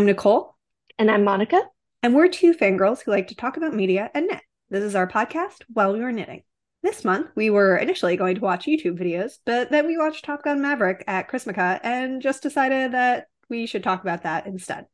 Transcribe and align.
I'm 0.00 0.06
Nicole. 0.06 0.56
And 0.98 1.10
I'm 1.10 1.24
Monica. 1.24 1.60
And 2.02 2.14
we're 2.14 2.28
two 2.28 2.54
fangirls 2.54 3.02
who 3.02 3.10
like 3.10 3.28
to 3.28 3.34
talk 3.34 3.58
about 3.58 3.74
media 3.74 4.10
and 4.14 4.28
knit. 4.28 4.40
This 4.70 4.82
is 4.82 4.94
our 4.94 5.06
podcast 5.06 5.56
while 5.74 5.92
we 5.92 6.00
were 6.00 6.10
knitting. 6.10 6.42
This 6.82 7.04
month, 7.04 7.28
we 7.34 7.50
were 7.50 7.76
initially 7.76 8.16
going 8.16 8.36
to 8.36 8.40
watch 8.40 8.64
YouTube 8.64 8.98
videos, 8.98 9.34
but 9.44 9.70
then 9.70 9.86
we 9.86 9.98
watched 9.98 10.24
Top 10.24 10.42
Gun 10.42 10.62
Maverick 10.62 11.04
at 11.06 11.28
Chrismukkah 11.28 11.80
and 11.82 12.22
just 12.22 12.42
decided 12.42 12.92
that 12.92 13.26
we 13.50 13.66
should 13.66 13.82
talk 13.82 14.00
about 14.00 14.22
that 14.22 14.46
instead. 14.46 14.86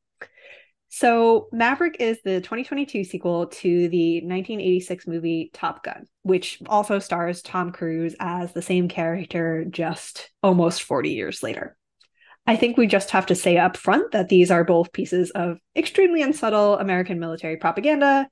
So, 0.89 1.51
Maverick 1.53 1.99
is 2.01 2.19
the 2.25 2.41
2022 2.41 3.05
sequel 3.05 3.47
to 3.47 3.89
the 3.89 4.15
1986 4.23 5.07
movie 5.07 5.51
Top 5.53 5.85
Gun, 5.85 6.07
which 6.23 6.61
also 6.67 6.99
stars 6.99 7.43
Tom 7.43 7.71
Cruise 7.71 8.17
as 8.19 8.55
the 8.55 8.63
same 8.63 8.89
character 8.89 9.67
just 9.71 10.33
almost 10.43 10.83
40 10.83 11.11
years 11.11 11.45
later. 11.45 11.77
I 12.47 12.57
think 12.57 12.77
we 12.77 12.87
just 12.87 13.11
have 13.11 13.27
to 13.27 13.35
say 13.35 13.59
up 13.59 13.77
front 13.77 14.13
that 14.13 14.29
these 14.29 14.51
are 14.51 14.65
both 14.65 14.93
pieces 14.93 15.31
of 15.33 15.59
extremely 15.75 16.23
unsubtle 16.23 16.79
American 16.79 17.19
military 17.19 17.57
propaganda, 17.57 18.29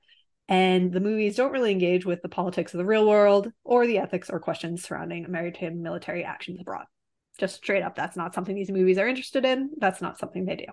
and 0.47 0.91
the 0.91 0.99
movies 0.99 1.35
don't 1.35 1.51
really 1.51 1.71
engage 1.71 2.05
with 2.05 2.21
the 2.21 2.29
politics 2.29 2.73
of 2.73 2.77
the 2.77 2.85
real 2.85 3.07
world 3.07 3.51
or 3.63 3.87
the 3.87 3.97
ethics 3.97 4.29
or 4.29 4.39
questions 4.39 4.83
surrounding 4.83 5.25
American 5.25 5.81
military 5.81 6.23
actions 6.23 6.59
abroad. 6.61 6.85
Just 7.39 7.55
straight 7.55 7.83
up, 7.83 7.95
that's 7.95 8.15
not 8.15 8.33
something 8.33 8.55
these 8.55 8.71
movies 8.71 8.97
are 8.97 9.07
interested 9.07 9.43
in. 9.43 9.71
That's 9.77 10.01
not 10.01 10.17
something 10.17 10.45
they 10.45 10.55
do. 10.55 10.65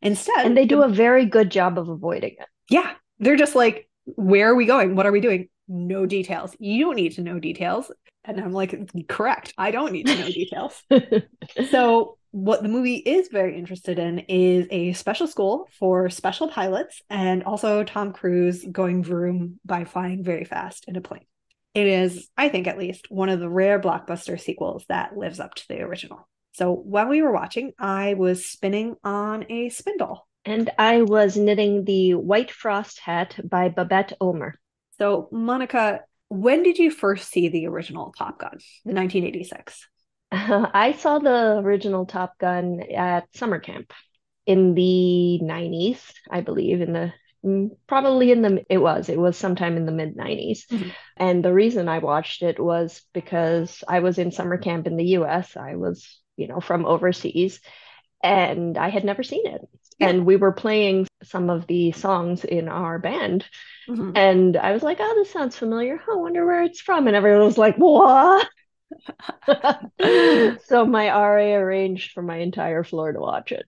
Instead, 0.00 0.46
and 0.46 0.56
they 0.56 0.66
do 0.66 0.82
a 0.82 0.88
very 0.88 1.26
good 1.26 1.50
job 1.50 1.78
of 1.78 1.88
avoiding 1.88 2.36
it. 2.38 2.46
Yeah. 2.70 2.92
They're 3.18 3.36
just 3.36 3.54
like, 3.54 3.88
where 4.04 4.50
are 4.50 4.54
we 4.54 4.66
going? 4.66 4.96
What 4.96 5.06
are 5.06 5.12
we 5.12 5.20
doing? 5.20 5.48
No 5.68 6.06
details. 6.06 6.54
You 6.58 6.84
don't 6.84 6.96
need 6.96 7.12
to 7.12 7.22
know 7.22 7.38
details. 7.38 7.90
And 8.24 8.40
I'm 8.40 8.52
like, 8.52 8.74
correct. 9.08 9.54
I 9.58 9.70
don't 9.70 9.92
need 9.92 10.06
to 10.06 10.18
know 10.18 10.26
details. 10.26 10.82
so, 11.70 12.18
what 12.34 12.64
the 12.64 12.68
movie 12.68 12.96
is 12.96 13.28
very 13.28 13.56
interested 13.56 13.96
in 13.96 14.18
is 14.18 14.66
a 14.72 14.92
special 14.94 15.28
school 15.28 15.68
for 15.78 16.10
special 16.10 16.48
pilots 16.48 17.00
and 17.08 17.44
also 17.44 17.84
Tom 17.84 18.12
Cruise 18.12 18.64
going 18.64 19.04
vroom 19.04 19.60
by 19.64 19.84
flying 19.84 20.24
very 20.24 20.44
fast 20.44 20.86
in 20.88 20.96
a 20.96 21.00
plane. 21.00 21.26
It 21.74 21.86
is, 21.86 22.28
I 22.36 22.48
think 22.48 22.66
at 22.66 22.76
least, 22.76 23.08
one 23.08 23.28
of 23.28 23.38
the 23.38 23.48
rare 23.48 23.78
blockbuster 23.78 24.38
sequels 24.40 24.84
that 24.88 25.16
lives 25.16 25.38
up 25.38 25.54
to 25.54 25.68
the 25.68 25.82
original. 25.82 26.28
So 26.54 26.72
while 26.72 27.06
we 27.06 27.22
were 27.22 27.30
watching, 27.30 27.70
I 27.78 28.14
was 28.14 28.44
spinning 28.44 28.96
on 29.04 29.46
a 29.48 29.68
spindle. 29.68 30.26
And 30.44 30.70
I 30.76 31.02
was 31.02 31.36
knitting 31.36 31.84
the 31.84 32.14
White 32.14 32.50
Frost 32.50 32.98
hat 32.98 33.38
by 33.48 33.68
Babette 33.68 34.14
Omer. 34.20 34.58
So, 34.98 35.28
Monica, 35.30 36.00
when 36.30 36.64
did 36.64 36.78
you 36.78 36.90
first 36.90 37.30
see 37.30 37.48
the 37.48 37.68
original 37.68 38.12
Top 38.18 38.40
Gun, 38.40 38.58
the 38.84 38.92
1986? 38.92 39.86
I 40.74 40.92
saw 40.98 41.18
the 41.18 41.58
original 41.58 42.06
Top 42.06 42.38
Gun 42.38 42.80
at 42.94 43.28
summer 43.34 43.58
camp 43.58 43.92
in 44.46 44.74
the 44.74 45.40
90s, 45.42 46.00
I 46.30 46.40
believe, 46.42 46.80
in 46.80 46.92
the 46.92 47.12
mm, 47.44 47.70
probably 47.86 48.30
in 48.30 48.42
the 48.42 48.64
it 48.68 48.78
was 48.78 49.08
it 49.08 49.18
was 49.18 49.36
sometime 49.36 49.76
in 49.76 49.86
the 49.86 49.92
mid 49.92 50.16
90s 50.16 50.66
mm-hmm. 50.66 50.88
and 51.16 51.44
the 51.44 51.52
reason 51.52 51.88
i 51.90 51.98
watched 51.98 52.42
it 52.42 52.58
was 52.58 53.02
because 53.12 53.84
i 53.86 54.00
was 54.00 54.18
in 54.18 54.32
summer 54.32 54.56
camp 54.56 54.86
in 54.86 54.96
the 54.96 55.04
us 55.04 55.54
i 55.56 55.76
was 55.76 56.22
you 56.36 56.48
know, 56.48 56.60
from 56.60 56.86
overseas. 56.86 57.60
And 58.22 58.78
I 58.78 58.88
had 58.88 59.04
never 59.04 59.22
seen 59.22 59.46
it. 59.46 59.60
Yeah. 59.98 60.08
And 60.08 60.26
we 60.26 60.36
were 60.36 60.52
playing 60.52 61.06
some 61.22 61.50
of 61.50 61.66
the 61.66 61.92
songs 61.92 62.44
in 62.44 62.68
our 62.68 62.98
band. 62.98 63.44
Mm-hmm. 63.88 64.12
And 64.16 64.56
I 64.56 64.72
was 64.72 64.82
like, 64.82 64.96
oh, 65.00 65.14
this 65.16 65.30
sounds 65.30 65.56
familiar. 65.56 66.00
I 66.10 66.16
wonder 66.16 66.44
where 66.44 66.62
it's 66.62 66.80
from. 66.80 67.06
And 67.06 67.14
everyone 67.14 67.44
was 67.44 67.58
like, 67.58 67.76
what? 67.76 68.48
so 70.66 70.86
my 70.86 71.08
RA 71.08 71.54
arranged 71.54 72.12
for 72.12 72.22
my 72.22 72.36
entire 72.36 72.84
floor 72.84 73.12
to 73.12 73.20
watch 73.20 73.52
it. 73.52 73.66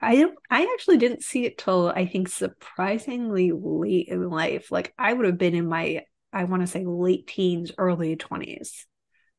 I 0.00 0.26
I 0.50 0.70
actually 0.74 0.98
didn't 0.98 1.22
see 1.22 1.44
it 1.46 1.58
till 1.58 1.88
I 1.88 2.06
think 2.06 2.28
surprisingly 2.28 3.52
late 3.52 4.08
in 4.08 4.28
life. 4.28 4.70
Like 4.70 4.92
I 4.98 5.12
would 5.12 5.26
have 5.26 5.38
been 5.38 5.54
in 5.54 5.68
my 5.68 6.04
I 6.32 6.44
want 6.44 6.62
to 6.62 6.66
say 6.66 6.84
late 6.84 7.26
teens, 7.26 7.72
early 7.78 8.16
twenties. 8.16 8.86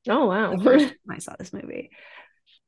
Oh 0.08 0.26
wow! 0.28 0.56
The 0.56 0.64
first 0.64 0.86
time 0.86 0.96
I 1.10 1.20
saw 1.20 1.36
this 1.38 1.54
movie, 1.54 1.90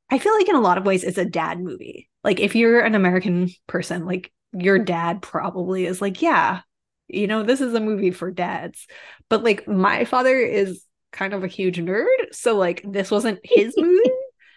I 0.10 0.20
feel 0.20 0.34
like 0.34 0.50
in 0.50 0.56
a 0.56 0.62
lot 0.62 0.78
of 0.78 0.86
ways 0.86 1.04
it's 1.04 1.18
a 1.18 1.26
dad 1.26 1.60
movie. 1.60 2.10
Like 2.24 2.40
if 2.40 2.56
you're 2.56 2.82
an 2.82 2.96
American 2.96 3.50
person, 3.68 4.06
like 4.06 4.32
your 4.54 4.80
dad 4.80 5.22
probably 5.22 5.86
is 5.86 6.02
like, 6.02 6.22
yeah, 6.22 6.62
you 7.08 7.28
know, 7.28 7.44
this 7.44 7.62
is 7.62 7.74
a 7.74 7.80
movie 7.80 8.12
for 8.12 8.32
dads. 8.32 8.88
But 9.30 9.44
like 9.44 9.68
my 9.68 10.06
father 10.06 10.38
is 10.38 10.84
kind 11.18 11.34
of 11.34 11.44
a 11.44 11.48
huge 11.48 11.78
nerd, 11.78 12.06
so 12.32 12.56
like 12.56 12.84
this 12.86 13.10
wasn't 13.10 13.40
his 13.44 13.74
movie. 13.78 14.12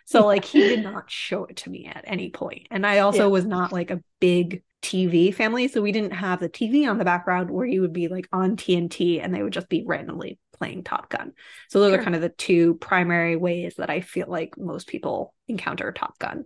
so 0.04 0.26
like 0.26 0.44
he 0.44 0.60
did 0.60 0.82
not 0.82 1.10
show 1.10 1.44
it 1.46 1.56
to 1.56 1.70
me 1.70 1.86
at 1.86 2.04
any 2.06 2.30
point. 2.30 2.66
And 2.70 2.86
I 2.86 2.98
also 2.98 3.24
yeah. 3.24 3.32
was 3.32 3.46
not 3.46 3.72
like 3.72 3.90
a 3.90 4.02
big 4.20 4.62
TV 4.82 5.34
family, 5.34 5.68
so 5.68 5.82
we 5.82 5.92
didn't 5.92 6.12
have 6.12 6.40
the 6.40 6.48
TV 6.48 6.88
on 6.88 6.98
the 6.98 7.04
background 7.04 7.50
where 7.50 7.66
you 7.66 7.80
would 7.80 7.92
be 7.92 8.08
like 8.08 8.28
on 8.32 8.56
TNT 8.56 9.22
and 9.22 9.34
they 9.34 9.42
would 9.42 9.52
just 9.52 9.68
be 9.68 9.84
randomly 9.86 10.38
playing 10.58 10.84
Top 10.84 11.08
Gun. 11.08 11.32
So 11.68 11.80
those 11.80 11.92
sure. 11.92 12.00
are 12.00 12.02
kind 12.02 12.14
of 12.14 12.22
the 12.22 12.28
two 12.28 12.74
primary 12.74 13.36
ways 13.36 13.74
that 13.78 13.90
I 13.90 14.00
feel 14.00 14.26
like 14.28 14.58
most 14.58 14.86
people 14.86 15.34
encounter 15.48 15.90
Top 15.92 16.18
Gun. 16.18 16.44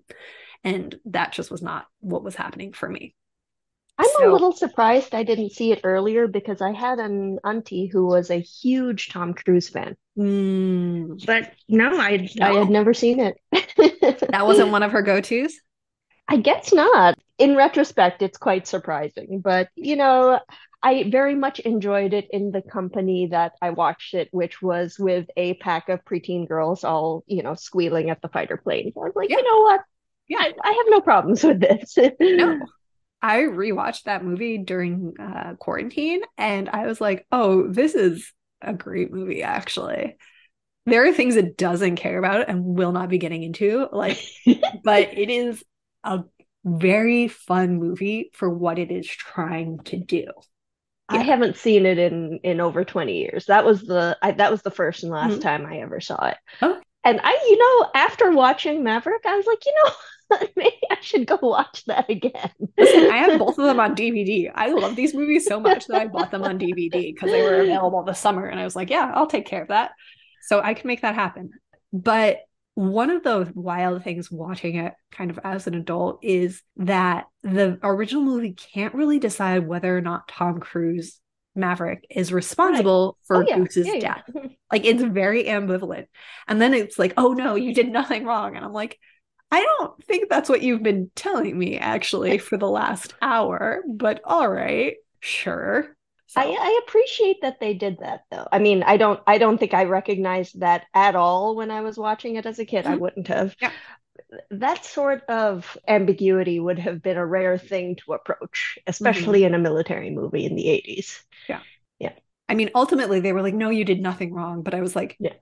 And 0.62 0.98
that 1.06 1.32
just 1.32 1.50
was 1.50 1.60
not 1.60 1.86
what 2.00 2.24
was 2.24 2.36
happening 2.36 2.72
for 2.72 2.88
me. 2.88 3.14
I'm 3.96 4.08
so, 4.18 4.30
a 4.30 4.32
little 4.32 4.52
surprised 4.52 5.14
I 5.14 5.22
didn't 5.22 5.52
see 5.52 5.70
it 5.70 5.80
earlier 5.84 6.26
because 6.26 6.60
I 6.60 6.72
had 6.72 6.98
an 6.98 7.38
auntie 7.44 7.86
who 7.86 8.06
was 8.06 8.30
a 8.30 8.40
huge 8.40 9.08
Tom 9.08 9.34
Cruise 9.34 9.68
fan. 9.68 9.96
Mm, 10.18 11.24
but 11.24 11.52
no, 11.68 11.98
I 12.00 12.28
no. 12.36 12.46
I 12.46 12.58
had 12.58 12.70
never 12.70 12.92
seen 12.92 13.20
it. 13.20 13.40
that 13.52 14.46
wasn't 14.46 14.72
one 14.72 14.82
of 14.82 14.92
her 14.92 15.02
go-tos? 15.02 15.54
I 16.26 16.38
guess 16.38 16.72
not. 16.72 17.18
In 17.38 17.56
retrospect, 17.56 18.22
it's 18.22 18.38
quite 18.38 18.66
surprising, 18.66 19.40
but 19.40 19.68
you 19.76 19.96
know, 19.96 20.40
I 20.82 21.08
very 21.08 21.34
much 21.34 21.60
enjoyed 21.60 22.12
it 22.12 22.28
in 22.30 22.50
the 22.50 22.62
company 22.62 23.28
that 23.28 23.52
I 23.62 23.70
watched 23.70 24.14
it, 24.14 24.28
which 24.32 24.60
was 24.60 24.98
with 24.98 25.26
a 25.36 25.54
pack 25.54 25.88
of 25.88 26.04
preteen 26.04 26.46
girls 26.46 26.84
all, 26.84 27.24
you 27.26 27.42
know, 27.42 27.54
squealing 27.54 28.10
at 28.10 28.20
the 28.22 28.28
fighter 28.28 28.56
plane. 28.56 28.92
I 28.96 29.00
was 29.00 29.12
like, 29.16 29.30
yeah. 29.30 29.38
you 29.38 29.44
know 29.44 29.60
what? 29.62 29.80
Yeah, 30.28 30.38
I, 30.40 30.52
I, 30.62 30.72
have 30.72 30.86
no 30.88 31.00
problems 31.00 31.42
with 31.42 31.60
this. 31.60 31.96
no. 32.20 32.60
I 33.24 33.44
rewatched 33.44 34.02
that 34.02 34.22
movie 34.22 34.58
during 34.58 35.14
uh, 35.18 35.54
quarantine 35.58 36.20
and 36.36 36.68
I 36.68 36.86
was 36.86 37.00
like, 37.00 37.26
oh, 37.32 37.66
this 37.66 37.94
is 37.94 38.30
a 38.60 38.74
great 38.74 39.10
movie, 39.10 39.42
actually. 39.42 40.18
There 40.84 41.08
are 41.08 41.12
things 41.14 41.36
it 41.36 41.56
doesn't 41.56 41.96
care 41.96 42.18
about 42.18 42.50
and 42.50 42.62
will 42.62 42.92
not 42.92 43.08
be 43.08 43.16
getting 43.16 43.42
into, 43.42 43.88
like, 43.90 44.22
but 44.84 45.16
it 45.16 45.30
is 45.30 45.64
a 46.04 46.24
very 46.66 47.28
fun 47.28 47.78
movie 47.78 48.30
for 48.34 48.50
what 48.50 48.78
it 48.78 48.90
is 48.90 49.08
trying 49.08 49.78
to 49.84 49.96
do. 49.96 50.26
I 51.08 51.22
haven't 51.22 51.56
seen 51.56 51.86
it 51.86 51.96
in 51.96 52.40
in 52.42 52.60
over 52.60 52.84
20 52.84 53.16
years. 53.16 53.46
That 53.46 53.64
was 53.64 53.82
the 53.82 54.18
I, 54.20 54.32
that 54.32 54.50
was 54.50 54.60
the 54.60 54.70
first 54.70 55.02
and 55.02 55.12
last 55.12 55.32
mm-hmm. 55.32 55.40
time 55.40 55.64
I 55.64 55.78
ever 55.78 56.00
saw 56.00 56.26
it. 56.26 56.36
Oh. 56.60 56.78
And 57.04 57.20
I, 57.22 57.30
you 57.48 57.58
know, 57.58 57.90
after 57.94 58.30
watching 58.32 58.82
Maverick, 58.82 59.24
I 59.26 59.36
was 59.36 59.46
like, 59.46 59.64
you 59.64 59.74
know, 59.84 59.92
maybe 60.56 60.76
I 60.90 60.98
should 61.00 61.26
go 61.26 61.38
watch 61.40 61.84
that 61.86 62.08
again. 62.08 62.50
Listen, 62.78 63.10
I 63.10 63.18
have 63.18 63.38
both 63.38 63.58
of 63.58 63.64
them 63.64 63.80
on 63.80 63.94
DVD. 63.96 64.50
I 64.54 64.72
love 64.72 64.96
these 64.96 65.14
movies 65.14 65.46
so 65.46 65.60
much 65.60 65.86
that 65.86 66.00
I 66.00 66.06
bought 66.06 66.30
them 66.30 66.44
on 66.44 66.58
DVD 66.58 67.14
because 67.14 67.30
they 67.30 67.42
were 67.42 67.60
available 67.60 68.02
this 68.02 68.18
summer, 68.18 68.46
and 68.46 68.58
I 68.58 68.64
was 68.64 68.76
like, 68.76 68.90
yeah, 68.90 69.10
I'll 69.14 69.26
take 69.26 69.46
care 69.46 69.62
of 69.62 69.68
that. 69.68 69.92
So 70.42 70.60
I 70.60 70.74
can 70.74 70.88
make 70.88 71.02
that 71.02 71.14
happen. 71.14 71.50
But 71.92 72.38
one 72.74 73.10
of 73.10 73.22
the 73.22 73.50
wild 73.54 74.02
things 74.02 74.30
watching 74.30 74.76
it 74.76 74.94
kind 75.12 75.30
of 75.30 75.38
as 75.44 75.66
an 75.66 75.74
adult 75.74 76.18
is 76.22 76.62
that 76.76 77.26
the 77.42 77.78
original 77.82 78.22
movie 78.22 78.52
can't 78.52 78.94
really 78.94 79.20
decide 79.20 79.66
whether 79.66 79.96
or 79.96 80.00
not 80.00 80.26
Tom 80.26 80.58
Cruise 80.58 81.20
Maverick 81.54 82.04
is 82.10 82.32
responsible 82.32 83.16
right. 83.20 83.26
for 83.26 83.36
oh, 83.36 83.46
yeah. 83.46 83.58
Goose's 83.58 83.86
yeah, 83.86 83.98
death. 84.00 84.30
Like 84.72 84.86
it's 84.86 85.04
very 85.04 85.44
ambivalent. 85.44 86.06
And 86.48 86.60
then 86.60 86.74
it's 86.74 86.98
like, 86.98 87.14
oh 87.16 87.32
no, 87.32 87.54
you 87.54 87.72
did 87.72 87.92
nothing 87.92 88.24
wrong. 88.24 88.56
And 88.56 88.64
I'm 88.64 88.72
like, 88.72 88.98
I 89.54 89.62
don't 89.62 90.04
think 90.04 90.28
that's 90.28 90.48
what 90.48 90.62
you've 90.62 90.82
been 90.82 91.12
telling 91.14 91.56
me 91.56 91.78
actually 91.78 92.38
for 92.38 92.56
the 92.56 92.68
last 92.68 93.14
hour, 93.22 93.84
but 93.86 94.20
all 94.24 94.48
right, 94.48 94.96
sure. 95.20 95.96
So. 96.26 96.40
I, 96.40 96.46
I 96.46 96.80
appreciate 96.84 97.36
that 97.42 97.60
they 97.60 97.72
did 97.72 97.98
that 98.00 98.22
though. 98.32 98.48
I 98.50 98.58
mean, 98.58 98.82
I 98.82 98.96
don't 98.96 99.20
I 99.28 99.38
don't 99.38 99.58
think 99.58 99.72
I 99.72 99.84
recognized 99.84 100.58
that 100.58 100.86
at 100.92 101.14
all 101.14 101.54
when 101.54 101.70
I 101.70 101.82
was 101.82 101.96
watching 101.96 102.34
it 102.34 102.46
as 102.46 102.58
a 102.58 102.64
kid. 102.64 102.84
Mm-hmm. 102.84 102.94
I 102.94 102.96
wouldn't 102.96 103.28
have. 103.28 103.54
Yeah. 103.62 103.70
That 104.50 104.84
sort 104.84 105.22
of 105.28 105.78
ambiguity 105.86 106.58
would 106.58 106.80
have 106.80 107.00
been 107.00 107.16
a 107.16 107.24
rare 107.24 107.56
thing 107.56 107.94
to 108.04 108.14
approach, 108.14 108.80
especially 108.88 109.42
mm-hmm. 109.42 109.54
in 109.54 109.60
a 109.60 109.62
military 109.62 110.10
movie 110.10 110.46
in 110.46 110.56
the 110.56 110.64
80s. 110.64 111.20
Yeah. 111.48 111.60
Yeah. 112.00 112.14
I 112.48 112.54
mean, 112.54 112.70
ultimately 112.74 113.20
they 113.20 113.32
were 113.32 113.42
like, 113.42 113.54
no, 113.54 113.70
you 113.70 113.84
did 113.84 114.00
nothing 114.00 114.34
wrong. 114.34 114.62
But 114.62 114.74
I 114.74 114.80
was 114.80 114.96
like, 114.96 115.16
yeah 115.20 115.34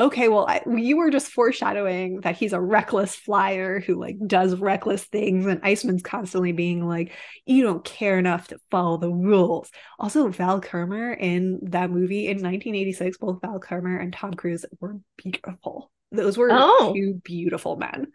okay, 0.00 0.28
well, 0.28 0.46
I, 0.46 0.62
you 0.76 0.96
were 0.96 1.10
just 1.10 1.32
foreshadowing 1.32 2.20
that 2.20 2.36
he's 2.36 2.52
a 2.52 2.60
reckless 2.60 3.16
flyer 3.16 3.80
who 3.80 3.98
like 4.00 4.16
does 4.26 4.54
reckless 4.54 5.04
things, 5.04 5.46
and 5.46 5.60
Iceman's 5.62 6.02
constantly 6.02 6.52
being 6.52 6.86
like, 6.86 7.12
you 7.46 7.62
don't 7.62 7.84
care 7.84 8.18
enough 8.18 8.48
to 8.48 8.58
follow 8.70 8.96
the 8.96 9.10
rules. 9.10 9.70
Also, 9.98 10.28
Val 10.28 10.60
Kilmer 10.60 11.12
in 11.12 11.58
that 11.70 11.90
movie 11.90 12.26
in 12.26 12.36
1986, 12.36 13.18
both 13.18 13.40
Val 13.40 13.58
Kilmer 13.58 13.98
and 13.98 14.12
Tom 14.12 14.34
Cruise 14.34 14.64
were 14.80 14.98
beautiful. 15.16 15.90
Those 16.12 16.38
were 16.38 16.50
oh. 16.52 16.92
two 16.94 17.20
beautiful 17.24 17.76
men. 17.76 18.08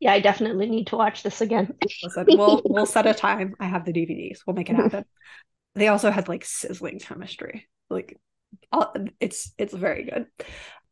Yeah, 0.00 0.12
I 0.12 0.20
definitely 0.20 0.68
need 0.68 0.88
to 0.88 0.96
watch 0.96 1.22
this 1.22 1.40
again. 1.40 1.74
Listen, 2.02 2.26
we'll 2.28 2.62
we'll 2.64 2.86
set 2.86 3.06
a 3.06 3.14
time. 3.14 3.54
I 3.60 3.66
have 3.66 3.84
the 3.84 3.92
DVDs. 3.92 4.40
We'll 4.46 4.56
make 4.56 4.70
it 4.70 4.76
happen. 4.76 5.04
they 5.74 5.88
also 5.88 6.10
had 6.10 6.28
like 6.28 6.44
sizzling 6.44 6.98
chemistry. 6.98 7.68
Like 7.88 8.18
it's 9.20 9.52
it's 9.58 9.74
very 9.74 10.04
good. 10.04 10.26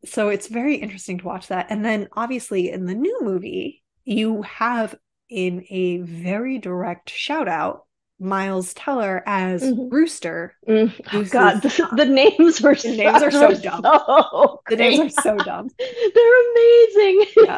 So 0.04 0.28
it's 0.30 0.48
very 0.48 0.76
interesting 0.76 1.18
to 1.18 1.24
watch 1.26 1.48
that. 1.48 1.66
And 1.70 1.84
then 1.84 2.08
obviously 2.12 2.70
in 2.70 2.86
the 2.86 2.94
new 2.94 3.20
movie, 3.22 3.82
you 4.04 4.42
have 4.42 4.94
in 5.28 5.64
a 5.70 5.98
very 5.98 6.58
direct 6.58 7.08
shout 7.10 7.48
out 7.48 7.86
Miles 8.18 8.74
Teller 8.74 9.22
as 9.26 9.62
Mhm. 9.62 9.90
Rooster. 9.90 10.54
Mm, 10.68 10.92
oh 11.12 11.24
God, 11.24 11.60
the, 11.62 11.88
the 11.96 12.04
names 12.04 12.60
were 12.60 12.74
The 12.74 12.96
names 12.96 13.22
are 13.22 13.30
so 13.30 13.52
dumb. 13.54 13.82
so 13.82 14.60
The 14.68 14.76
names 14.76 15.16
are 15.18 15.22
so 15.22 15.36
dumb. 15.36 15.68
They're 15.78 16.50
amazing. 16.52 17.26
Yeah. 17.36 17.56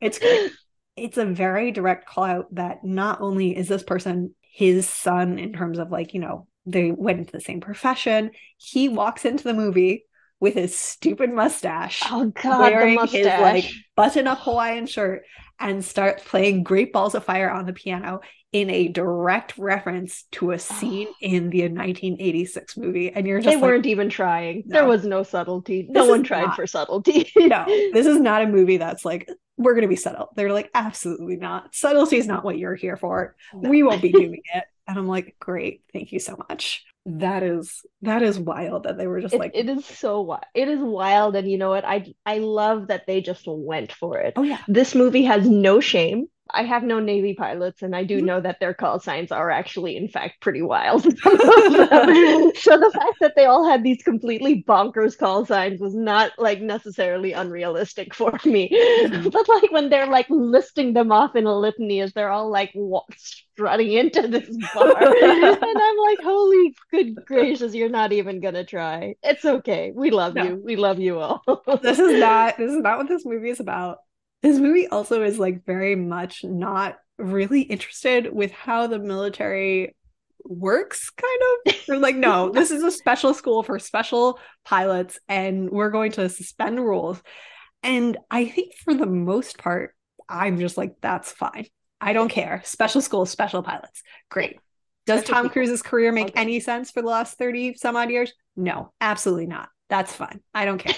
It's 0.00 0.18
great. 0.18 0.52
It's 0.96 1.18
a 1.18 1.24
very 1.26 1.72
direct 1.72 2.06
call 2.06 2.22
out 2.22 2.54
that 2.54 2.84
not 2.84 3.20
only 3.20 3.56
is 3.56 3.66
this 3.66 3.82
person 3.82 4.32
his 4.42 4.88
son 4.88 5.40
in 5.40 5.52
terms 5.52 5.80
of 5.80 5.90
like, 5.90 6.14
you 6.14 6.20
know, 6.20 6.46
they 6.66 6.90
went 6.90 7.20
into 7.20 7.32
the 7.32 7.40
same 7.40 7.60
profession, 7.60 8.30
he 8.56 8.88
walks 8.88 9.24
into 9.24 9.44
the 9.44 9.54
movie 9.54 10.04
with 10.40 10.54
his 10.54 10.76
stupid 10.76 11.32
mustache, 11.32 12.02
Oh 12.10 12.26
God, 12.26 12.60
wearing 12.60 12.98
the 12.98 13.06
his 13.06 13.26
like 13.26 13.70
button 13.96 14.26
up 14.26 14.40
Hawaiian 14.40 14.86
shirt, 14.86 15.22
and 15.58 15.84
starts 15.84 16.22
playing 16.24 16.62
Great 16.62 16.92
Balls 16.92 17.14
of 17.14 17.24
Fire 17.24 17.50
on 17.50 17.66
the 17.66 17.72
piano 17.72 18.20
in 18.52 18.70
a 18.70 18.86
direct 18.86 19.58
reference 19.58 20.24
to 20.30 20.52
a 20.52 20.58
scene 20.58 21.08
in 21.20 21.50
the 21.50 21.62
1986 21.62 22.76
movie. 22.76 23.10
And 23.10 23.26
you're 23.26 23.40
just 23.40 23.48
they 23.48 23.56
like, 23.56 23.62
weren't 23.62 23.86
even 23.86 24.08
trying. 24.08 24.62
There 24.66 24.86
was 24.86 25.04
no 25.04 25.24
subtlety. 25.24 25.86
No 25.90 26.06
one 26.06 26.22
tried 26.22 26.46
not- 26.46 26.56
for 26.56 26.66
subtlety. 26.66 27.32
no, 27.36 27.64
this 27.66 28.06
is 28.06 28.20
not 28.20 28.42
a 28.42 28.46
movie 28.46 28.76
that's 28.76 29.04
like, 29.04 29.28
we're 29.56 29.72
going 29.72 29.82
to 29.82 29.88
be 29.88 29.96
subtle. 29.96 30.28
They're 30.36 30.52
like, 30.52 30.70
absolutely 30.74 31.36
not. 31.36 31.74
Subtlety 31.74 32.16
is 32.16 32.26
not 32.26 32.44
what 32.44 32.58
you're 32.58 32.74
here 32.74 32.96
for. 32.96 33.34
No. 33.52 33.70
We 33.70 33.82
won't 33.82 34.02
be 34.02 34.12
doing 34.12 34.42
it. 34.54 34.64
And 34.86 34.98
I'm 34.98 35.08
like, 35.08 35.36
great. 35.40 35.82
Thank 35.92 36.12
you 36.12 36.18
so 36.18 36.36
much. 36.48 36.84
That 37.06 37.42
is, 37.42 37.84
that 38.02 38.22
is 38.22 38.38
wild 38.38 38.84
that 38.84 38.96
they 38.98 39.06
were 39.06 39.20
just 39.20 39.34
It- 39.34 39.40
like, 39.40 39.52
it 39.54 39.68
is 39.68 39.84
so 39.84 40.20
wild. 40.22 40.44
It 40.54 40.68
is 40.68 40.80
wild, 40.80 41.36
and 41.36 41.50
you 41.50 41.58
know 41.58 41.70
what? 41.70 41.84
I 41.84 42.14
I 42.24 42.38
love 42.38 42.88
that 42.88 43.06
they 43.06 43.20
just 43.20 43.44
went 43.46 43.92
for 43.92 44.18
it. 44.18 44.34
oh, 44.36 44.42
yeah. 44.42 44.60
This 44.68 44.94
movie 44.94 45.24
has 45.24 45.48
no 45.48 45.80
shame. 45.80 46.26
I 46.50 46.62
have 46.64 46.82
known 46.82 47.06
Navy 47.06 47.34
pilots, 47.34 47.80
and 47.82 47.96
I 47.96 48.04
do 48.04 48.20
Mhm. 48.20 48.24
know 48.24 48.40
that 48.40 48.60
their 48.60 48.74
call 48.74 49.00
signs 49.00 49.32
are 49.32 49.50
actually, 49.50 49.96
in 49.96 50.08
fact, 50.08 50.40
pretty 50.42 50.60
wild. 50.62 51.02
so 51.24 52.78
the 52.78 52.90
fact 52.94 53.16
that 53.20 53.32
they 53.34 53.46
all 53.46 53.66
had 53.68 53.82
these 53.82 54.02
completely 54.02 54.62
bonkers 54.68 55.16
call 55.16 55.46
signs 55.46 55.80
was 55.80 55.94
not 55.94 56.32
like 56.38 56.60
necessarily 56.60 57.32
unrealistic 57.32 58.14
for 58.14 58.38
me. 58.44 58.68
Mhm. 58.70 59.32
But 59.32 59.48
like 59.48 59.72
when 59.72 59.88
they're 59.88 60.06
like 60.06 60.26
listing 60.28 60.92
them 60.92 61.10
off 61.12 61.34
in 61.34 61.46
a 61.46 61.58
litany 61.58 62.00
as 62.02 62.12
they're 62.12 62.30
all 62.30 62.50
like 62.50 62.74
strutting 63.16 63.92
into 63.92 64.28
this 64.28 64.48
bar, 64.74 64.96
and 65.22 65.78
I'm 65.78 65.96
like, 65.98 66.18
holy 66.22 66.74
good 66.90 67.24
gracious, 67.24 67.74
you're 67.74 67.88
not 67.88 68.12
even 68.12 68.40
gonna 68.40 68.64
try. 68.64 69.14
It's 69.22 69.44
okay. 69.44 69.92
We 69.94 70.10
love 70.10 70.34
No. 70.34 70.44
you. 70.44 70.62
We 70.62 70.76
love 70.76 70.98
you 71.00 71.18
all. 71.18 71.42
this 71.82 71.98
is 71.98 72.20
not 72.20 72.58
this 72.58 72.70
is 72.70 72.78
not 72.82 72.98
what 72.98 73.08
this 73.08 73.24
movie 73.24 73.50
is 73.50 73.60
about. 73.60 73.98
This 74.44 74.58
movie 74.60 74.86
also 74.86 75.22
is 75.24 75.38
like 75.40 75.64
very 75.66 75.96
much 75.96 76.44
not 76.44 76.96
really 77.18 77.62
interested 77.62 78.32
with 78.32 78.52
how 78.52 78.86
the 78.86 78.98
military 79.00 79.96
works 80.44 81.10
kind 81.10 81.40
of. 81.66 81.74
They're 81.86 81.96
like 81.98 82.16
no 82.16 82.50
this 82.54 82.70
is 82.70 82.82
a 82.82 82.90
special 82.90 83.32
school 83.34 83.62
for 83.62 83.78
special 83.78 84.38
pilots 84.64 85.18
and 85.28 85.70
we're 85.70 85.90
going 85.90 86.12
to 86.12 86.28
suspend 86.28 86.78
rules. 86.78 87.22
And 87.82 88.16
i 88.30 88.46
think 88.46 88.74
for 88.84 88.94
the 88.94 89.06
most 89.06 89.58
part 89.58 89.94
i'm 90.28 90.58
just 90.58 90.76
like 90.76 90.94
that's 91.00 91.32
fine. 91.32 91.66
I 92.00 92.12
don't 92.12 92.28
care. 92.28 92.60
Special 92.64 93.00
school 93.00 93.24
special 93.26 93.62
pilots. 93.62 94.02
Great. 94.30 94.58
Does 95.06 95.20
Special 95.20 95.34
tom 95.36 95.44
people. 95.44 95.52
cruise's 95.54 95.82
career 95.82 96.12
make 96.12 96.28
Okay. 96.28 96.40
any 96.40 96.60
sense 96.60 96.90
for 96.90 97.00
the 97.02 97.08
last 97.08 97.38
30 97.38 97.74
some 97.76 97.96
odd 97.96 98.10
years? 98.10 98.32
No 98.56 98.92
absolutely 99.00 99.46
not. 99.46 99.70
That's 99.88 100.14
fine. 100.14 100.40
I 100.54 100.66
don't 100.66 100.78
care 100.78 100.94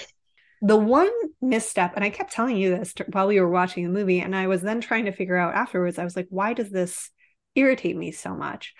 the 0.61 0.77
one 0.77 1.11
misstep, 1.41 1.93
and 1.95 2.03
I 2.03 2.09
kept 2.09 2.31
telling 2.31 2.57
you 2.57 2.71
this 2.71 2.93
while 3.11 3.27
we 3.27 3.39
were 3.39 3.49
watching 3.49 3.83
the 3.83 3.89
movie, 3.89 4.19
and 4.19 4.35
I 4.35 4.47
was 4.47 4.61
then 4.61 4.81
trying 4.81 5.05
to 5.05 5.11
figure 5.11 5.37
out 5.37 5.55
afterwards, 5.55 5.99
I 5.99 6.03
was 6.03 6.15
like, 6.15 6.27
why 6.29 6.53
does 6.53 6.69
this 6.69 7.09
irritate 7.55 7.95
me 7.95 8.11
so 8.11 8.35
much? 8.35 8.73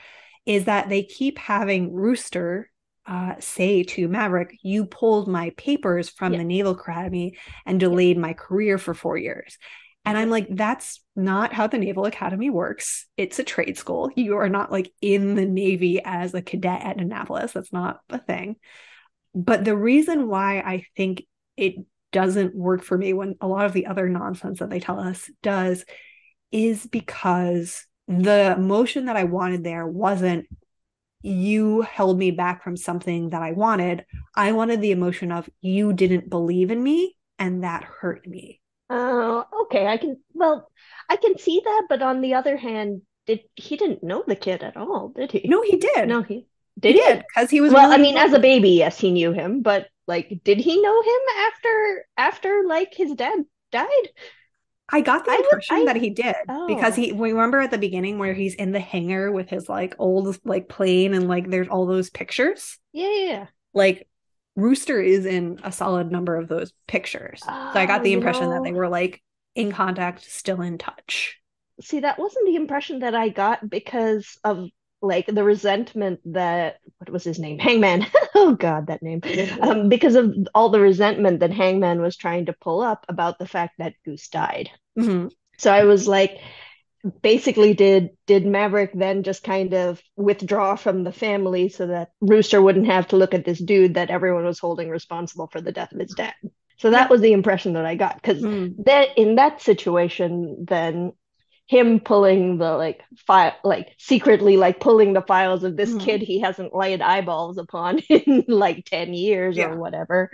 Is 0.46 0.66
that 0.66 0.90
they 0.90 1.04
keep 1.04 1.38
having 1.38 1.94
Rooster 1.94 2.70
uh, 3.06 3.36
say 3.40 3.84
to 3.84 4.08
Maverick, 4.08 4.58
You 4.64 4.86
pulled 4.86 5.28
my 5.28 5.52
papers 5.52 6.10
from 6.10 6.34
Yeah. 6.34 6.40
the 6.40 6.46
Naval 6.46 6.74
Academy 6.74 7.38
and 7.66 7.80
delayed 7.80 8.18
my 8.18 8.34
career 8.34 8.78
for 8.78 8.94
four 8.94 9.18
years. 9.18 9.58
And 10.04 10.18
I'm 10.18 10.30
like, 10.30 10.48
that's 10.50 11.02
not 11.16 11.52
how 11.54 11.68
the 11.68 11.78
Naval 11.78 12.06
Academy 12.06 12.50
works. 12.50 13.08
It's 13.18 13.40
a 13.40 13.44
trade 13.44 13.78
school. 13.78 14.10
You 14.16 14.38
are 14.38 14.50
not 14.50 14.72
like 14.72 14.92
in 15.02 15.36
the 15.36 15.46
Navy 15.46 16.02
as 16.04 16.34
a 16.34 16.42
cadet 16.42 16.82
at 16.82 16.98
Annapolis. 16.98 17.52
That's 17.52 17.74
not 17.74 18.00
a 18.10 18.18
thing. 18.18 18.56
But 19.36 19.66
the 19.66 19.76
reason 19.76 20.28
why 20.28 20.60
I 20.60 20.86
think 20.96 21.24
it 21.58 21.76
doesn't 22.12 22.56
work 22.56 22.84
for 22.84 22.98
me 22.98 23.14
when 23.14 23.36
a 23.42 23.48
lot 23.48 23.66
of 23.66 23.74
the 23.74 23.88
other 23.88 24.08
nonsense 24.08 24.60
that 24.60 24.70
they 24.70 24.80
tell 24.80 25.00
us 25.00 25.30
does 25.44 25.86
is 26.52 26.86
because 26.86 27.86
the 28.08 28.54
emotion 28.58 29.06
that 29.06 29.18
I 29.18 29.26
wanted 29.26 29.64
there 29.64 29.86
wasn't 29.86 30.48
you 31.22 31.82
held 31.82 32.18
me 32.18 32.32
back 32.32 32.64
from 32.64 32.78
something 32.78 33.30
that 33.32 33.42
I 33.42 33.52
wanted. 33.52 34.06
I 34.36 34.52
wanted 34.54 34.82
the 34.82 34.92
emotion 34.92 35.32
of 35.32 35.50
you 35.62 35.94
didn't 35.94 36.30
believe 36.30 36.72
in 36.72 36.82
me 36.82 37.16
and 37.40 37.64
that 37.64 37.84
hurt 37.84 38.26
me. 38.28 38.62
Oh, 38.90 39.46
okay. 39.64 39.88
I 39.88 39.98
can, 39.98 40.18
well, 40.34 40.70
I 41.10 41.18
can 41.18 41.38
see 41.38 41.62
that, 41.64 41.88
but 41.90 42.02
on 42.02 42.22
the 42.22 42.36
other 42.36 42.56
hand, 42.58 43.02
did 43.26 43.42
he 43.56 43.76
didn't 43.76 44.04
know 44.04 44.24
the 44.26 44.36
kid 44.36 44.64
at 44.64 44.78
all, 44.78 45.10
did 45.10 45.32
he? 45.32 45.48
No, 45.48 45.62
he 45.62 45.78
did. 45.78 46.08
No, 46.08 46.22
he 46.22 46.46
did 46.80 46.96
he? 46.96 47.02
did 47.02 47.26
because 47.28 47.50
he 47.50 47.60
was 47.60 47.74
Well, 47.74 47.84
really 47.90 47.96
I 47.96 48.02
mean, 48.02 48.18
as 48.18 48.34
a 48.34 48.40
baby, 48.40 48.70
yes, 48.72 48.98
he 49.00 49.12
knew 49.12 49.34
him, 49.34 49.62
but 49.62 49.88
like, 50.08 50.42
did 50.44 50.58
he 50.60 50.82
know 50.82 51.02
him 51.02 51.20
after 51.40 52.06
after 52.18 52.64
like 52.68 52.94
his 52.94 53.14
dad 53.14 53.40
died? 53.72 54.10
I 54.90 55.02
got 55.02 55.26
the 55.26 55.34
impression 55.36 55.78
I- 55.78 55.86
that 55.86 55.98
he 55.98 56.10
did 56.12 56.36
because 56.68 56.98
Oh. 56.98 57.02
he 57.02 57.12
we 57.12 57.32
remember 57.32 57.60
at 57.60 57.72
the 57.72 57.78
beginning 57.78 58.20
where 58.20 58.34
he's 58.34 58.56
in 58.56 58.72
the 58.72 58.80
hangar 58.80 59.32
with 59.32 59.50
his 59.50 59.68
like 59.68 59.96
old 60.00 60.38
like 60.46 60.70
plane 60.70 61.14
and 61.14 61.28
like 61.28 61.50
there's 61.50 61.68
all 61.68 61.86
those 61.86 62.10
pictures. 62.10 62.78
Yeah, 62.94 63.10
yeah, 63.10 63.26
yeah. 63.32 63.48
Like 63.74 64.08
Rooster 64.56 65.02
is 65.02 65.26
in 65.26 65.60
a 65.64 65.72
solid 65.72 66.12
number 66.12 66.36
of 66.38 66.48
those 66.48 66.72
pictures. 66.88 67.42
so 67.42 67.50
I 67.52 67.86
got 67.86 68.02
Oh, 68.02 68.04
the 68.04 68.14
impression 68.14 68.50
that 68.50 68.64
they 68.64 68.72
were 68.72 68.88
like 68.90 69.22
in 69.56 69.72
contact, 69.72 70.24
still 70.24 70.62
in 70.62 70.78
touch. 70.78 71.38
See, 71.82 72.00
that 72.00 72.18
wasn't 72.18 72.48
the 72.48 72.56
impression 72.56 73.00
that 73.00 73.14
I 73.14 73.30
got 73.30 73.70
because 73.70 74.38
of 74.44 74.70
like 75.02 75.28
the 75.28 75.44
resentment 75.44 76.20
that 76.34 76.80
what 76.98 77.10
was 77.10 77.24
his 77.24 77.40
name? 77.40 77.60
Hangman. 77.60 78.06
Oh 78.40 78.54
God, 78.54 78.88
that 78.88 79.02
name. 79.02 79.22
Um, 79.62 79.90
because 79.90 80.14
of 80.16 80.36
all 80.54 80.70
the 80.70 80.80
resentment 80.80 81.40
that 81.40 81.52
Hangman 81.52 82.02
was 82.02 82.16
trying 82.16 82.46
to 82.46 82.54
pull 82.54 82.82
up 82.82 83.04
about 83.10 83.40
the 83.40 83.48
fact 83.48 83.76
that 83.80 83.96
Goose 84.06 84.28
died. 84.28 84.70
Mhm. 84.98 85.32
So 85.58 85.72
I 85.74 85.86
was 85.86 86.08
like, 86.08 86.40
basically, 87.22 87.74
did 87.74 88.12
did 88.28 88.46
Maverick 88.46 88.92
then 88.94 89.24
just 89.24 89.44
kind 89.44 89.74
of 89.74 90.02
withdraw 90.16 90.76
from 90.76 91.04
the 91.04 91.12
family 91.12 91.70
so 91.70 91.88
that 91.88 92.10
Rooster 92.22 92.62
wouldn't 92.62 92.88
have 92.88 93.08
to 93.10 93.18
look 93.18 93.34
at 93.34 93.46
this 93.46 93.60
dude 93.60 93.96
that 93.96 94.10
everyone 94.12 94.46
was 94.46 94.60
holding 94.60 94.90
responsible 94.90 95.48
for 95.48 95.62
the 95.62 95.72
death 95.72 95.92
of 95.94 96.00
his 96.00 96.14
dad? 96.14 96.34
So 96.78 96.92
that 96.92 97.10
was 97.10 97.22
the 97.22 97.34
impression 97.34 97.74
that 97.74 97.86
I 97.86 97.96
got. 97.96 98.16
Because 98.16 98.44
Mm. 98.44 98.86
that 98.86 99.18
in 99.18 99.36
that 99.36 99.62
situation, 99.62 100.66
then 100.68 101.14
him 101.68 102.00
pulling 102.00 102.58
the 102.58 102.72
like 102.78 103.02
file, 103.28 103.54
like 103.64 103.94
secretly 103.98 104.58
like 104.58 104.80
pulling 104.80 105.14
the 105.14 105.22
files 105.22 105.64
of 105.64 105.76
this 105.76 105.94
Mhm. 105.94 106.00
kid 106.00 106.22
he 106.22 106.40
hasn't 106.40 106.74
laid 106.76 107.02
eyeballs 107.02 107.58
upon 107.58 108.00
in 108.10 108.46
like 108.48 108.86
10 108.86 109.14
years 109.14 109.58
Yeah. 109.58 109.68
or 109.72 109.78
whatever 109.78 110.32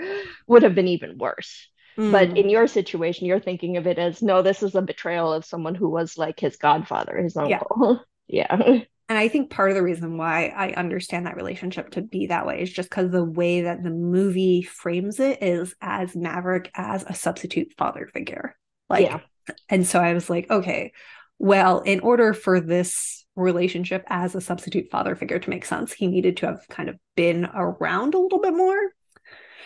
would 0.47 0.63
have 0.63 0.75
been 0.75 0.87
even 0.87 1.17
worse. 1.17 1.67
But 1.97 2.29
Mm. 2.29 2.37
in 2.37 2.49
your 2.49 2.67
situation, 2.67 3.27
you're 3.27 3.39
thinking 3.39 3.77
of 3.77 3.85
it 3.87 3.99
as 3.99 4.21
no, 4.23 4.41
this 4.41 4.63
is 4.63 4.73
a 4.75 4.81
betrayal 4.81 5.33
of 5.33 5.45
someone 5.45 5.75
who 5.75 5.89
was 5.89 6.17
like 6.17 6.39
his 6.39 6.55
godfather, 6.55 7.17
his 7.21 7.35
Yeah. 7.35 7.59
uncle. 7.59 8.01
Yeah. 8.27 8.55
And 9.09 9.17
I 9.19 9.27
think 9.27 9.49
part 9.51 9.69
of 9.69 9.75
the 9.75 9.83
reason 9.83 10.17
why 10.17 10.47
I 10.55 10.71
understand 10.71 11.25
that 11.27 11.35
relationship 11.35 11.91
to 11.91 12.01
be 12.01 12.27
that 12.27 12.47
way 12.47 12.61
is 12.61 12.71
just 12.71 12.89
because 12.89 13.11
the 13.11 13.23
way 13.23 13.61
that 13.63 13.83
the 13.83 13.89
movie 13.91 14.61
frames 14.63 15.19
it 15.19 15.43
is 15.43 15.75
as 15.81 16.15
Maverick 16.15 16.71
as 16.73 17.03
a 17.03 17.13
substitute 17.13 17.73
father 17.77 18.09
figure. 18.13 18.55
Like, 18.89 19.07
Yeah. 19.07 19.19
and 19.69 19.85
so 19.85 19.99
I 19.99 20.13
was 20.13 20.29
like, 20.29 20.49
okay, 20.49 20.93
well, 21.43 21.81
in 21.81 21.99
order 21.99 22.33
for 22.33 22.61
this 22.61 23.25
relationship 23.35 24.05
as 24.07 24.33
a 24.33 24.39
substitute 24.39 24.89
father 24.89 25.13
figure 25.13 25.39
to 25.39 25.49
make 25.49 25.65
sense, 25.65 25.91
he 25.91 26.07
needed 26.07 26.37
to 26.37 26.45
have 26.45 26.65
kind 26.69 26.87
of 26.87 26.95
been 27.17 27.49
around 27.53 28.13
a 28.13 28.17
little 28.17 28.39
bit 28.39 28.53
more. 28.53 28.77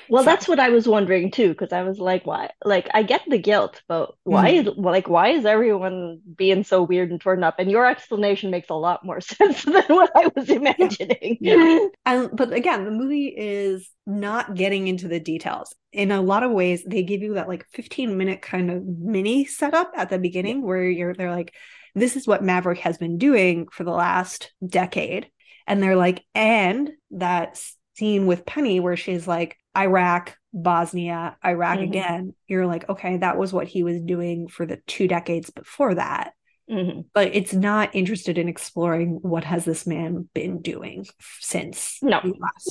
Well, 0.10 0.24
So- 0.24 0.30
that's 0.30 0.48
what 0.48 0.60
I 0.60 0.70
was 0.70 0.88
wondering 0.88 1.32
too, 1.32 1.50
because 1.50 1.74
I 1.74 1.84
was 1.84 2.00
like, 2.00 2.26
why? 2.26 2.52
Like, 2.64 2.90
I 2.94 3.04
get 3.04 3.22
the 3.28 3.38
guilt, 3.38 3.82
but 3.88 4.14
why 4.24 4.54
mm-hmm. 4.54 4.70
is 4.70 4.78
like 4.78 5.10
why 5.10 5.30
is 5.30 5.46
everyone 5.46 6.22
being 6.36 6.64
so 6.64 6.84
weird 6.84 7.12
and 7.12 7.20
torn 7.22 7.44
up? 7.44 7.56
And 7.60 7.72
your 7.72 7.86
explanation 7.86 8.52
makes 8.52 8.70
a 8.70 8.76
lot 8.76 9.06
more 9.06 9.22
sense 9.22 9.64
than 9.64 9.84
what 9.88 10.12
I 10.16 10.30
was 10.36 10.50
imagining. 10.50 11.38
Yeah. 11.42 11.80
And 12.06 12.30
but 12.34 12.54
again, 12.54 12.86
the 12.86 12.92
movie 12.92 13.28
is 13.28 13.90
not 14.06 14.56
getting 14.56 14.88
into 14.88 15.10
the 15.10 15.20
details. 15.20 15.76
In 15.92 16.12
a 16.12 16.22
lot 16.22 16.44
of 16.44 16.52
ways, 16.52 16.84
they 16.88 17.04
give 17.04 17.22
you 17.22 17.34
that 17.34 17.50
like 17.50 17.66
15 17.74 18.18
minute 18.18 18.42
kind 18.42 18.72
of 18.72 18.86
mini 18.86 19.46
setup 19.46 19.92
at 19.96 20.10
the 20.10 20.18
beginning 20.18 20.62
where 20.62 20.90
you're 20.90 21.14
they're 21.14 21.36
like, 21.36 21.54
this 21.96 22.16
is 22.16 22.28
what 22.28 22.44
Maverick 22.44 22.80
has 22.80 22.98
been 22.98 23.18
doing 23.18 23.68
for 23.72 23.84
the 23.84 23.92
last 23.92 24.54
decade. 24.66 25.30
And 25.66 25.84
they're 25.84 25.96
like, 25.96 26.24
and 26.34 26.92
that 27.12 27.62
scene 27.96 28.28
with 28.28 28.46
Penny 28.46 28.80
where 28.80 28.96
she's 28.96 29.28
like, 29.28 29.58
Iraq, 29.78 30.36
Bosnia, 30.54 31.38
Iraq 31.46 31.80
Mhm. 31.80 31.84
again. 31.84 32.34
You're 32.48 32.66
like, 32.66 32.90
okay, 32.90 33.18
that 33.18 33.38
was 33.38 33.54
what 33.54 33.68
he 33.68 33.84
was 33.84 34.02
doing 34.02 34.48
for 34.48 34.66
the 34.66 34.78
two 34.88 35.08
decades 35.08 35.50
before 35.52 35.96
that 35.96 36.34
Mhm. 36.70 37.06
but 37.14 37.34
it's 37.34 37.54
not 37.54 37.96
interested 37.96 38.38
in 38.38 38.50
exploring 38.50 39.20
what 39.22 39.46
has 39.46 39.64
this 39.64 39.88
man 39.88 40.28
been 40.34 40.62
doing 40.62 41.06
since 41.40 41.98
No. 42.02 42.20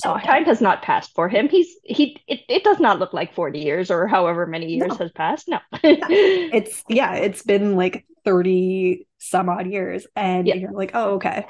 No, 0.04 0.18
time 0.18 0.44
has 0.44 0.60
not 0.60 0.82
passed 0.82 1.14
for 1.14 1.30
him. 1.30 1.48
He's 1.48 1.75
he. 1.82 2.18
It, 2.28 2.40
it 2.46 2.62
does 2.62 2.78
not 2.78 2.98
look 2.98 3.14
like 3.14 3.32
forty 3.32 3.60
years 3.60 3.90
or 3.90 4.06
however 4.06 4.44
many 4.46 4.66
years 4.75 4.90
No. 4.90 4.96
has 4.96 5.12
passed. 5.12 5.48
No. 5.48 5.60
It's 5.82 6.84
yeah, 6.90 7.14
it's 7.14 7.42
been 7.42 7.75
like 7.76 8.04
30 8.26 9.06
some 9.16 9.48
odd 9.48 9.66
years 9.66 10.06
and 10.14 10.46
Yeah. 10.46 10.56
you're 10.56 10.72
like, 10.72 10.90
"Oh, 10.92 11.14
okay. 11.14 11.46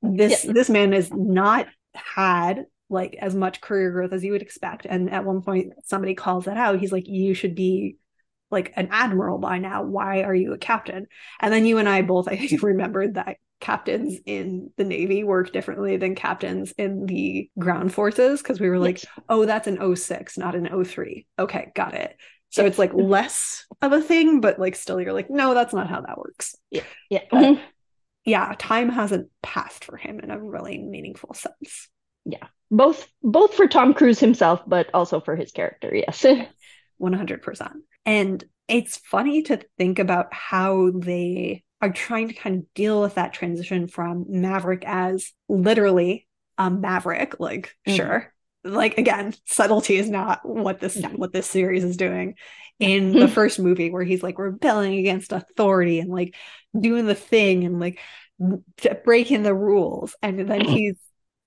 This 0.00 0.42
this 0.42 0.70
man 0.70 0.92
has 0.92 1.10
not 1.12 1.66
had 1.94 2.66
like 2.90 3.16
as 3.20 3.34
much 3.34 3.60
career 3.60 3.90
growth 3.90 4.12
as 4.12 4.24
you 4.24 4.32
would 4.32 4.42
expect." 4.42 4.86
And 4.86 5.10
at 5.10 5.24
one 5.24 5.42
point 5.42 5.72
somebody 5.84 6.14
calls 6.14 6.46
that 6.46 6.56
out. 6.56 6.78
He's 6.80 6.92
like, 6.92 7.06
"You 7.08 7.34
should 7.34 7.54
be 7.54 7.96
like 8.50 8.72
an 8.76 8.88
admiral 8.90 9.38
by 9.38 9.58
now. 9.58 9.82
Why 9.82 10.22
are 10.22 10.34
you 10.34 10.52
a 10.52 10.58
captain?" 10.58 11.06
And 11.40 11.52
then 11.52 11.66
you 11.66 11.78
and 11.78 11.88
I 11.88 12.02
both 12.02 12.28
I 12.32 12.36
think 12.36 12.62
remembered 12.62 13.14
that 13.14 13.36
captains 13.60 14.16
in 14.24 14.70
the 14.76 14.84
navy 14.84 15.24
work 15.24 15.52
differently 15.52 15.96
than 15.96 16.14
captains 16.14 16.72
in 16.78 17.06
the 17.06 17.50
ground 17.58 17.92
forces 17.92 18.40
because 18.40 18.60
we 18.60 18.70
were 18.70 18.78
like, 18.78 19.02
Yes. 19.02 19.06
oh, 19.28 19.46
that's 19.46 19.66
an 19.66 19.96
06, 19.96 20.38
not 20.38 20.54
an 20.54 20.84
03. 20.84 21.26
Okay, 21.40 21.72
got 21.74 21.94
it. 21.94 22.16
So 22.50 22.62
Yes. 22.62 22.70
it's 22.70 22.78
like 22.78 22.94
less 22.94 23.66
of 23.82 23.92
a 23.92 24.00
thing, 24.00 24.40
but 24.40 24.60
like 24.60 24.76
still 24.76 25.00
you're 25.00 25.12
like, 25.12 25.28
no, 25.28 25.54
that's 25.54 25.74
not 25.74 25.88
how 25.88 26.00
that 26.02 26.18
works. 26.18 26.54
yeah. 26.70 26.82
Uh, 27.32 27.36
Mhm. 27.36 27.60
Yeah, 28.24 28.54
time 28.58 28.90
hasn't 28.90 29.28
passed 29.42 29.84
for 29.84 29.96
him 29.96 30.20
in 30.20 30.30
a 30.30 30.38
really 30.38 30.78
meaningful 30.78 31.34
sense. 31.34 31.88
Both 32.70 33.08
both 33.22 33.54
for 33.54 33.66
Tom 33.66 33.94
Cruise 33.94 34.20
himself, 34.20 34.62
but 34.66 34.90
also 34.92 35.20
for 35.20 35.36
his 35.36 35.52
character. 35.52 35.94
Yes. 35.94 36.24
100%. 37.00 37.72
And 38.04 38.44
it's 38.66 38.96
funny 38.98 39.42
to 39.42 39.60
think 39.78 39.98
about 39.98 40.32
how 40.34 40.90
they 40.90 41.62
are 41.80 41.92
trying 41.92 42.28
to 42.28 42.34
kind 42.34 42.56
of 42.56 42.74
deal 42.74 43.00
with 43.00 43.14
that 43.14 43.32
transition 43.32 43.86
from 43.86 44.26
Maverick 44.28 44.82
as 44.84 45.32
literally 45.48 46.26
a 46.58 46.68
maverick, 46.70 47.38
like 47.38 47.74
Mhm. 47.86 47.96
sure. 47.96 48.34
Like 48.64 48.98
again, 48.98 49.32
subtlety 49.46 49.96
is 49.96 50.10
not 50.10 50.40
what 50.44 50.80
this 50.80 50.96
No. 50.96 51.08
what 51.10 51.32
this 51.32 51.46
series 51.46 51.84
is 51.84 51.96
doing. 51.96 52.34
In 52.80 53.12
the 53.18 53.28
first 53.28 53.58
movie 53.60 53.90
where 53.90 54.02
he's 54.02 54.22
like 54.22 54.38
rebelling 54.38 54.98
against 54.98 55.32
authority 55.32 56.00
and 56.00 56.10
like 56.10 56.34
doing 56.78 57.06
the 57.06 57.14
thing 57.14 57.64
and 57.64 57.78
like 57.78 58.00
breaking 59.04 59.42
the 59.44 59.54
rules 59.54 60.14
and 60.22 60.48
then 60.48 60.64
he's 60.64 60.96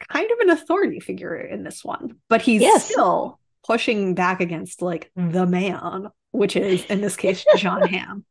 kind 0.07 0.29
of 0.31 0.39
an 0.39 0.49
authority 0.49 0.99
figure 0.99 1.35
in 1.35 1.63
this 1.63 1.83
one, 1.83 2.17
but 2.29 2.41
he's 2.41 2.61
Yes. 2.61 2.85
still 2.89 3.39
pushing 3.65 4.15
back 4.15 4.41
against 4.41 4.81
like 4.81 5.11
the 5.15 5.45
man, 5.45 6.07
which 6.31 6.55
is 6.55 6.83
in 6.85 7.01
this 7.01 7.15
case 7.15 7.45
John 7.57 7.87
Hamm. 7.87 8.25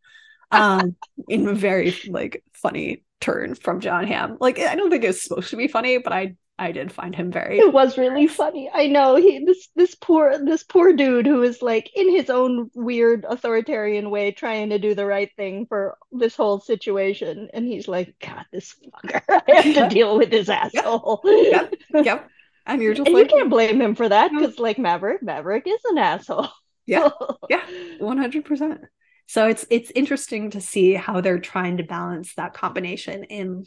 Um, 0.53 0.97
in 1.29 1.47
a 1.47 1.55
very 1.55 1.95
like 2.09 2.43
funny 2.55 3.05
turn 3.21 3.55
from 3.55 3.81
John 3.81 4.07
Hamm. 4.07 4.37
Like 4.41 4.59
I 4.59 4.75
don't 4.75 4.91
think 4.91 5.05
it's 5.05 5.23
supposed 5.23 5.51
to 5.51 5.57
be 5.57 5.69
funny, 5.69 5.99
but 5.99 6.13
I 6.13 6.35
I 6.61 6.73
did 6.73 6.93
find 6.93 7.15
him 7.15 7.33
very 7.33 7.59
It 7.59 7.73
was 7.73 7.97
really 7.97 8.27
funny. 8.27 8.71
I 8.73 8.87
know 8.87 9.17
he 9.17 9.43
this 9.45 9.69
this 9.75 9.95
poor 9.95 10.37
this 10.39 10.63
poor 10.63 10.93
dude 10.93 11.27
who 11.27 11.43
is 11.43 11.63
like 11.63 11.91
in 11.95 12.15
his 12.15 12.29
own 12.29 12.71
weird 12.75 13.25
authoritarian 13.27 14.11
way 14.11 14.31
trying 14.31 14.69
to 14.71 14.79
do 14.79 14.95
the 14.95 15.07
right 15.07 15.31
thing 15.37 15.65
for 15.67 15.97
this 16.13 16.37
whole 16.37 16.61
situation, 16.61 17.49
and 17.55 17.67
he's 17.67 17.89
like, 17.89 18.15
God, 18.21 18.45
this 18.53 18.75
fucker. 18.85 19.23
I 19.49 19.63
have 19.63 19.75
to 19.75 19.89
deal 19.89 20.19
with 20.19 20.31
this 20.31 20.51
asshole. 20.51 21.23
Yep. 21.25 21.75
Yep. 21.95 22.29
And 22.67 22.83
you're 22.83 22.95
just 22.95 23.07
And 23.07 23.17
like 23.17 23.31
you 23.31 23.39
can't 23.39 23.51
blame 23.51 23.81
him 23.81 23.95
for 23.95 24.09
that 24.09 24.31
because 24.31 24.59
like 24.59 24.79
Maverick, 24.79 25.23
Maverick 25.23 25.65
is 25.67 25.81
an 25.87 25.99
asshole. 25.99 26.49
Yeah. 26.87 27.11
Yeah. 27.49 27.65
100%. 28.01 28.79
So 29.27 29.47
it's 29.47 29.65
it's 29.71 29.91
interesting 29.95 30.51
to 30.51 30.61
see 30.61 30.93
how 30.93 31.21
they're 31.21 31.39
trying 31.39 31.79
to 31.79 31.85
balance 31.85 32.35
that 32.35 32.53
combination 32.53 33.25
in 33.25 33.65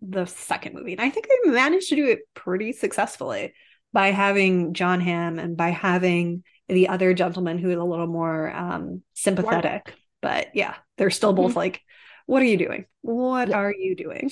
the 0.00 0.26
second 0.26 0.74
movie. 0.74 0.92
And 0.92 1.00
I 1.00 1.10
think 1.10 1.26
they 1.28 1.50
managed 1.50 1.88
to 1.88 1.96
do 1.96 2.06
it 2.08 2.20
pretty 2.34 2.72
successfully 2.72 3.54
by 3.92 4.10
having 4.10 4.74
John 4.74 5.00
Hamm 5.00 5.38
and 5.38 5.56
by 5.56 5.70
having 5.70 6.44
the 6.68 6.88
other 6.88 7.12
gentleman 7.14 7.58
who 7.58 7.70
is 7.70 7.76
a 7.76 7.84
little 7.84 8.06
more 8.06 8.50
um 8.54 9.02
sympathetic. 9.14 9.94
But 10.20 10.48
yeah, 10.54 10.74
they're 10.98 11.10
still 11.10 11.32
both 11.32 11.56
like, 11.56 11.80
what 12.26 12.42
are 12.42 12.46
you 12.46 12.56
doing? 12.56 12.86
What 13.02 13.48
Yeah. 13.48 13.56
are 13.56 13.74
you 13.74 13.96
doing? 13.96 14.30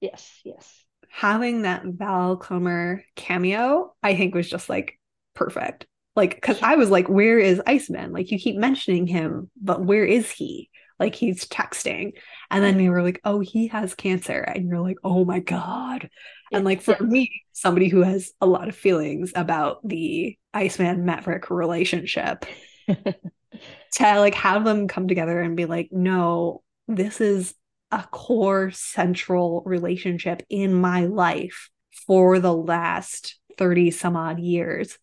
Yes, 0.00 0.40
yes. 0.44 0.84
Having 1.08 1.62
that 1.62 1.82
Val 1.84 2.36
Kilmer 2.36 3.02
cameo, 3.16 3.94
I 4.02 4.14
think 4.14 4.34
was 4.34 4.48
just 4.48 4.68
like 4.68 4.98
perfect. 5.34 5.86
Like, 6.16 6.34
because 6.34 6.60
I 6.62 6.76
was 6.76 6.90
like, 6.90 7.08
where 7.08 7.38
is 7.38 7.62
Iceman? 7.66 8.12
Like, 8.12 8.30
you 8.30 8.38
keep 8.38 8.56
mentioning 8.56 9.06
him, 9.06 9.50
but 9.60 9.84
where 9.84 10.04
is 10.04 10.30
he? 10.30 10.69
Like, 11.00 11.14
he's 11.14 11.46
texting. 11.46 12.12
And 12.50 12.62
then 12.62 12.76
they 12.76 12.88
were 12.88 13.02
like, 13.02 13.20
oh, 13.24 13.40
he 13.40 13.68
has 13.68 13.94
cancer. 13.94 14.40
And 14.40 14.68
you're 14.68 14.80
like, 14.80 14.98
oh 15.02 15.24
my 15.24 15.40
God. 15.40 16.10
And 16.52 16.64
like, 16.64 16.82
for 16.82 16.96
yeah. 17.00 17.06
me, 17.06 17.42
somebody 17.52 17.88
who 17.88 18.02
has 18.02 18.32
a 18.40 18.46
lot 18.46 18.68
of 18.68 18.76
feelings 18.76 19.32
about 19.34 19.86
the 19.86 20.36
Iceman 20.54 21.04
Maverick 21.04 21.50
relationship, 21.50 22.44
to 22.88 24.20
like 24.20 24.34
have 24.34 24.64
them 24.64 24.88
come 24.88 25.08
together 25.08 25.40
and 25.40 25.56
be 25.56 25.66
like, 25.66 25.88
no, 25.90 26.62
this 26.88 27.20
is 27.20 27.54
a 27.90 28.04
core 28.10 28.70
central 28.70 29.62
relationship 29.64 30.42
in 30.48 30.74
my 30.74 31.06
life 31.06 31.70
for 32.06 32.38
the 32.38 32.54
last 32.54 33.38
30 33.58 33.90
some 33.90 34.16
odd 34.16 34.38
years. 34.38 34.98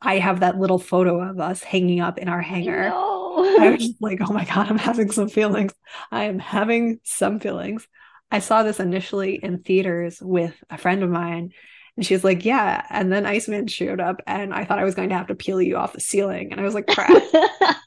I 0.00 0.18
have 0.18 0.40
that 0.40 0.58
little 0.58 0.78
photo 0.78 1.20
of 1.20 1.38
us 1.38 1.62
hanging 1.62 2.00
up 2.00 2.18
in 2.18 2.28
our 2.28 2.42
hangar. 2.42 2.90
I 3.60 3.70
was 3.76 3.86
just 3.86 4.02
like, 4.02 4.18
oh 4.20 4.32
my 4.32 4.44
God, 4.44 4.68
I'm 4.68 4.78
having 4.78 5.10
some 5.10 5.28
feelings. 5.28 5.72
I 6.10 6.24
am 6.24 6.38
having 6.38 7.00
some 7.04 7.40
feelings. 7.40 7.86
I 8.30 8.38
saw 8.38 8.62
this 8.62 8.80
initially 8.80 9.34
in 9.42 9.62
theaters 9.62 10.18
with 10.20 10.54
a 10.70 10.78
friend 10.78 11.02
of 11.02 11.10
mine, 11.10 11.52
and 11.96 12.06
she's 12.06 12.24
like, 12.24 12.44
yeah. 12.44 12.84
And 12.88 13.12
then 13.12 13.26
Iceman 13.26 13.66
showed 13.66 14.00
up, 14.00 14.22
and 14.26 14.54
I 14.54 14.64
thought 14.64 14.78
I 14.78 14.84
was 14.84 14.94
going 14.94 15.10
to 15.10 15.16
have 15.16 15.26
to 15.26 15.34
peel 15.34 15.60
you 15.60 15.76
off 15.76 15.92
the 15.92 16.00
ceiling. 16.00 16.50
And 16.50 16.60
I 16.60 16.64
was 16.64 16.74
like, 16.74 16.86
crap, 16.86 17.08
crap. 17.08 17.78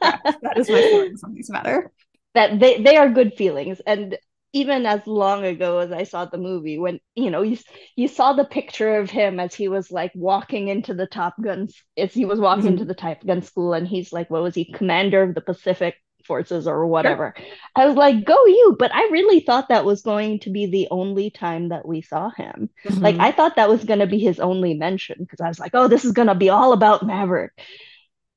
that 0.42 0.58
is 0.58 0.70
my 0.70 0.82
feelings 0.82 1.24
on 1.24 1.34
these 1.34 1.50
matter. 1.50 1.92
that 2.36 2.60
they 2.60 2.82
they 2.82 2.98
are 2.98 3.10
good 3.10 3.34
feelings 3.34 3.82
and 3.88 4.18
even 4.56 4.86
as 4.86 5.06
long 5.06 5.46
ago 5.46 5.80
as 5.80 5.92
I 5.92 6.04
saw 6.04 6.26
the 6.26 6.38
movie 6.40 6.80
when 6.80 7.00
you 7.16 7.30
know 7.30 7.42
you 7.44 7.58
you 7.96 8.08
saw 8.08 8.34
the 8.34 8.46
picture 8.46 8.98
of 8.98 9.10
him 9.12 9.40
as 9.40 9.54
he 9.54 9.68
was 9.68 9.92
like 9.92 10.12
walking 10.16 10.70
into 10.70 10.94
the 10.94 11.08
Top 11.08 11.36
Gun 11.42 11.68
as 11.98 12.14
he 12.14 12.26
was 12.26 12.40
walking 12.40 12.72
Mhm. 12.72 12.74
into 12.74 12.86
the 12.86 12.96
Top 12.96 13.26
Gun 13.26 13.42
school 13.42 13.74
and 13.74 13.88
he's 13.88 14.14
like 14.14 14.30
what 14.30 14.44
was 14.44 14.56
he 14.56 14.66
commander 14.66 15.24
of 15.24 15.36
the 15.36 15.42
Pacific 15.42 15.96
forces 16.26 16.68
or 16.68 16.88
whatever 16.88 17.36
I 17.76 17.86
was 17.86 17.96
like 17.96 18.26
go 18.26 18.46
you 18.48 18.76
but 18.80 18.94
I 18.96 19.10
really 19.12 19.42
thought 19.42 19.70
that 19.70 19.86
was 19.86 20.02
going 20.02 20.40
to 20.40 20.50
be 20.50 20.66
the 20.66 20.88
only 20.92 21.30
time 21.30 21.70
that 21.70 21.88
we 21.88 22.02
saw 22.02 22.32
him 22.32 22.70
like 23.02 23.18
Mhm. 23.18 23.22
I 23.22 23.32
thought 23.32 23.58
that 23.58 23.70
was 23.70 23.84
going 23.84 24.00
to 24.00 24.08
be 24.08 24.20
his 24.20 24.40
only 24.40 24.74
mention 24.74 25.18
because 25.20 25.42
I 25.42 25.48
was 25.48 25.60
like, 25.60 25.72
oh, 25.76 25.88
this 25.88 26.06
is 26.06 26.14
going 26.14 26.28
to 26.30 26.36
be 26.36 26.50
all 26.50 26.74
about 26.74 27.06
Maverick. 27.06 27.52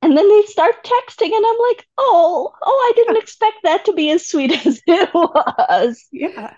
And 0.01 0.17
then 0.17 0.29
they 0.29 0.43
start 0.43 0.75
texting, 0.83 1.33
and 1.35 1.45
I'm 1.45 1.57
like, 1.69 1.85
oh, 1.97 2.53
oh, 2.61 2.91
I 2.91 2.93
didn't 2.95 3.17
expect 3.21 3.57
that 3.63 3.85
to 3.85 3.93
be 3.93 4.09
as 4.11 4.25
sweet 4.27 4.51
as 4.65 4.81
it 4.87 5.09
was. 5.13 6.05
yeah. 6.11 6.55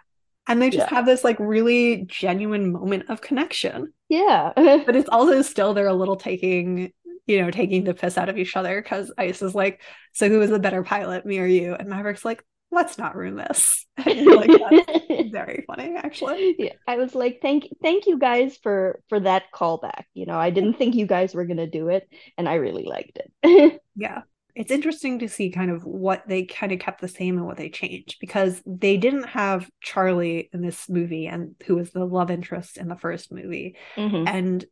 And 0.48 0.62
they 0.62 0.70
just 0.70 0.90
Yeah. 0.90 0.90
have 0.90 1.06
this 1.06 1.24
like 1.24 1.38
really 1.40 2.04
genuine 2.08 2.72
moment 2.72 3.10
of 3.10 3.22
connection. 3.22 3.94
Yeah. 4.10 4.54
But 4.86 4.96
it's 4.96 5.10
also 5.10 5.42
still 5.42 5.74
they're 5.74 5.88
a 5.88 5.94
little 5.94 6.18
taking, 6.18 6.92
you 7.28 7.42
know, 7.42 7.52
taking 7.52 7.84
the 7.84 7.94
piss 7.94 8.18
out 8.18 8.30
of 8.30 8.38
each 8.38 8.56
other 8.56 8.82
because 8.82 9.12
Ice 9.18 9.42
is 9.42 9.56
like, 9.56 9.82
so 10.14 10.28
who 10.30 10.42
is 10.42 10.50
the 10.50 10.60
better 10.60 10.84
pilot, 10.84 11.26
me 11.26 11.40
or 11.40 11.46
you? 11.46 11.74
And 11.76 11.88
Maverick's 11.90 12.26
like, 12.26 12.44
let's 12.72 12.98
not 12.98 13.16
ruin 13.16 13.36
this. 13.36 13.86
Like, 14.06 14.50
that's 14.50 15.30
very 15.32 15.64
funny, 15.68 15.96
actually. 15.96 16.56
yeah, 16.58 16.74
I 16.88 16.98
was 16.98 17.14
like, 17.14 17.40
thank 17.42 17.68
thank 17.84 18.08
you 18.08 18.18
guys 18.18 18.58
for 18.64 19.00
for 19.10 19.20
that 19.20 19.44
callback. 19.54 20.06
You 20.16 20.26
know, 20.26 20.40
I 20.40 20.50
didn't 20.50 20.74
think 20.76 20.96
you 20.96 21.06
guys 21.06 21.36
were 21.36 21.46
gonna 21.46 21.68
do 21.68 21.90
it, 21.90 22.08
and 22.38 22.50
I 22.50 22.56
really 22.56 22.84
liked 22.86 23.20
it. 23.44 23.82
Yeah. 23.96 24.22
It's 24.56 24.72
interesting 24.72 25.20
to 25.20 25.30
see 25.30 25.50
kind 25.52 25.72
of 25.72 25.86
what 25.86 26.28
they 26.28 26.44
kind 26.44 26.72
of 26.74 26.80
kept 26.80 27.00
the 27.00 27.08
same 27.08 27.38
and 27.38 27.46
what 27.46 27.56
they 27.58 27.70
changed 27.70 28.18
because 28.20 28.62
they 28.66 28.98
didn't 28.98 29.28
have 29.28 29.70
Charlie 29.82 30.50
in 30.52 30.62
this 30.62 30.90
movie 30.90 31.28
and 31.28 31.56
who 31.66 31.76
was 31.76 31.92
the 31.92 32.04
love 32.06 32.30
interest 32.32 32.78
in 32.78 32.90
the 32.90 32.98
first 32.98 33.32
movie. 33.32 33.76
Mhm. 33.96 34.28
And 34.28 34.66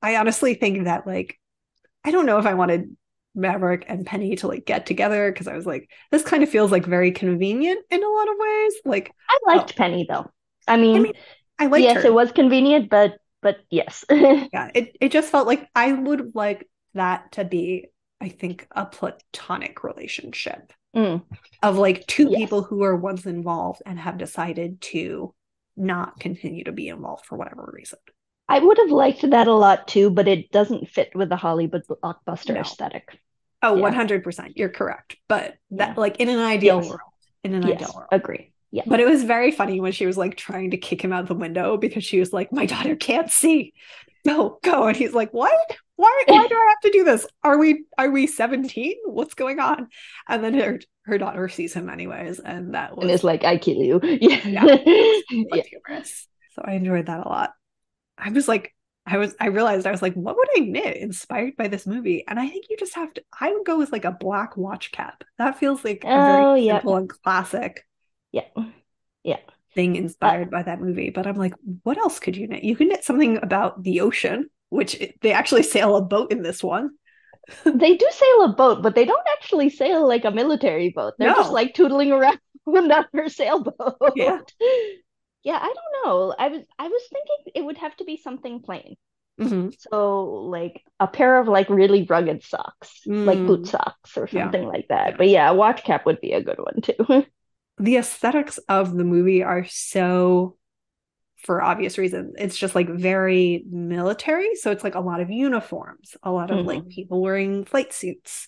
I 0.00 0.16
honestly 0.16 0.54
think 0.54 0.84
that 0.84 1.06
like 1.06 1.38
I 2.04 2.12
don't 2.12 2.24
know 2.26 2.38
if 2.38 2.46
I 2.46 2.54
wanted 2.54 2.96
Maverick 3.40 3.84
and 3.88 4.06
Penny 4.06 4.36
to 4.36 4.48
like 4.48 4.66
get 4.66 4.86
together 4.86 5.32
because 5.32 5.48
I 5.48 5.56
was 5.56 5.66
like, 5.66 5.90
this 6.10 6.22
kind 6.22 6.42
of 6.42 6.48
feels 6.48 6.70
like 6.70 6.86
very 6.86 7.10
convenient 7.10 7.84
in 7.90 8.02
a 8.02 8.08
lot 8.08 8.28
of 8.28 8.34
ways. 8.38 8.74
Like 8.84 9.12
I 9.28 9.54
liked 9.54 9.72
oh. 9.74 9.76
Penny 9.76 10.06
though. 10.08 10.30
I 10.68 10.76
mean, 10.76 10.96
I, 10.96 10.98
mean, 11.00 11.12
I 11.58 11.66
liked 11.66 11.84
yes, 11.84 12.02
her. 12.02 12.08
it 12.08 12.14
was 12.14 12.32
convenient, 12.32 12.90
but 12.90 13.14
but 13.42 13.58
yes. 13.70 14.04
yeah, 14.10 14.70
it, 14.74 14.96
it 15.00 15.12
just 15.12 15.30
felt 15.30 15.46
like 15.46 15.68
I 15.74 15.92
would 15.92 16.34
like 16.34 16.68
that 16.94 17.32
to 17.32 17.44
be, 17.44 17.88
I 18.20 18.28
think, 18.28 18.66
a 18.72 18.84
platonic 18.84 19.82
relationship 19.82 20.72
mm. 20.94 21.22
of 21.62 21.78
like 21.78 22.06
two 22.06 22.28
yes. 22.30 22.38
people 22.38 22.62
who 22.62 22.82
are 22.82 22.96
once 22.96 23.26
involved 23.26 23.82
and 23.86 23.98
have 23.98 24.18
decided 24.18 24.80
to 24.82 25.34
not 25.76 26.20
continue 26.20 26.64
to 26.64 26.72
be 26.72 26.88
involved 26.88 27.24
for 27.24 27.38
whatever 27.38 27.70
reason. 27.72 27.98
I 28.48 28.58
would 28.58 28.78
have 28.78 28.90
liked 28.90 29.30
that 29.30 29.46
a 29.46 29.54
lot 29.54 29.86
too, 29.86 30.10
but 30.10 30.26
it 30.26 30.50
doesn't 30.50 30.88
fit 30.88 31.12
with 31.14 31.28
the 31.28 31.36
Hollywood 31.36 31.82
blockbuster 31.86 32.54
no. 32.54 32.60
aesthetic. 32.60 33.18
Oh, 33.62 33.76
yeah. 33.76 33.92
100%. 33.92 34.52
You're 34.56 34.68
correct. 34.70 35.16
But 35.28 35.56
that, 35.72 35.90
yeah. 35.90 35.94
like, 35.96 36.16
in 36.18 36.28
an 36.28 36.38
ideal 36.38 36.80
yes. 36.80 36.88
world, 36.88 37.00
in 37.44 37.54
an 37.54 37.66
yes. 37.66 37.82
ideal 37.82 37.92
world. 37.94 38.08
Agree. 38.12 38.52
Yeah. 38.72 38.84
But 38.86 39.00
it 39.00 39.06
was 39.06 39.24
very 39.24 39.50
funny 39.50 39.80
when 39.80 39.92
she 39.92 40.06
was 40.06 40.16
like 40.16 40.36
trying 40.36 40.70
to 40.70 40.76
kick 40.76 41.02
him 41.02 41.12
out 41.12 41.26
the 41.26 41.34
window 41.34 41.76
because 41.76 42.04
she 42.04 42.20
was 42.20 42.32
like, 42.32 42.52
My 42.52 42.66
daughter 42.66 42.94
can't 42.96 43.30
see. 43.30 43.72
No, 44.24 44.58
go. 44.62 44.86
And 44.86 44.96
he's 44.96 45.12
like, 45.12 45.32
What? 45.32 45.52
Why 45.96 46.22
why 46.26 46.46
do 46.46 46.54
I 46.54 46.66
have 46.68 46.80
to 46.84 46.98
do 46.98 47.04
this? 47.04 47.26
Are 47.42 47.58
we 47.58 47.84
are 47.98 48.10
we 48.10 48.26
17? 48.26 48.96
What's 49.04 49.34
going 49.34 49.58
on? 49.58 49.88
And 50.28 50.42
then 50.42 50.54
her 50.54 50.80
her 51.02 51.18
daughter 51.18 51.48
sees 51.48 51.74
him 51.74 51.90
anyways. 51.90 52.38
And 52.38 52.74
that 52.74 52.96
was 52.96 53.02
And 53.02 53.10
it's 53.10 53.24
like, 53.24 53.44
I 53.44 53.58
kill 53.58 53.76
you. 53.76 54.00
Yeah. 54.20 54.46
yeah, 54.46 54.64
yeah. 55.30 55.62
humorous. 55.62 56.28
So 56.52 56.62
I 56.64 56.72
enjoyed 56.72 57.06
that 57.06 57.26
a 57.26 57.28
lot. 57.28 57.52
I 58.16 58.30
was 58.30 58.48
like, 58.48 58.74
I 59.10 59.18
was 59.18 59.34
I 59.40 59.48
realized 59.48 59.86
I 59.86 59.90
was 59.90 60.02
like, 60.02 60.14
what 60.14 60.36
would 60.36 60.48
I 60.56 60.60
knit 60.60 60.96
inspired 60.98 61.56
by 61.56 61.68
this 61.68 61.86
movie? 61.86 62.24
And 62.28 62.38
I 62.38 62.48
think 62.48 62.66
you 62.70 62.76
just 62.76 62.94
have 62.94 63.12
to 63.14 63.22
I 63.38 63.52
would 63.52 63.66
go 63.66 63.78
with 63.78 63.92
like 63.92 64.04
a 64.04 64.12
black 64.12 64.56
watch 64.56 64.92
cap. 64.92 65.24
That 65.38 65.58
feels 65.58 65.84
like 65.84 66.04
a 66.04 66.08
very 66.08 66.44
oh, 66.44 66.54
yeah. 66.54 66.76
simple 66.76 66.96
and 66.96 67.08
classic 67.08 67.84
yeah. 68.32 68.48
Yeah. 69.22 69.38
Thing 69.74 69.96
inspired 69.96 70.48
uh, 70.48 70.50
by 70.50 70.62
that 70.64 70.80
movie. 70.80 71.10
But 71.10 71.26
I'm 71.26 71.36
like, 71.36 71.54
what 71.82 71.98
else 71.98 72.18
could 72.18 72.36
you 72.36 72.48
knit? 72.48 72.64
You 72.64 72.76
can 72.76 72.88
knit 72.88 73.04
something 73.04 73.38
about 73.42 73.82
the 73.82 74.00
ocean, 74.00 74.50
which 74.68 75.02
they 75.20 75.32
actually 75.32 75.62
sail 75.64 75.96
a 75.96 76.02
boat 76.02 76.32
in 76.32 76.42
this 76.42 76.62
one. 76.62 76.90
they 77.64 77.96
do 77.96 78.08
sail 78.10 78.44
a 78.44 78.52
boat, 78.52 78.82
but 78.82 78.94
they 78.94 79.04
don't 79.04 79.26
actually 79.32 79.70
sail 79.70 80.06
like 80.06 80.24
a 80.24 80.30
military 80.30 80.90
boat. 80.90 81.14
They're 81.18 81.30
no. 81.30 81.36
just 81.36 81.52
like 81.52 81.74
tootling 81.74 82.12
around 82.12 82.38
on 82.66 83.06
her 83.12 83.28
sailboat. 83.28 83.96
Yeah. 84.14 84.40
Yeah, 85.42 85.58
I 85.60 85.72
don't 85.72 86.04
know. 86.04 86.34
I 86.38 86.48
was 86.48 86.62
I 86.78 86.88
was 86.88 87.02
thinking 87.10 87.52
it 87.54 87.64
would 87.64 87.78
have 87.78 87.96
to 87.96 88.04
be 88.04 88.16
something 88.16 88.60
plain. 88.60 88.96
Mm-hmm. 89.40 89.70
So 89.90 90.24
like 90.24 90.82
a 90.98 91.06
pair 91.06 91.40
of 91.40 91.48
like 91.48 91.70
really 91.70 92.04
rugged 92.04 92.44
socks, 92.44 93.00
mm. 93.06 93.24
like 93.24 93.38
boot 93.38 93.66
socks 93.66 94.18
or 94.18 94.26
something 94.26 94.64
yeah. 94.64 94.68
like 94.68 94.88
that. 94.88 95.16
But 95.16 95.28
yeah, 95.28 95.50
a 95.50 95.54
watch 95.54 95.82
cap 95.82 96.04
would 96.04 96.20
be 96.20 96.32
a 96.32 96.42
good 96.42 96.58
one 96.58 96.82
too. 96.82 97.26
the 97.78 97.96
aesthetics 97.96 98.58
of 98.68 98.94
the 98.94 99.04
movie 99.04 99.42
are 99.42 99.64
so 99.64 100.56
for 101.38 101.62
obvious 101.62 101.96
reasons 101.96 102.34
it's 102.38 102.58
just 102.58 102.74
like 102.74 102.88
very 102.90 103.64
military 103.70 104.54
so 104.56 104.70
it's 104.70 104.84
like 104.84 104.94
a 104.94 105.00
lot 105.00 105.20
of 105.20 105.30
uniforms 105.30 106.14
a 106.22 106.30
lot 106.30 106.50
of 106.50 106.58
mm-hmm. 106.58 106.68
like 106.68 106.88
people 106.90 107.22
wearing 107.22 107.64
flight 107.64 107.94
suits 107.94 108.46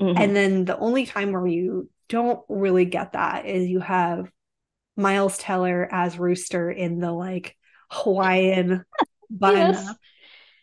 mm-hmm. 0.00 0.16
and 0.16 0.34
then 0.34 0.64
the 0.64 0.78
only 0.78 1.04
time 1.04 1.32
where 1.32 1.46
you 1.46 1.90
don't 2.08 2.40
really 2.48 2.86
get 2.86 3.12
that 3.12 3.44
is 3.44 3.68
you 3.68 3.80
have 3.80 4.30
miles 5.00 5.38
teller 5.38 5.88
as 5.90 6.18
rooster 6.18 6.70
in 6.70 6.98
the 6.98 7.12
like 7.12 7.56
hawaiian 7.90 8.84
button 9.30 9.74
yes. 9.74 9.94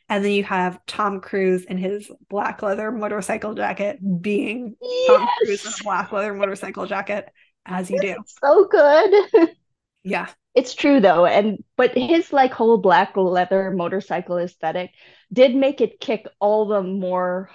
and 0.10 0.24
then 0.24 0.32
you 0.32 0.44
have 0.44 0.79
tom 0.86 1.20
cruise 1.20 1.65
in 1.65 1.77
his 1.77 2.10
black 2.29 2.62
leather 2.62 2.91
motorcycle 2.91 3.53
jacket 3.53 4.00
being 4.22 4.75
yes. 4.81 5.07
tom 5.07 5.27
cruise 5.38 5.66
in 5.66 5.72
a 5.72 5.83
black 5.83 6.11
leather 6.11 6.33
motorcycle 6.33 6.85
jacket 6.85 7.29
as 7.68 7.92
you 7.92 8.00
do. 8.00 8.16
So 8.44 8.66
good. 8.66 9.50
yeah. 10.03 10.27
It's 10.55 10.74
true 10.74 11.00
though. 11.00 11.25
And 11.25 11.64
but 11.75 11.96
his 11.96 12.33
like 12.33 12.51
whole 12.51 12.79
black 12.79 13.16
leather 13.16 13.70
motorcycle 13.72 14.38
aesthetic 14.38 14.92
did 15.31 15.55
make 15.55 15.81
it 15.81 16.00
kick 16.00 16.25
all 16.40 16.66
the 16.66 16.81
more 16.81 17.51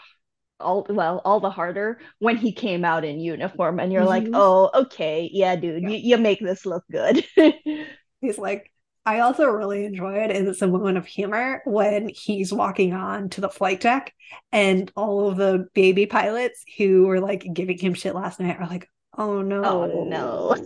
all 0.61 0.87
well, 0.89 1.21
all 1.25 1.41
the 1.41 1.51
harder 1.51 2.01
when 2.19 2.37
he 2.37 2.53
came 2.53 2.85
out 2.85 3.05
in 3.05 3.21
uniform. 3.21 3.81
And 3.81 3.93
you're 3.93 4.03
mm-hmm. 4.03 4.09
like, 4.09 4.29
oh, 4.33 4.71
okay, 4.75 5.29
yeah, 5.33 5.57
dude, 5.57 5.83
yeah. 5.83 5.89
You, 5.91 5.97
you 5.97 6.19
make 6.19 6.41
this 6.41 6.67
look 6.67 6.85
good. 6.91 7.25
He's 8.21 8.39
like, 8.39 8.71
I 9.05 9.21
also 9.21 9.47
really 9.47 9.85
enjoyed 9.85 10.31
and 10.31 10.47
it's 10.47 10.63
a 10.63 10.69
moment 10.69 10.97
of 10.97 11.07
humor 11.07 11.61
when 11.65 12.09
he's 12.09 12.53
walking 12.53 12.95
on 12.95 13.31
to 13.31 13.41
the 13.41 13.49
flight 13.49 13.81
deck 13.81 14.15
and 14.53 14.93
all 14.95 15.29
of 15.29 15.37
the 15.37 15.67
baby 15.75 16.07
pilots 16.07 16.65
who 16.79 17.07
were 17.07 17.21
like 17.21 17.45
giving 17.53 17.79
him 17.79 17.95
shit 17.95 18.15
last 18.15 18.39
night 18.39 18.61
are 18.61 18.69
like, 18.69 18.89
Oh 19.17 19.43
no. 19.43 19.65
Oh 19.65 20.05
no. 20.05 20.57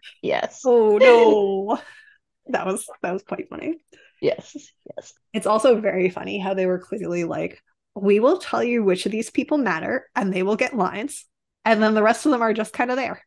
yes. 0.22 0.62
Oh 0.64 0.98
no. 0.98 1.78
That 2.48 2.64
was 2.64 2.86
that 3.02 3.10
was 3.10 3.24
quite 3.24 3.48
funny. 3.48 3.74
Yes. 4.22 4.56
Yes. 4.96 5.12
It's 5.32 5.48
also 5.48 5.80
very 5.80 6.10
funny 6.10 6.38
how 6.38 6.54
they 6.54 6.66
were 6.66 6.78
clearly 6.78 7.24
like, 7.24 7.60
we 7.96 8.20
will 8.20 8.38
tell 8.38 8.62
you 8.62 8.82
which 8.84 9.06
of 9.06 9.12
these 9.12 9.30
people 9.30 9.58
matter 9.58 10.08
and 10.14 10.32
they 10.32 10.42
will 10.42 10.56
get 10.56 10.76
lines. 10.76 11.24
And 11.64 11.82
then 11.82 11.94
the 11.94 12.02
rest 12.02 12.26
of 12.26 12.32
them 12.32 12.42
are 12.42 12.52
just 12.52 12.72
kind 12.72 12.90
of 12.90 12.96
there. 12.96 13.22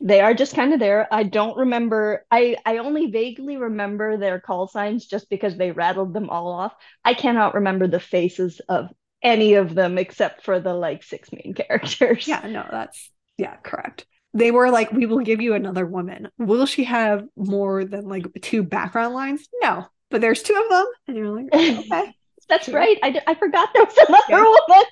They 0.00 0.20
are 0.20 0.32
just 0.34 0.54
kind 0.54 0.72
of 0.72 0.80
there. 0.80 1.08
I 1.12 1.24
don't 1.24 1.56
remember. 1.56 2.24
I 2.30 2.56
I 2.64 2.78
only 2.78 3.10
vaguely 3.10 3.56
remember 3.56 4.16
their 4.16 4.40
call 4.40 4.68
signs 4.68 5.06
just 5.06 5.28
because 5.28 5.56
they 5.56 5.72
rattled 5.72 6.14
them 6.14 6.30
all 6.30 6.48
off. 6.52 6.72
I 7.04 7.14
cannot 7.14 7.54
remember 7.54 7.86
the 7.86 8.00
faces 8.00 8.60
of 8.68 8.88
any 9.22 9.54
of 9.54 9.74
them 9.74 9.98
except 9.98 10.44
for 10.44 10.58
the 10.58 10.72
like 10.72 11.02
six 11.02 11.30
main 11.32 11.54
characters. 11.56 12.26
Yeah, 12.26 12.46
no, 12.46 12.66
that's 12.70 13.10
yeah, 13.36 13.56
correct. 13.56 14.06
They 14.32 14.50
were 14.50 14.70
like, 14.70 14.92
we 14.92 15.06
will 15.06 15.18
give 15.18 15.40
you 15.40 15.54
another 15.54 15.84
woman. 15.84 16.28
Will 16.38 16.66
she 16.66 16.84
have 16.84 17.24
more 17.36 17.84
than 17.84 18.06
like 18.08 18.26
two 18.40 18.62
background 18.62 19.12
lines? 19.12 19.48
No, 19.60 19.86
but 20.08 20.20
there's 20.20 20.42
two 20.42 20.54
of 20.54 20.68
them. 20.70 20.86
And 21.08 21.16
you're 21.16 21.28
like, 21.28 21.46
okay. 21.54 22.14
That's 22.50 22.68
right. 22.68 22.98
I 23.02 23.34
forgot 23.34 23.70
there 23.72 23.84
was 23.84 23.96
another 23.96 24.22
yeah. 24.28 24.42
woman. 24.42 24.86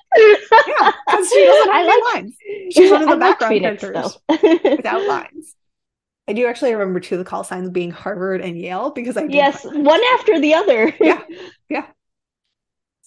yeah, 0.67 0.91
because 1.07 1.29
she 1.29 1.45
doesn't 1.45 1.71
have 1.71 1.87
any 1.87 2.03
lines. 2.13 2.37
She's 2.71 2.89
one 2.89 3.03
of 3.03 3.09
the 3.09 3.15
I 3.15 3.19
background 3.19 3.53
Phoenix, 3.53 3.81
characters 3.81 4.17
without 4.63 5.07
lines. 5.07 5.55
I 6.27 6.33
do 6.33 6.47
actually 6.47 6.73
remember 6.73 6.99
two 6.99 7.15
of 7.15 7.19
the 7.19 7.25
call 7.25 7.43
signs 7.43 7.69
being 7.69 7.91
Harvard 7.91 8.41
and 8.41 8.57
Yale 8.57 8.91
because 8.91 9.17
I 9.17 9.23
yes, 9.23 9.65
one 9.65 9.99
after 10.13 10.39
the 10.39 10.53
other. 10.53 10.95
yeah, 11.01 11.21
yeah. 11.69 11.87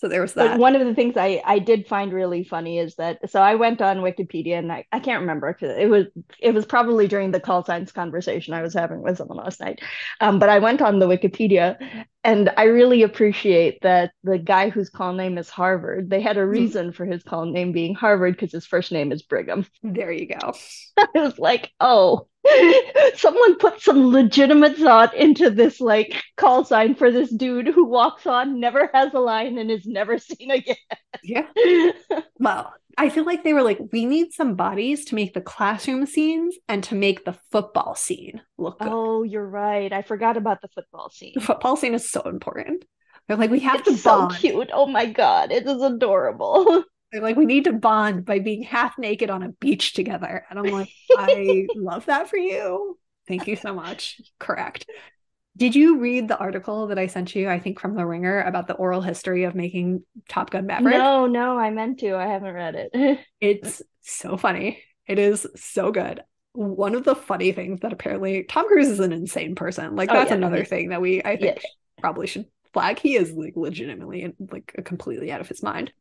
So 0.02 0.08
there 0.08 0.20
was 0.20 0.34
that. 0.34 0.54
But 0.54 0.58
one 0.58 0.74
of 0.74 0.84
the 0.84 0.96
things 0.96 1.16
I, 1.16 1.40
I 1.44 1.60
did 1.60 1.86
find 1.86 2.12
really 2.12 2.42
funny 2.42 2.80
is 2.80 2.96
that 2.96 3.30
so 3.30 3.40
I 3.40 3.54
went 3.54 3.80
on 3.80 3.98
Wikipedia 3.98 4.58
and 4.58 4.72
I, 4.72 4.84
I 4.90 4.98
can't 4.98 5.20
remember 5.20 5.52
because 5.52 5.78
it 5.78 5.88
was 5.88 6.06
it 6.40 6.52
was 6.52 6.66
probably 6.66 7.06
during 7.06 7.30
the 7.30 7.38
call 7.38 7.64
signs 7.64 7.92
conversation 7.92 8.52
I 8.52 8.62
was 8.62 8.74
having 8.74 9.00
with 9.00 9.18
someone 9.18 9.38
last 9.38 9.60
night. 9.60 9.80
Um, 10.20 10.40
but 10.40 10.48
I 10.48 10.58
went 10.58 10.82
on 10.82 10.98
the 10.98 11.06
Wikipedia 11.06 12.04
and 12.24 12.50
I 12.56 12.64
really 12.64 13.04
appreciate 13.04 13.80
that 13.82 14.10
the 14.24 14.38
guy 14.38 14.70
whose 14.70 14.90
call 14.90 15.12
name 15.12 15.38
is 15.38 15.48
Harvard, 15.48 16.10
they 16.10 16.20
had 16.20 16.36
a 16.36 16.40
mm-hmm. 16.40 16.50
reason 16.50 16.86
mm-hmm. 16.86 16.96
for 16.96 17.06
his 17.06 17.22
call 17.22 17.46
name 17.46 17.70
being 17.70 17.94
Harvard 17.94 18.34
because 18.34 18.50
his 18.50 18.66
first 18.66 18.90
name 18.90 19.12
is 19.12 19.22
Brigham. 19.22 19.64
There 19.84 20.10
you 20.10 20.26
go. 20.26 20.52
I 20.96 21.06
was 21.14 21.38
like, 21.38 21.70
oh, 21.78 22.26
someone 23.14 23.56
put 23.58 23.80
some 23.80 24.12
legitimate 24.12 24.76
thought 24.76 25.14
into 25.14 25.50
this 25.50 25.80
like 25.80 26.22
call 26.36 26.64
sign 26.64 26.94
for 26.94 27.10
this 27.10 27.30
dude 27.30 27.68
who 27.68 27.84
walks 27.84 28.26
on, 28.26 28.60
never 28.60 28.90
has 28.92 29.14
a 29.14 29.18
line, 29.18 29.58
and 29.58 29.70
is 29.70 29.86
never 29.86 30.18
seen 30.18 30.50
again. 30.50 30.76
Yeah. 31.22 31.46
well, 32.38 32.74
I 32.98 33.08
feel 33.08 33.24
like 33.24 33.44
they 33.44 33.54
were 33.54 33.62
like, 33.62 33.78
we 33.92 34.04
need 34.04 34.32
some 34.32 34.54
bodies 34.54 35.06
to 35.06 35.14
make 35.14 35.34
the 35.34 35.40
classroom 35.40 36.04
scenes 36.06 36.56
and 36.68 36.84
to 36.84 36.94
make 36.94 37.24
the 37.24 37.36
football 37.50 37.94
scene 37.94 38.42
look 38.58 38.78
good. 38.80 38.88
Oh, 38.90 39.22
you're 39.22 39.46
right. 39.46 39.92
I 39.92 40.02
forgot 40.02 40.36
about 40.36 40.60
the 40.60 40.68
football 40.68 41.10
scene. 41.10 41.32
The 41.34 41.40
football 41.40 41.76
scene 41.76 41.94
is 41.94 42.10
so 42.10 42.22
important. 42.22 42.84
They're 43.28 43.36
like, 43.36 43.50
we 43.50 43.60
have 43.60 43.80
it's 43.86 44.02
to 44.02 44.08
bond. 44.08 44.32
so 44.32 44.38
cute. 44.38 44.70
Oh 44.72 44.86
my 44.86 45.06
god, 45.06 45.52
it 45.52 45.66
is 45.66 45.80
adorable. 45.80 46.84
They're 47.12 47.22
like, 47.22 47.36
we 47.36 47.44
need 47.44 47.64
to 47.64 47.72
bond 47.72 48.24
by 48.24 48.38
being 48.38 48.62
half 48.62 48.96
naked 48.98 49.28
on 49.28 49.42
a 49.42 49.50
beach 49.50 49.92
together. 49.92 50.46
And 50.48 50.58
I'm 50.58 50.66
like, 50.66 50.88
I 51.16 51.66
love 51.76 52.06
that 52.06 52.30
for 52.30 52.38
you. 52.38 52.98
Thank 53.28 53.46
you 53.46 53.56
so 53.56 53.74
much. 53.74 54.20
Correct. 54.38 54.86
Did 55.56 55.74
you 55.74 55.98
read 55.98 56.28
the 56.28 56.38
article 56.38 56.86
that 56.86 56.98
I 56.98 57.08
sent 57.08 57.34
you, 57.34 57.50
I 57.50 57.58
think 57.58 57.78
from 57.78 57.94
The 57.94 58.06
Ringer, 58.06 58.40
about 58.40 58.66
the 58.66 58.74
oral 58.74 59.02
history 59.02 59.44
of 59.44 59.54
making 59.54 60.02
Top 60.28 60.48
Gun 60.48 60.66
Maverick? 60.66 60.94
No, 60.94 61.26
no, 61.26 61.58
I 61.58 61.70
meant 61.70 62.00
to. 62.00 62.16
I 62.16 62.26
haven't 62.26 62.54
read 62.54 62.74
it. 62.74 63.18
it's 63.40 63.82
so 64.00 64.38
funny. 64.38 64.82
It 65.06 65.18
is 65.18 65.46
so 65.54 65.92
good. 65.92 66.22
One 66.54 66.94
of 66.94 67.04
the 67.04 67.14
funny 67.14 67.52
things 67.52 67.80
that 67.80 67.92
apparently 67.92 68.44
Tom 68.44 68.66
Cruise 68.66 68.88
is 68.88 69.00
an 69.00 69.12
insane 69.12 69.54
person. 69.54 69.94
Like, 69.94 70.10
oh, 70.10 70.14
that's 70.14 70.30
oh, 70.30 70.34
yeah, 70.34 70.38
another 70.38 70.64
thing 70.64 70.88
that 70.88 71.02
we, 71.02 71.20
I 71.22 71.36
think, 71.36 71.56
yes. 71.56 71.64
probably 72.00 72.26
should 72.26 72.46
flag. 72.72 72.98
He 72.98 73.16
is 73.16 73.32
like 73.32 73.54
legitimately 73.54 74.34
like 74.50 74.72
completely 74.84 75.30
out 75.30 75.42
of 75.42 75.48
his 75.48 75.62
mind. 75.62 75.92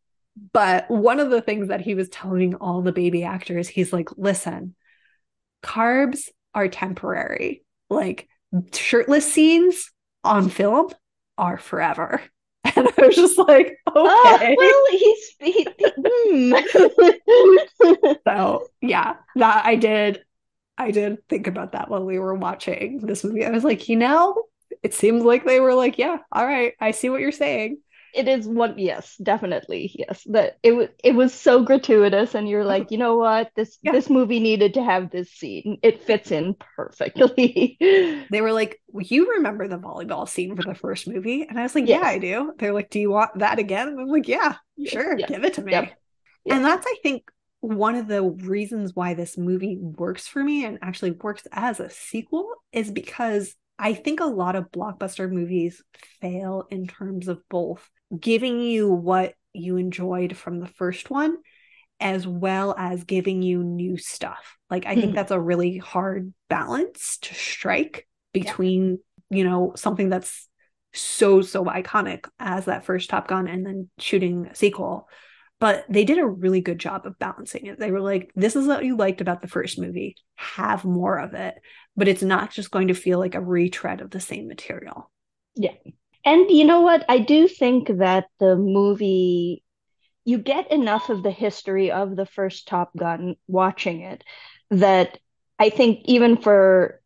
But 0.54 0.90
one 0.90 1.20
of 1.20 1.30
the 1.30 1.42
things 1.42 1.68
that 1.68 1.82
he 1.82 1.96
was 1.96 2.10
telling 2.10 2.56
all 2.56 2.82
the 2.82 2.92
baby 2.92 3.24
actors, 3.24 3.68
he's 3.68 3.94
like, 3.94 4.10
listen, 4.18 4.76
carbs 5.64 6.30
are 6.54 6.68
temporary. 6.68 7.64
Like 7.90 8.28
shirtless 8.74 9.32
scenes 9.32 9.92
on 10.24 10.50
film 10.50 10.90
are 11.38 11.58
forever. 11.58 12.22
And 12.76 12.88
I 12.98 13.08
was 13.08 13.16
just 13.16 13.38
like, 13.40 13.76
Oh, 13.88 14.36
okay. 14.36 14.56
well, 14.56 14.86
he's 14.92 15.36
he, 15.40 15.68
he- 15.78 15.94
hmm. 15.98 16.54
So 18.28 18.68
yeah, 18.82 19.16
that 19.36 19.66
I 19.66 19.76
did. 19.76 20.24
I 20.78 20.92
did 20.92 21.28
think 21.30 21.48
about 21.48 21.74
that 21.74 21.90
while 21.90 22.04
we 22.06 22.18
were 22.20 22.34
watching 22.36 23.00
this 23.00 23.24
movie. 23.24 23.46
I 23.46 23.52
was 23.52 23.64
like, 23.64 23.88
you 23.90 23.96
know, 23.98 24.44
it 24.84 24.94
seems 24.94 25.24
like 25.24 25.46
they 25.46 25.60
were 25.60 25.74
like, 25.76 25.98
yeah, 26.00 26.18
all 26.32 26.46
right, 26.46 26.74
I 26.80 26.92
see 26.92 27.10
what 27.10 27.22
you're 27.22 27.32
saying. 27.32 27.78
It 28.14 28.28
is 28.28 28.48
one 28.48 28.78
yes 28.78 29.16
definitely 29.24 29.92
yes 29.96 30.24
that 30.30 30.58
it 30.64 30.72
was 30.74 30.90
it 31.04 31.14
was 31.16 31.34
so 31.34 31.64
gratuitous 31.64 32.36
and 32.36 32.48
you're 32.50 32.66
like 32.66 32.92
you 32.92 32.98
know 32.98 33.16
what 33.18 33.52
this 33.56 33.78
Yeah. 33.82 33.92
this 33.92 34.10
movie 34.10 34.40
needed 34.40 34.74
to 34.74 34.84
have 34.84 35.10
this 35.12 35.32
scene 35.32 35.78
it 35.82 36.04
fits 36.04 36.32
in 36.32 36.56
perfectly 36.76 37.78
They 38.30 38.42
were 38.42 38.54
like, 38.54 38.82
you 38.94 39.32
remember 39.34 39.68
the 39.68 39.78
volleyball 39.78 40.28
scene 40.28 40.56
for 40.56 40.64
the 40.64 40.74
first 40.74 41.06
movie? 41.08 41.46
And 41.48 41.60
I 41.60 41.64
was 41.64 41.76
like, 41.76 41.88
yeah, 41.88 42.02
I 42.02 42.18
do. 42.18 42.54
They're 42.58 42.74
like, 42.74 42.90
do 42.90 43.00
you 43.00 43.12
want 43.12 43.40
that 43.40 43.60
again? 43.60 43.90
And 43.90 44.00
I'm 44.00 44.08
like, 44.08 44.28
yeah, 44.28 44.56
sure, 44.84 45.18
Yes. 45.18 45.28
give 45.28 45.44
it 45.44 45.56
to 45.56 45.62
me. 45.62 45.72
Yep. 45.72 45.98
Yep. 46.46 46.58
And 46.58 46.66
that's, 46.66 46.86
I 46.88 46.96
think, 47.04 47.24
one 47.60 47.96
of 47.96 48.08
the 48.08 48.24
reasons 48.24 48.96
why 48.96 49.14
this 49.14 49.38
movie 49.38 49.78
works 49.80 50.28
for 50.28 50.44
me 50.44 50.66
and 50.66 50.80
actually 50.82 51.12
works 51.12 51.48
as 51.52 51.80
a 51.80 51.90
sequel 51.90 52.50
is 52.72 52.90
because 52.92 53.56
I 53.82 53.96
think 53.96 54.20
a 54.20 54.26
lot 54.26 54.56
of 54.56 54.72
blockbuster 54.72 55.30
movies 55.30 55.84
fail 56.22 56.68
in 56.70 56.86
terms 56.86 57.28
of 57.28 57.42
both 57.50 57.90
giving 58.18 58.62
you 58.62 58.88
what 58.90 59.34
you 59.54 59.78
enjoyed 59.78 60.38
from 60.38 60.60
the 60.60 60.68
first 60.68 61.10
one 61.10 61.38
as 62.00 62.28
well 62.28 62.76
as 62.78 63.04
giving 63.04 63.42
you 63.42 63.64
new 63.64 63.98
stuff. 63.98 64.58
Like 64.70 64.86
I 64.86 64.94
think 64.96 65.12
Mhm. 65.12 65.16
that's 65.16 65.32
a 65.32 65.40
really 65.40 65.78
hard 65.78 66.32
balance 66.48 67.18
to 67.24 67.34
strike 67.34 68.08
between, 68.34 69.00
you 69.32 69.44
know, 69.44 69.74
something 69.76 70.10
that's 70.10 70.48
so 70.94 71.42
so 71.42 71.66
iconic 71.66 72.28
as 72.40 72.66
that 72.66 72.86
first 72.86 73.10
Top 73.10 73.28
Gun 73.28 73.48
and 73.48 73.66
then 73.66 73.90
shooting 73.98 74.46
a 74.46 74.56
sequel. 74.56 75.08
But 75.62 75.86
they 75.88 76.04
did 76.04 76.18
a 76.18 76.26
really 76.26 76.60
good 76.60 76.80
job 76.80 77.06
of 77.06 77.20
balancing 77.20 77.68
it. 77.68 77.80
They 77.80 77.92
were 77.92 78.02
like, 78.02 78.32
this 78.36 78.56
is 78.56 78.68
what 78.68 78.84
you 78.84 78.98
liked 78.98 79.22
about 79.22 79.42
the 79.42 79.48
first 79.48 79.80
movie. 79.80 80.18
Have 80.36 80.84
more 80.84 81.18
of 81.20 81.36
it. 81.36 81.56
But 81.96 82.08
it's 82.08 82.24
not 82.24 82.52
just 82.52 82.72
going 82.72 82.88
to 82.88 82.96
feel 82.96 83.20
like 83.20 83.36
a 83.36 83.42
retread 83.42 84.02
of 84.02 84.10
the 84.10 84.20
same 84.20 84.48
material. 84.48 85.12
Yeah. 85.56 85.76
And 86.26 86.50
you 86.50 86.66
know 86.66 86.82
what 86.82 87.06
I 87.08 87.20
do 87.20 87.48
think 87.48 87.88
that 88.00 88.26
the 88.40 88.56
movie 88.56 89.64
you 90.24 90.38
get 90.38 90.72
enough 90.72 91.10
of 91.10 91.24
the 91.24 91.32
history 91.32 91.92
of 91.92 92.16
the 92.16 92.26
first 92.26 92.68
Top 92.68 92.96
Gun 92.96 93.36
watching 93.48 94.02
it 94.02 94.24
that 94.70 95.18
I 95.60 95.70
think 95.70 96.02
even 96.06 96.38
for 96.38 97.01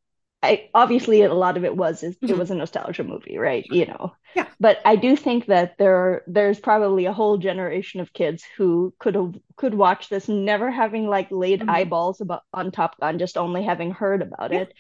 I 0.46 0.70
obviously 0.74 1.22
a 1.24 1.34
lot 1.34 1.58
of 1.58 1.66
it 1.66 1.76
was 1.76 2.04
is 2.04 2.18
it 2.28 2.32
Mhm. 2.32 2.38
was 2.38 2.52
a 2.52 2.56
nostalgia 2.56 3.04
movie, 3.04 3.38
right? 3.38 3.66
You 3.70 3.86
know. 3.88 4.14
Yeah. 4.36 4.48
But 4.60 4.80
I 4.86 4.96
do 4.96 5.16
think 5.16 5.46
that 5.48 5.78
there 5.78 5.96
are, 5.96 6.24
there's 6.28 6.60
probably 6.60 7.06
a 7.06 7.14
whole 7.14 7.38
generation 7.38 8.02
of 8.02 8.14
kids 8.14 8.44
who 8.58 8.94
could 9.00 9.16
have 9.16 9.34
could 9.56 9.74
watch 9.74 10.10
this 10.10 10.28
never 10.30 10.70
having 10.72 11.08
like 11.08 11.30
laid 11.32 11.62
Mhm. 11.62 11.70
eyeballs 11.70 12.22
about 12.22 12.44
on 12.54 12.72
Top 12.72 13.00
Gun, 13.00 13.20
just 13.20 13.38
only 13.38 13.64
having 13.64 13.92
heard 13.92 14.22
about 14.22 14.52
Yeah. 14.52 14.62
it 14.62 14.74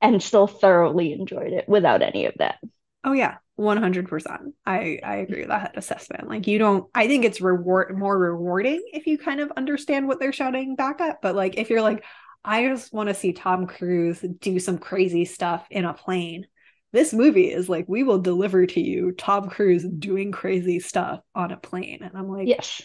and 0.00 0.22
still 0.22 0.46
thoroughly 0.46 1.12
enjoyed 1.12 1.52
it 1.52 1.68
without 1.68 2.02
any 2.02 2.26
of 2.26 2.34
that. 2.38 2.58
Oh 3.04 3.12
yeah, 3.12 3.36
one 3.56 3.76
hundred 3.78 4.08
percent. 4.08 4.54
I 4.64 5.00
I 5.04 5.16
agree 5.16 5.40
with 5.40 5.48
that 5.48 5.76
assessment. 5.76 6.28
Like 6.28 6.46
you 6.46 6.58
don't. 6.58 6.88
I 6.94 7.08
think 7.08 7.24
it's 7.24 7.40
reward 7.40 7.98
more 7.98 8.16
rewarding 8.16 8.80
if 8.92 9.06
you 9.06 9.18
kind 9.18 9.40
of 9.40 9.52
understand 9.56 10.06
what 10.08 10.20
they're 10.20 10.32
shouting 10.32 10.76
back 10.76 11.00
at. 11.00 11.20
But 11.20 11.34
like 11.34 11.58
if 11.58 11.68
you're 11.68 11.82
like, 11.82 12.04
I 12.44 12.66
just 12.68 12.92
want 12.92 13.08
to 13.08 13.14
see 13.14 13.32
Tom 13.32 13.66
Cruise 13.66 14.20
do 14.20 14.58
some 14.58 14.78
crazy 14.78 15.24
stuff 15.24 15.66
in 15.70 15.84
a 15.84 15.94
plane. 15.94 16.46
This 16.92 17.12
movie 17.14 17.50
is 17.50 17.68
like 17.68 17.86
we 17.88 18.02
will 18.02 18.18
deliver 18.18 18.66
to 18.66 18.80
you 18.80 19.12
Tom 19.12 19.48
Cruise 19.48 19.84
doing 19.84 20.32
crazy 20.32 20.80
stuff 20.80 21.20
on 21.34 21.52
a 21.52 21.56
plane, 21.56 22.00
and 22.02 22.16
I'm 22.16 22.28
like, 22.28 22.48
Yes. 22.48 22.82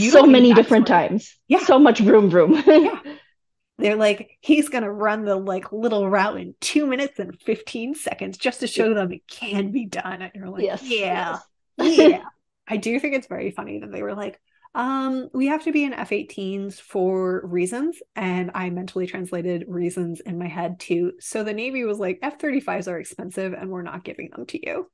so 0.00 0.26
many 0.26 0.52
different 0.52 0.86
times. 0.86 1.38
Yeah. 1.48 1.60
So 1.60 1.78
much 1.78 2.00
vroom 2.00 2.30
room. 2.30 2.62
Yeah. 2.66 3.00
They're 3.78 3.96
like, 3.96 4.36
he's 4.40 4.68
gonna 4.68 4.92
run 4.92 5.24
the 5.24 5.36
like 5.36 5.72
little 5.72 6.08
route 6.08 6.38
in 6.38 6.54
two 6.60 6.86
minutes 6.86 7.18
and 7.18 7.40
fifteen 7.40 7.94
seconds 7.94 8.36
just 8.36 8.60
to 8.60 8.66
show 8.66 8.92
them 8.92 9.10
it 9.12 9.22
can 9.26 9.70
be 9.72 9.86
done. 9.86 10.20
And 10.20 10.32
you're 10.34 10.50
like, 10.50 10.62
Yes. 10.64 10.82
yeah, 10.82 11.38
yes. 11.78 11.98
yeah. 11.98 12.22
I 12.68 12.76
do 12.76 13.00
think 13.00 13.14
it's 13.14 13.26
very 13.26 13.50
funny 13.52 13.78
that 13.80 13.90
they 13.90 14.02
were 14.02 14.14
like, 14.14 14.38
um, 14.74 15.28
we 15.34 15.46
have 15.48 15.64
to 15.64 15.72
be 15.72 15.84
in 15.84 15.92
F-18s 15.92 16.80
for 16.80 17.42
reasons. 17.46 17.98
And 18.14 18.50
I 18.54 18.70
mentally 18.70 19.06
translated 19.06 19.64
reasons 19.68 20.20
in 20.20 20.38
my 20.38 20.48
head 20.48 20.80
to 20.80 21.12
so 21.20 21.42
the 21.44 21.52
Navy 21.52 21.84
was 21.84 21.98
like, 21.98 22.18
F-35s 22.22 22.88
are 22.88 22.98
expensive 22.98 23.52
and 23.52 23.70
we're 23.70 23.82
not 23.82 24.04
giving 24.04 24.30
them 24.30 24.46
to 24.46 24.64
you. 24.66 24.90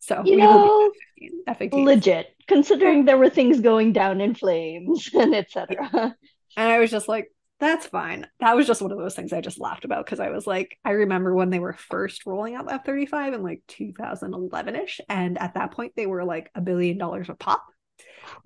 So 0.00 0.22
You 0.22 0.36
we 0.36 0.46
will 0.46 0.58
know, 0.58 0.92
be 1.16 1.30
F-18s. 1.46 1.84
legit, 1.84 2.34
considering 2.46 3.04
there 3.04 3.18
were 3.18 3.30
things 3.30 3.60
going 3.60 3.92
down 3.92 4.20
in 4.20 4.34
flames 4.34 5.10
and 5.14 5.34
etc. 5.34 6.16
And 6.56 6.68
I 6.70 6.78
was 6.78 6.90
just 6.90 7.08
like, 7.08 7.30
that's 7.58 7.86
fine. 7.86 8.26
That 8.40 8.56
was 8.56 8.66
just 8.66 8.80
one 8.80 8.90
of 8.90 8.98
those 8.98 9.14
things 9.14 9.32
I 9.34 9.42
just 9.42 9.60
laughed 9.60 9.84
about 9.84 10.06
because 10.06 10.20
I 10.20 10.30
was 10.30 10.46
like, 10.46 10.78
I 10.84 10.92
remember 10.92 11.34
when 11.34 11.50
they 11.50 11.58
were 11.58 11.74
first 11.74 12.24
rolling 12.24 12.54
out 12.54 12.72
F 12.72 12.84
35 12.86 13.34
in 13.34 13.42
like 13.42 13.62
2011 13.68 14.76
ish. 14.76 15.00
And 15.10 15.36
at 15.38 15.54
that 15.54 15.72
point, 15.72 15.92
they 15.94 16.06
were 16.06 16.24
like 16.24 16.50
a 16.54 16.62
billion 16.62 16.96
dollars 16.96 17.28
a 17.28 17.34
pop. 17.34 17.62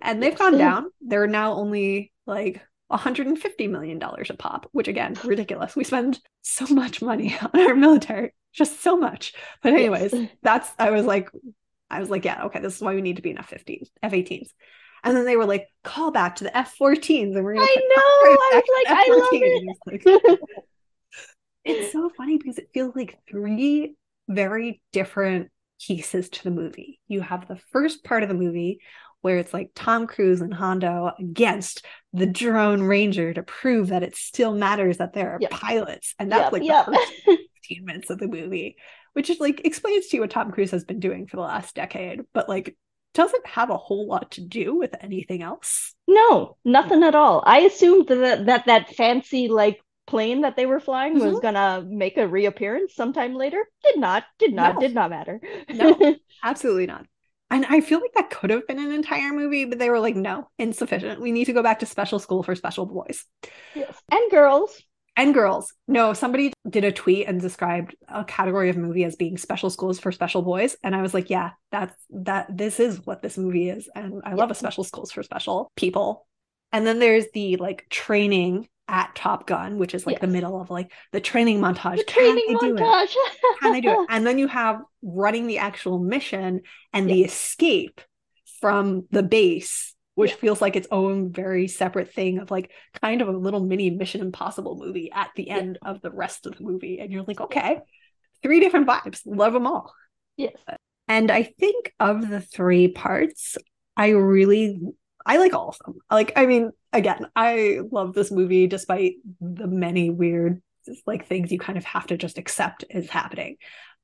And 0.01 0.23
they've 0.23 0.39
gone 0.39 0.59
down. 0.59 0.91
They're 1.01 1.27
now 1.27 1.55
only 1.55 2.13
like 2.27 2.63
$150 2.91 3.71
million 3.71 4.03
a 4.03 4.35
pop, 4.35 4.69
which 4.73 4.89
again, 4.89 5.17
ridiculous. 5.25 5.77
We 5.77 5.85
spend 5.85 6.21
so 6.43 6.67
much 6.67 7.03
money 7.03 7.37
on 7.55 7.61
our 7.61 7.75
military, 7.75 8.35
just 8.53 8.83
so 8.83 8.97
much. 8.97 9.35
But, 9.63 9.73
anyways, 9.73 10.13
Yes. 10.13 10.31
that's, 10.43 10.71
I 10.79 10.91
was 10.91 11.05
like, 11.05 11.31
I 11.91 12.01
was 12.01 12.11
like, 12.11 12.25
yeah, 12.25 12.45
okay, 12.45 12.61
this 12.61 12.77
is 12.77 12.83
why 12.83 12.95
we 12.95 13.03
need 13.03 13.17
to 13.17 13.23
be 13.23 13.31
in 13.31 13.39
F 13.39 13.51
15s, 13.51 13.89
F 14.03 14.13
18s. 14.13 14.49
And 15.03 15.17
then 15.17 15.27
they 15.27 15.37
were 15.37 15.45
like, 15.45 15.69
call 15.83 16.11
back 16.11 16.37
to 16.37 16.45
the 16.45 16.57
F 16.57 16.75
14s. 16.81 17.35
And 17.35 17.45
we're 17.45 17.55
going 17.55 17.67
to 17.67 17.73
I 17.73 17.77
know. 17.77 18.03
I 18.33 18.37
was 18.55 18.65
like, 18.77 18.97
I 18.99 19.99
love 19.99 20.33
it. 20.33 20.41
it's 21.65 21.93
so 21.93 22.11
funny 22.17 22.39
because 22.39 22.59
it 22.59 22.71
feels 22.73 22.97
like 22.97 23.19
three 23.29 23.97
very 24.29 24.81
different 24.93 25.51
pieces 25.81 26.31
to 26.31 26.45
the 26.45 26.51
movie. 26.51 27.01
You 27.09 27.21
have 27.21 27.47
the 27.49 27.59
first 27.71 28.05
part 28.05 28.23
of 28.23 28.29
the 28.29 28.35
movie 28.35 28.81
where 29.25 29.39
it's 29.39 29.55
like 29.55 29.71
Tom 29.75 30.07
Cruise 30.07 30.43
and 30.43 30.53
Hondo 30.53 31.11
against 31.19 31.83
the 32.13 32.27
drone 32.27 32.83
ranger 32.83 33.33
to 33.33 33.43
prove 33.43 33.89
that 33.89 34.03
it 34.03 34.15
still 34.17 34.53
matters 34.55 34.99
that 34.99 35.15
there 35.15 35.31
are 35.33 35.39
Yep. 35.41 35.51
pilots. 35.51 36.15
And 36.19 36.31
that's 36.31 36.45
Yep, 36.45 36.53
like 36.53 36.63
yep. 36.63 36.87
the 36.87 36.93
first 36.93 37.13
15 37.69 37.85
minutes 37.87 38.11
of 38.11 38.19
the 38.19 38.29
movie, 38.29 38.77
which 39.15 39.31
is 39.31 39.41
like 39.41 39.63
explains 39.65 40.09
to 40.09 40.19
you 40.19 40.21
what 40.21 40.31
Tom 40.31 40.53
Cruise 40.53 40.73
has 40.73 40.85
been 40.85 41.01
doing 41.01 41.27
for 41.27 41.37
the 41.37 41.43
last 41.43 41.75
decade, 41.75 42.21
but 42.35 42.51
like 42.51 42.77
doesn't 43.15 43.47
have 43.47 43.71
a 43.71 43.79
whole 43.79 44.07
lot 44.09 44.33
to 44.33 44.43
do 44.43 44.75
with 44.77 44.95
anything 45.01 45.41
else. 45.43 45.95
No, 46.07 46.59
nothing 46.63 47.03
at 47.03 47.15
all. 47.15 47.43
I 47.47 47.61
assumed 47.61 48.09
that 48.09 48.45
that, 48.45 48.67
that 48.67 48.95
fancy 48.95 49.49
like 49.49 49.81
plane 50.07 50.43
that 50.43 50.55
they 50.57 50.67
were 50.67 50.81
flying 50.81 51.15
was 51.15 51.37
Mhm. 51.37 51.43
gonna 51.43 51.87
make 51.89 52.19
a 52.19 52.29
reappearance 52.29 52.95
sometime 52.95 53.35
later. 53.35 53.65
Did 53.85 53.99
not, 53.99 54.25
did 54.39 54.53
not, 54.53 54.75
No. 54.75 54.81
did 54.83 54.95
not 54.95 55.09
matter. 55.09 55.41
No. 55.71 56.17
Absolutely 56.45 56.85
not. 56.87 57.07
And 57.55 57.65
I 57.69 57.81
feel 57.81 58.01
like 58.01 58.13
that 58.15 58.31
could 58.31 58.51
have 58.51 58.67
been 58.67 58.79
an 58.79 58.93
entire 58.93 59.33
movie, 59.33 59.65
but 59.65 59.79
they 59.79 59.89
were 59.91 60.01
like, 60.01 60.17
no, 60.17 60.49
insufficient. 60.59 61.21
We 61.21 61.33
need 61.33 61.45
to 61.47 61.53
go 61.53 61.63
back 61.63 61.79
to 61.81 61.87
special 61.87 62.19
school 62.19 62.43
for 62.43 62.55
special 62.55 62.85
boys 62.87 63.25
Yes. 63.75 63.97
And 64.11 64.31
girls. 64.31 64.83
and 65.17 65.33
girls. 65.33 65.73
No, 65.87 66.13
somebody 66.13 66.53
did 66.69 66.83
a 66.85 66.91
tweet 66.91 67.29
and 67.29 67.41
described 67.41 67.95
a 68.09 68.25
category 68.25 68.71
of 68.71 68.77
movie 68.77 69.05
as 69.05 69.15
being 69.17 69.39
special 69.39 69.71
schools 69.71 70.01
for 70.01 70.11
special 70.11 70.43
boys. 70.43 70.77
And 70.83 70.97
I 70.97 71.03
was 71.03 71.15
like, 71.15 71.31
yeah, 71.31 71.51
that's 71.71 71.95
that 72.11 72.47
this 72.57 72.81
is 72.81 73.07
what 73.07 73.23
this 73.23 73.39
movie 73.39 73.71
is. 73.71 73.89
And 73.95 74.23
I 74.25 74.35
love 74.35 74.51
a 74.51 74.55
special 74.57 74.83
schools 74.83 75.13
for 75.13 75.23
special 75.23 75.71
people. 75.77 76.27
And 76.73 76.85
then 76.85 76.99
there's 76.99 77.27
the 77.33 77.57
like 77.57 77.87
training 77.89 78.69
at 78.89 79.15
Top 79.15 79.47
Gun, 79.47 79.79
which 79.79 79.95
is 79.95 80.07
like 80.07 80.21
the 80.21 80.27
middle 80.27 80.61
of 80.61 80.71
like 80.71 80.93
the 81.13 81.21
training 81.21 81.61
montage. 81.61 81.97
The 81.99 82.05
Can 82.05 82.25
training 82.25 82.45
they 82.49 82.69
do 82.69 82.77
it? 82.77 82.81
montage. 82.81 83.15
Can 83.61 83.73
they 83.73 83.81
do 83.81 83.91
it? 83.91 84.07
And 84.11 84.27
then 84.27 84.39
you 84.39 84.47
have 84.49 84.81
running 85.03 85.47
the 85.47 85.59
actual 85.59 85.99
mission 85.99 86.61
and 86.93 87.09
the 87.09 87.23
escape 87.25 88.01
from 88.61 89.07
the 89.11 89.23
base, 89.23 89.95
which 90.15 90.33
Yeah. 90.33 90.37
feels 90.37 90.61
like 90.61 90.77
its 90.77 90.89
own 90.91 91.33
very 91.33 91.67
separate 91.69 92.13
thing 92.13 92.39
of 92.39 92.51
like 92.51 92.71
kind 93.03 93.23
of 93.23 93.29
a 93.29 93.33
little 93.33 93.61
mini 93.65 93.91
Mission 93.91 94.21
Impossible 94.21 94.77
movie 94.79 95.11
at 95.13 95.31
the 95.37 95.49
end 95.51 95.79
of 95.85 96.01
the 96.03 96.11
rest 96.11 96.47
of 96.47 96.57
the 96.57 96.65
movie. 96.65 96.99
And 97.01 97.11
you're 97.13 97.25
like, 97.25 97.41
okay, 97.41 97.79
three 98.43 98.61
different 98.61 98.87
vibes. 98.87 99.21
Love 99.25 99.55
them 99.55 99.67
all. 99.67 99.95
Yes. 100.37 100.55
And 101.09 101.31
I 101.31 101.43
think 101.43 101.93
of 102.01 102.29
the 102.29 102.41
three 102.41 102.89
parts, 102.89 103.57
I 103.97 104.11
really 104.11 104.81
I 105.27 105.39
like 105.39 105.55
all 105.55 105.71
of 105.71 105.79
them. 105.79 105.99
Like, 106.11 106.33
I 106.37 106.47
mean, 106.47 106.71
again, 106.93 107.27
I 107.35 107.81
love 107.91 108.15
this 108.15 108.31
movie 108.31 108.67
despite 108.67 109.15
the 109.41 109.67
many 109.67 110.11
weird 110.11 110.63
like 111.07 111.27
things 111.27 111.51
you 111.51 111.59
kind 111.59 111.79
of 111.79 111.85
have 111.85 112.07
to 112.09 112.17
just 112.17 112.39
accept 112.39 112.85
is 112.91 113.09
happening. 113.09 113.57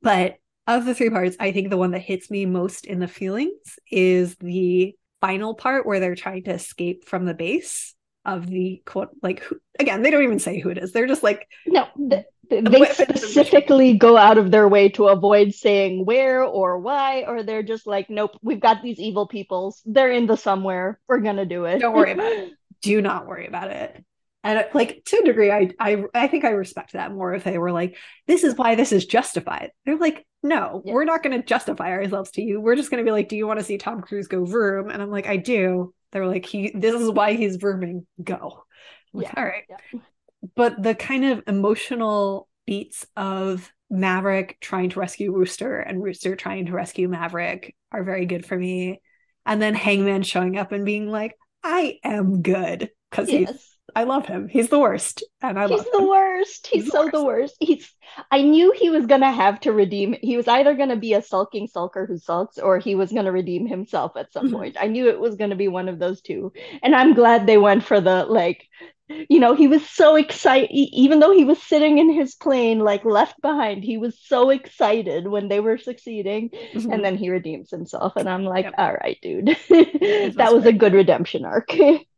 But 0.03 0.37
of 0.67 0.85
the 0.85 0.95
three 0.95 1.11
parts, 1.11 1.37
I 1.39 1.53
think 1.53 1.69
the 1.69 1.77
one 1.77 1.91
that 1.91 2.01
hits 2.01 2.31
me 2.31 2.47
most 2.47 2.87
in 2.87 3.01
the 3.01 3.09
feelings 3.09 3.79
is 3.91 4.37
the 4.37 4.95
final 5.21 5.55
part 5.55 5.87
where 5.87 6.01
they're 6.01 6.15
trying 6.15 6.45
to 6.45 6.53
escape 6.53 7.07
from 7.07 7.27
the 7.27 7.35
base 7.35 7.95
of 8.25 8.47
the 8.47 8.83
quote 8.85 9.11
like 9.23 9.41
who, 9.43 9.59
again 9.79 10.03
they 10.03 10.11
don't 10.11 10.23
even 10.25 10.39
say 10.39 10.59
who 10.61 10.69
it 10.69 10.79
is 10.79 10.93
they're 10.93 11.07
just 11.07 11.23
like 11.23 11.49
No, 11.67 11.87
th- 11.97 12.27
they 12.51 12.85
specifically 12.87 13.95
go 13.97 14.17
out 14.17 14.37
of 14.37 14.51
their 14.51 14.69
way 14.69 14.89
to 14.91 15.07
avoid 15.09 15.55
saying 15.55 16.05
where 16.05 16.43
or 16.43 16.81
why, 16.81 17.23
or 17.23 17.45
they're 17.45 17.63
just 17.63 17.87
like, 17.87 18.11
nope, 18.11 18.33
we've 18.43 18.59
got 18.59 18.83
these 18.83 18.99
evil 18.99 19.29
peoples. 19.29 19.81
They're 19.87 20.11
in 20.11 20.27
the 20.27 20.37
somewhere. 20.37 20.99
We're 21.09 21.21
gonna 21.21 21.47
do 21.47 21.67
it. 21.67 21.79
Don't 21.79 21.95
worry 21.95 22.11
about 22.13 22.33
it. 22.33 22.53
Do 22.83 23.01
not 23.01 23.27
worry 23.29 23.47
about 23.47 23.71
it. 23.71 24.05
And 24.43 24.67
like 24.75 25.05
to 25.07 25.19
a 25.19 25.25
degree, 25.25 25.53
I 25.53 25.71
I 25.79 26.05
I 26.13 26.27
think 26.27 26.45
I 26.45 26.51
respect 26.51 26.95
that 26.95 27.13
more 27.13 27.35
if 27.35 27.45
they 27.45 27.59
were 27.59 27.73
like, 27.73 27.97
this 28.27 28.43
is 28.43 28.57
why 28.57 28.75
this 28.75 28.91
is 28.91 29.07
justified. 29.07 29.71
They're 29.85 29.97
like, 29.99 30.27
no, 30.43 30.83
Yeah. 30.85 30.95
we're 30.95 31.05
not 31.05 31.23
going 31.23 31.39
to 31.39 31.47
justify 31.47 31.91
ourselves 31.91 32.31
to 32.33 32.43
you. 32.43 32.61
We're 32.61 32.75
just 32.77 32.91
going 32.91 33.05
to 33.05 33.09
be 33.09 33.13
like, 33.13 33.29
do 33.29 33.37
you 33.37 33.47
want 33.47 33.61
to 33.61 33.65
see 33.65 33.77
Tom 33.79 34.01
Cruise 34.01 34.29
go 34.29 34.45
vroom? 34.45 34.91
And 34.91 35.03
I'm 35.03 35.11
like, 35.11 35.27
I 35.27 35.37
do. 35.37 35.93
They're 36.13 36.27
like, 36.27 36.47
he. 36.47 36.71
This 36.75 36.95
is 36.95 37.11
why 37.11 37.35
he's 37.35 37.57
vrooming. 37.57 38.07
Go. 38.23 38.65
I'm 39.15 39.21
like, 39.21 39.27
Yeah. 39.29 39.35
all 39.37 39.45
right. 39.45 39.65
Yeah. 39.69 40.01
But 40.57 40.83
the 40.83 40.95
kind 40.95 41.25
of 41.25 41.43
emotional 41.47 42.49
beats 42.67 43.07
of 43.17 43.71
Maverick 43.91 44.59
trying 44.61 44.91
to 44.91 45.01
rescue 45.01 45.33
Rooster 45.33 45.79
and 45.81 46.03
Rooster 46.03 46.37
trying 46.37 46.67
to 46.67 46.73
rescue 46.73 47.09
Maverick 47.09 47.75
are 47.93 48.05
very 48.05 48.27
good 48.27 48.47
for 48.47 48.57
me. 48.57 49.01
And 49.45 49.61
then 49.61 49.75
Hangman 49.75 50.23
showing 50.23 50.57
up 50.57 50.73
and 50.73 50.85
being 50.85 51.11
like, 51.11 51.35
I 51.63 51.99
am 52.05 52.43
good 52.43 52.91
because 53.11 53.29
he's 53.29 53.49
Yes. 53.49 53.70
I 53.97 54.05
love 54.05 54.27
him. 54.27 54.49
He's 54.49 54.69
the 54.69 54.79
worst, 54.79 55.23
and 55.43 55.59
I 55.59 55.67
He's 55.69 55.85
the 55.91 56.07
worst. 56.09 56.67
He's, 56.67 56.85
He's 56.85 56.93
the 56.93 56.99
so 56.99 57.09
the 57.11 57.25
worst. 57.25 57.57
He's 57.61 57.93
I 58.31 58.43
knew 58.43 58.73
he 58.73 58.91
was 58.91 59.07
gonna 59.07 59.31
have 59.31 59.61
to 59.61 59.73
redeem. 59.73 60.15
He 60.21 60.37
was 60.37 60.49
either 60.49 60.75
gonna 60.75 60.97
be 60.97 61.15
a 61.15 61.23
sulking 61.23 61.69
sulker 61.69 62.07
who 62.07 62.19
sulks, 62.19 62.59
or 62.59 62.79
he 62.79 62.95
was 62.95 63.13
gonna 63.13 63.33
redeem 63.33 63.67
himself 63.67 64.13
at 64.17 64.33
some 64.33 64.49
Mhm. 64.49 64.53
point. 64.53 64.77
I 64.81 64.87
knew 64.89 65.09
it 65.09 65.21
was 65.21 65.37
gonna 65.37 65.57
be 65.57 65.69
one 65.69 65.89
of 65.89 65.99
those 65.99 66.21
two. 66.21 66.53
And 66.83 66.95
I'm 66.95 67.15
glad 67.15 67.47
they 67.47 67.59
went 67.59 67.85
for 67.85 68.01
the 68.01 68.25
like, 68.25 68.67
you 69.09 69.41
know, 69.41 69.55
he 69.55 69.69
was 69.69 69.89
so 69.89 70.17
excited, 70.17 70.71
even 70.73 71.21
though 71.21 71.33
he 71.33 71.45
was 71.45 71.61
sitting 71.63 71.99
in 71.99 72.11
his 72.11 72.35
plane, 72.37 72.79
like 72.81 73.05
left 73.05 73.41
behind, 73.43 73.85
he 73.85 73.99
was 73.99 74.19
so 74.21 74.51
excited 74.51 75.27
when 75.27 75.49
they 75.49 75.61
were 75.61 75.79
succeeding. 75.79 76.51
Mhm. 76.75 76.93
And 76.93 77.05
then 77.05 77.17
he 77.17 77.31
redeems 77.31 77.71
himself. 77.71 78.15
And 78.17 78.29
I'm 78.29 78.45
like, 78.45 78.67
Yep. 78.67 78.75
all 78.79 78.93
right, 78.95 79.19
dude. 79.23 79.47
that 79.69 80.53
was 80.53 80.67
a 80.67 80.73
good 80.73 80.93
good. 80.93 80.95
redemption 80.95 81.45
arc. 81.45 81.71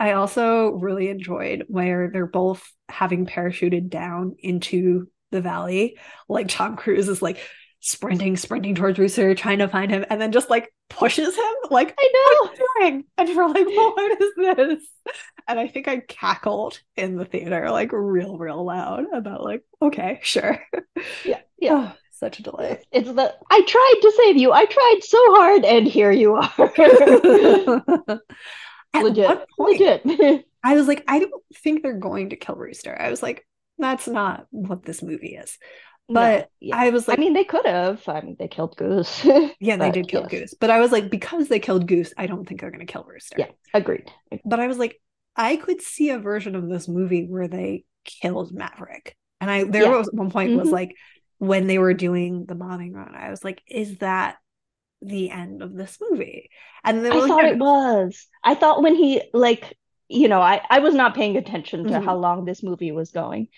I 0.00 0.12
also 0.12 0.70
really 0.70 1.10
enjoyed 1.10 1.66
where 1.68 2.08
they're 2.10 2.26
both 2.26 2.66
having 2.88 3.26
parachuted 3.26 3.90
down 3.90 4.34
into 4.38 5.08
the 5.30 5.42
valley. 5.42 5.98
Like 6.26 6.48
Tom 6.48 6.76
Cruise 6.76 7.08
is 7.08 7.20
like 7.20 7.38
sprinting, 7.80 8.38
sprinting 8.38 8.74
towards 8.74 8.98
Rooster, 8.98 9.34
trying 9.34 9.58
to 9.58 9.68
find 9.68 9.90
him, 9.90 10.06
and 10.08 10.18
then 10.18 10.32
just 10.32 10.48
like 10.48 10.72
pushes 10.88 11.36
him. 11.36 11.54
Like, 11.70 11.94
I 11.98 12.10
know. 12.12 12.48
what 12.48 12.50
are 12.50 12.62
you 12.62 12.90
doing? 12.90 13.04
And 13.18 13.28
you're 13.28 13.48
like, 13.48 13.66
what 13.66 14.20
is 14.20 14.32
this? 14.36 14.84
And 15.46 15.60
I 15.60 15.68
think 15.68 15.86
I 15.86 15.98
cackled 15.98 16.80
in 16.96 17.16
the 17.16 17.24
theater, 17.24 17.70
like 17.70 17.92
real, 17.92 18.38
real 18.38 18.64
loud 18.64 19.04
about 19.12 19.44
like, 19.44 19.62
okay, 19.82 20.18
sure. 20.22 20.58
Yeah. 21.24 21.40
Yeah. 21.58 21.92
Oh, 21.92 21.96
such 22.12 22.38
a 22.38 22.42
delight. 22.42 22.84
It's 22.90 23.08
the 23.08 23.34
I 23.50 23.62
tried 23.62 23.98
to 24.02 24.12
save 24.16 24.36
you. 24.36 24.52
I 24.52 24.64
tried 24.64 24.98
so 25.02 25.18
hard, 25.36 25.64
and 25.64 25.86
here 25.86 26.10
you 26.10 26.34
are. 26.34 28.18
At 28.94 29.04
legit, 29.04 29.26
what 29.28 29.46
point 29.56 29.80
legit. 29.80 30.46
I 30.64 30.74
was 30.74 30.88
like, 30.88 31.04
I 31.08 31.20
don't 31.20 31.32
think 31.54 31.82
they're 31.82 31.94
going 31.98 32.30
to 32.30 32.36
kill 32.36 32.56
Rooster. 32.56 32.96
I 32.98 33.10
was 33.10 33.22
like, 33.22 33.46
that's 33.78 34.06
not 34.08 34.46
what 34.50 34.84
this 34.84 35.02
movie 35.02 35.34
is. 35.36 35.56
But 36.08 36.40
No, 36.40 36.46
yeah. 36.60 36.76
I 36.76 36.90
was 36.90 37.06
like, 37.06 37.18
I 37.18 37.20
mean, 37.20 37.34
they 37.34 37.44
could 37.44 37.66
have. 37.66 38.02
I 38.08 38.20
mean, 38.20 38.36
they 38.38 38.48
killed 38.48 38.76
Goose. 38.76 39.24
yeah, 39.60 39.76
they 39.76 39.90
did 39.90 40.08
kill 40.08 40.22
yes. 40.22 40.30
Goose. 40.30 40.54
But 40.60 40.70
I 40.70 40.80
was 40.80 40.90
like, 40.92 41.08
because 41.08 41.48
they 41.48 41.60
killed 41.60 41.86
Goose, 41.86 42.12
I 42.18 42.26
don't 42.26 42.46
think 42.46 42.60
they're 42.60 42.70
going 42.72 42.84
to 42.86 42.92
kill 42.92 43.04
Rooster. 43.04 43.36
Yeah, 43.38 43.46
agreed. 43.72 44.10
But 44.44 44.60
I 44.60 44.66
was 44.66 44.76
like, 44.76 45.00
I 45.36 45.56
could 45.56 45.80
see 45.80 46.10
a 46.10 46.18
version 46.18 46.56
of 46.56 46.68
this 46.68 46.88
movie 46.88 47.26
where 47.26 47.48
they 47.48 47.84
killed 48.04 48.52
Maverick. 48.52 49.16
And 49.40 49.50
I 49.50 49.64
there 49.64 49.84
Yeah. 49.84 49.96
was 49.96 50.10
one 50.12 50.30
point 50.30 50.56
was 50.56 50.68
Mhm. 50.68 50.72
like 50.72 50.96
when 51.38 51.66
they 51.68 51.78
were 51.78 51.94
doing 51.94 52.44
the 52.44 52.54
bombing 52.56 52.92
run, 52.92 53.14
I 53.14 53.30
was 53.30 53.42
like, 53.44 53.62
is 53.66 53.98
that 53.98 54.36
the 55.02 55.30
end 55.30 55.62
of 55.62 55.74
this 55.74 55.98
movie? 56.00 56.50
And 56.84 57.06
I 57.10 57.20
thought 57.20 57.44
"No, 57.44 57.48
it 57.48 57.58
was. 57.58 58.26
I 58.42 58.54
thought 58.54 58.82
when 58.82 58.94
he 58.94 59.22
like, 59.32 59.76
you 60.08 60.28
know, 60.28 60.40
I 60.40 60.60
I 60.70 60.80
was 60.80 60.94
not 60.94 61.14
paying 61.14 61.36
attention 61.36 61.86
to 61.86 62.00
Mhm. 62.00 62.04
how 62.04 62.16
long 62.16 62.44
this 62.44 62.62
movie 62.62 62.92
was 62.92 63.10
going, 63.10 63.48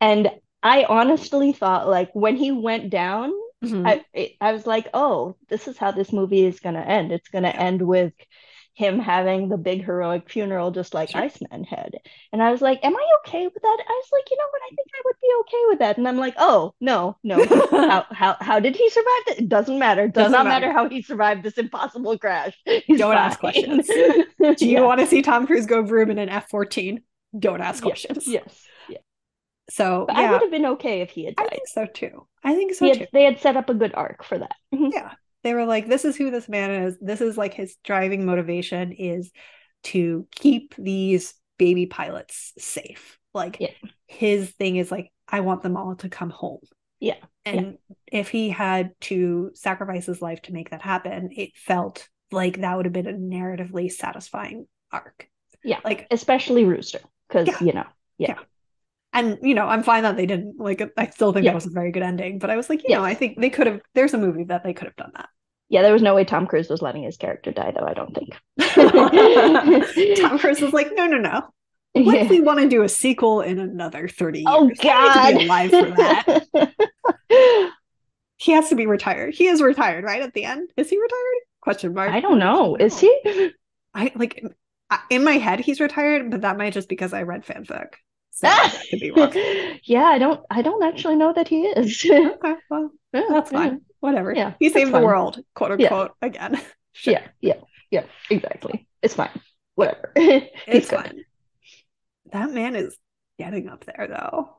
and 0.00 0.30
I 0.62 0.84
honestly 0.84 1.52
thought 1.52 1.88
like 1.88 2.10
when 2.14 2.36
he 2.36 2.52
went 2.52 2.90
down, 2.90 3.32
Mhm. 3.62 3.84
I 3.84 4.04
it, 4.12 4.32
I 4.40 4.52
was 4.52 4.66
like, 4.66 4.88
oh, 4.94 5.36
this 5.48 5.68
is 5.68 5.78
how 5.78 5.90
this 5.92 6.12
movie 6.12 6.44
is 6.44 6.60
gonna 6.60 6.80
end. 6.80 7.12
It's 7.12 7.28
gonna 7.28 7.48
end 7.48 7.82
with 7.82 8.12
him 8.74 8.98
having 8.98 9.48
the 9.48 9.58
big 9.58 9.84
heroic 9.84 10.30
funeral, 10.30 10.70
just 10.70 10.94
like 10.94 11.10
Sure. 11.10 11.20
Iceman 11.22 11.64
had. 11.64 11.94
And 12.32 12.42
I 12.42 12.50
was 12.50 12.62
like, 12.62 12.80
am 12.84 12.96
I 12.96 13.06
okay 13.20 13.44
with 13.46 13.62
that? 13.62 13.78
I 13.88 13.92
was 13.92 14.08
like, 14.12 14.30
you 14.30 14.36
know 14.38 14.44
what? 14.50 14.62
I 14.64 14.74
think 14.74 14.88
I 14.94 15.02
would 15.04 15.16
be 15.20 15.28
okay 15.40 15.62
with 15.68 15.78
that. 15.80 15.98
And 15.98 16.08
I'm 16.08 16.16
like, 16.16 16.34
oh 16.38 16.74
no, 16.80 17.16
no. 17.22 17.44
how 17.70 18.06
how 18.12 18.36
how 18.40 18.60
did 18.60 18.74
he 18.76 18.88
survive 18.90 19.22
that? 19.28 19.38
It 19.40 19.48
doesn't 19.48 19.78
matter. 19.78 20.04
It 20.04 20.14
does 20.14 20.24
Doesn't 20.24 20.32
not 20.32 20.44
matter. 20.46 20.66
matter 20.68 20.72
how 20.78 20.88
he 20.88 21.02
survived 21.02 21.42
this 21.42 21.58
impossible 21.58 22.18
crash. 22.18 22.56
He's 22.64 22.98
Don't 22.98 23.16
ask 23.16 23.38
questions. 23.38 23.86
Do 23.88 24.24
you 24.40 24.56
Yeah. 24.58 24.80
want 24.80 25.00
to 25.00 25.06
see 25.06 25.22
Tom 25.22 25.46
Cruise 25.46 25.66
go 25.66 25.82
vroom 25.82 26.10
in 26.10 26.18
an 26.18 26.28
F 26.28 26.48
14? 26.48 27.02
Don't 27.38 27.60
ask 27.60 27.82
questions. 27.82 28.26
Yes. 28.26 28.64
Yeah. 28.88 28.98
So, 29.70 30.04
But 30.08 30.16
I 30.16 30.30
would 30.32 30.42
have 30.42 30.50
been 30.50 30.66
okay 30.66 31.00
if 31.02 31.10
he 31.10 31.24
had 31.24 31.34
I 31.38 31.46
think 31.48 31.66
so 31.66 31.86
too. 31.86 32.26
I 32.44 32.54
think 32.54 32.74
so 32.74 32.86
He 32.86 32.94
too. 32.94 33.06
they 33.12 33.24
had 33.24 33.38
set 33.40 33.56
up 33.56 33.70
a 33.70 33.74
good 33.74 33.94
arc 33.94 34.24
for 34.24 34.38
that. 34.38 34.54
Yeah. 34.72 35.12
They 35.42 35.54
were 35.54 35.64
like, 35.64 35.88
this 35.88 36.04
is 36.04 36.16
who 36.16 36.30
this 36.30 36.48
man 36.48 36.70
is. 36.70 36.98
This 37.00 37.20
is 37.20 37.36
like 37.36 37.54
his 37.54 37.76
driving 37.84 38.24
motivation 38.24 38.92
is 38.92 39.30
to 39.84 40.26
keep 40.34 40.74
these 40.76 41.34
baby 41.58 41.86
pilots 41.86 42.52
safe. 42.58 43.18
Like 43.34 43.58
Yeah. 43.60 43.70
his 44.06 44.50
thing 44.50 44.76
is 44.76 44.90
like, 44.90 45.10
I 45.28 45.40
want 45.40 45.62
them 45.62 45.76
all 45.76 45.96
to 45.96 46.08
come 46.08 46.30
home. 46.30 46.60
Yeah. 47.00 47.16
And 47.44 47.78
if 48.06 48.28
he 48.28 48.50
had 48.50 48.92
to 49.02 49.50
sacrifice 49.54 50.06
his 50.06 50.22
life 50.22 50.42
to 50.42 50.52
make 50.52 50.70
that 50.70 50.82
happen, 50.82 51.30
it 51.32 51.56
felt 51.56 52.08
like 52.30 52.60
that 52.60 52.76
would 52.76 52.86
have 52.86 52.92
been 52.92 53.08
a 53.08 53.12
narratively 53.12 53.90
satisfying 53.90 54.66
arc. 54.92 55.28
Yeah. 55.64 55.80
Like 55.84 56.06
Especially 56.10 56.64
Rooster, 56.64 57.00
because 57.28 57.48
Yeah. 57.48 57.58
you 57.60 57.72
know. 57.72 57.84
And 59.12 59.38
you 59.42 59.54
know 59.54 59.66
i'm 59.66 59.82
fine 59.82 60.02
that 60.02 60.16
they 60.16 60.26
didn't 60.26 60.58
like 60.58 60.82
i 60.96 61.06
still 61.10 61.32
think 61.32 61.44
Yeah. 61.44 61.50
that 61.52 61.56
was 61.56 61.66
a 61.66 61.70
very 61.70 61.90
good 61.92 62.02
ending 62.02 62.38
but 62.38 62.50
i 62.50 62.56
was 62.56 62.68
like 62.70 62.82
you 62.86 62.94
know 62.94 63.04
i 63.04 63.14
think 63.14 63.40
they 63.40 63.50
could 63.50 63.66
have 63.66 63.80
there's 63.94 64.14
a 64.14 64.18
movie 64.18 64.44
that 64.44 64.64
they 64.64 64.72
could 64.74 64.86
have 64.86 64.96
done 64.96 65.12
that. 65.14 65.28
Yeah, 65.68 65.80
there 65.80 65.94
was 65.94 66.02
no 66.02 66.14
way 66.14 66.24
Tom 66.24 66.46
Cruise 66.46 66.68
was 66.68 66.82
letting 66.82 67.04
his 67.04 67.16
character 67.16 67.50
die, 67.50 67.72
though, 67.74 67.86
I 67.86 67.94
don't 67.94 68.14
think. 68.14 68.36
tom 70.20 70.38
cruise 70.38 70.60
was 70.60 70.74
like 70.74 70.90
no 70.94 71.06
no 71.06 71.16
no. 71.16 71.48
What 71.94 72.14
if 72.16 72.28
we 72.28 72.40
want 72.40 72.60
to 72.60 72.68
do 72.68 72.82
a 72.82 72.88
sequel 72.90 73.40
in 73.40 73.58
another 73.58 74.06
30 74.06 74.40
years? 74.40 74.46
Oh 74.48 74.64
I 74.64 74.66
need 74.68 74.76
to 74.76 74.82
God. 74.82 75.38
be 75.38 75.44
alive 75.44 75.70
for 75.70 75.90
that. 75.96 77.70
He 78.36 78.52
has 78.52 78.68
to 78.70 78.74
be 78.74 78.86
retired. 78.86 79.34
He 79.34 79.46
is 79.46 79.62
retired 79.62 80.04
right 80.04 80.20
at 80.20 80.34
the 80.34 80.44
end? 80.44 80.68
Is 80.76 80.90
he 80.90 81.00
retired? 81.00 81.38
Question 81.60 81.94
mark. 81.94 82.10
I 82.10 82.18
don't 82.20 82.38
know. 82.40 82.74
Is 82.76 82.98
he? 82.98 83.52
i 83.94 84.10
like 84.14 84.42
in 85.10 85.22
my 85.24 85.34
head 85.38 85.58
he's 85.60 85.80
retired 85.80 86.30
but 86.30 86.42
that 86.42 86.58
might 86.58 86.72
just 86.74 86.88
because 86.88 87.12
i 87.14 87.22
read 87.22 87.44
fanfic 87.46 87.94
so 88.32 88.46
that 88.46 88.74
could 88.90 89.00
be 89.00 89.10
wrong 89.10 89.32
yeah, 89.84 90.04
I 90.04 90.18
don't. 90.18 90.40
I 90.50 90.62
don't 90.62 90.82
actually 90.82 91.16
know 91.16 91.32
that 91.32 91.48
he 91.48 91.62
is. 91.62 92.04
okay 92.04 92.54
well 92.70 92.90
Yeah, 93.12 93.22
that's 93.28 93.52
yeah. 93.52 93.58
fine 93.58 93.80
whatever 94.00 94.34
Yeah, 94.34 94.54
he 94.58 94.68
saved 94.70 94.88
the 94.88 94.92
fine. 94.92 95.04
world 95.04 95.38
quote 95.54 95.78
Yeah. 95.78 95.88
unquote 95.94 96.12
again 96.22 96.60
Sure. 96.94 97.14
Yeah, 97.14 97.28
yeah, 97.40 97.54
yeah. 97.90 98.04
Exactly. 98.28 98.86
It's 99.02 99.14
fine. 99.14 99.30
Whatever. 99.76 100.12
It's 100.16 100.90
fine. 100.90 101.24
That 102.32 102.50
man 102.50 102.76
is 102.76 102.96
getting 103.38 103.68
up 103.68 103.84
there 103.84 104.06
though. 104.08 104.56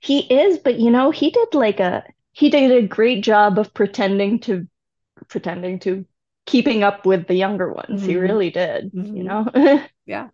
He 0.00 0.20
is, 0.20 0.58
but 0.58 0.78
you 0.78 0.90
know, 0.90 1.10
he 1.10 1.30
did 1.30 1.54
like 1.54 1.80
a 1.80 2.04
he 2.32 2.50
did 2.50 2.70
a 2.70 2.86
great 2.86 3.24
job 3.24 3.58
of 3.58 3.74
pretending 3.74 4.40
to 4.40 4.66
pretending 5.28 5.78
to 5.80 6.06
keeping 6.46 6.84
up 6.84 7.04
with 7.06 7.26
the 7.26 7.34
younger 7.34 7.72
ones. 7.72 8.04
He 8.04 8.14
Mhm. 8.14 8.20
really 8.20 8.50
did, 8.50 8.92
Mhm. 8.92 9.16
you 9.16 9.24
know? 9.24 9.46
Yeah. 10.06 10.28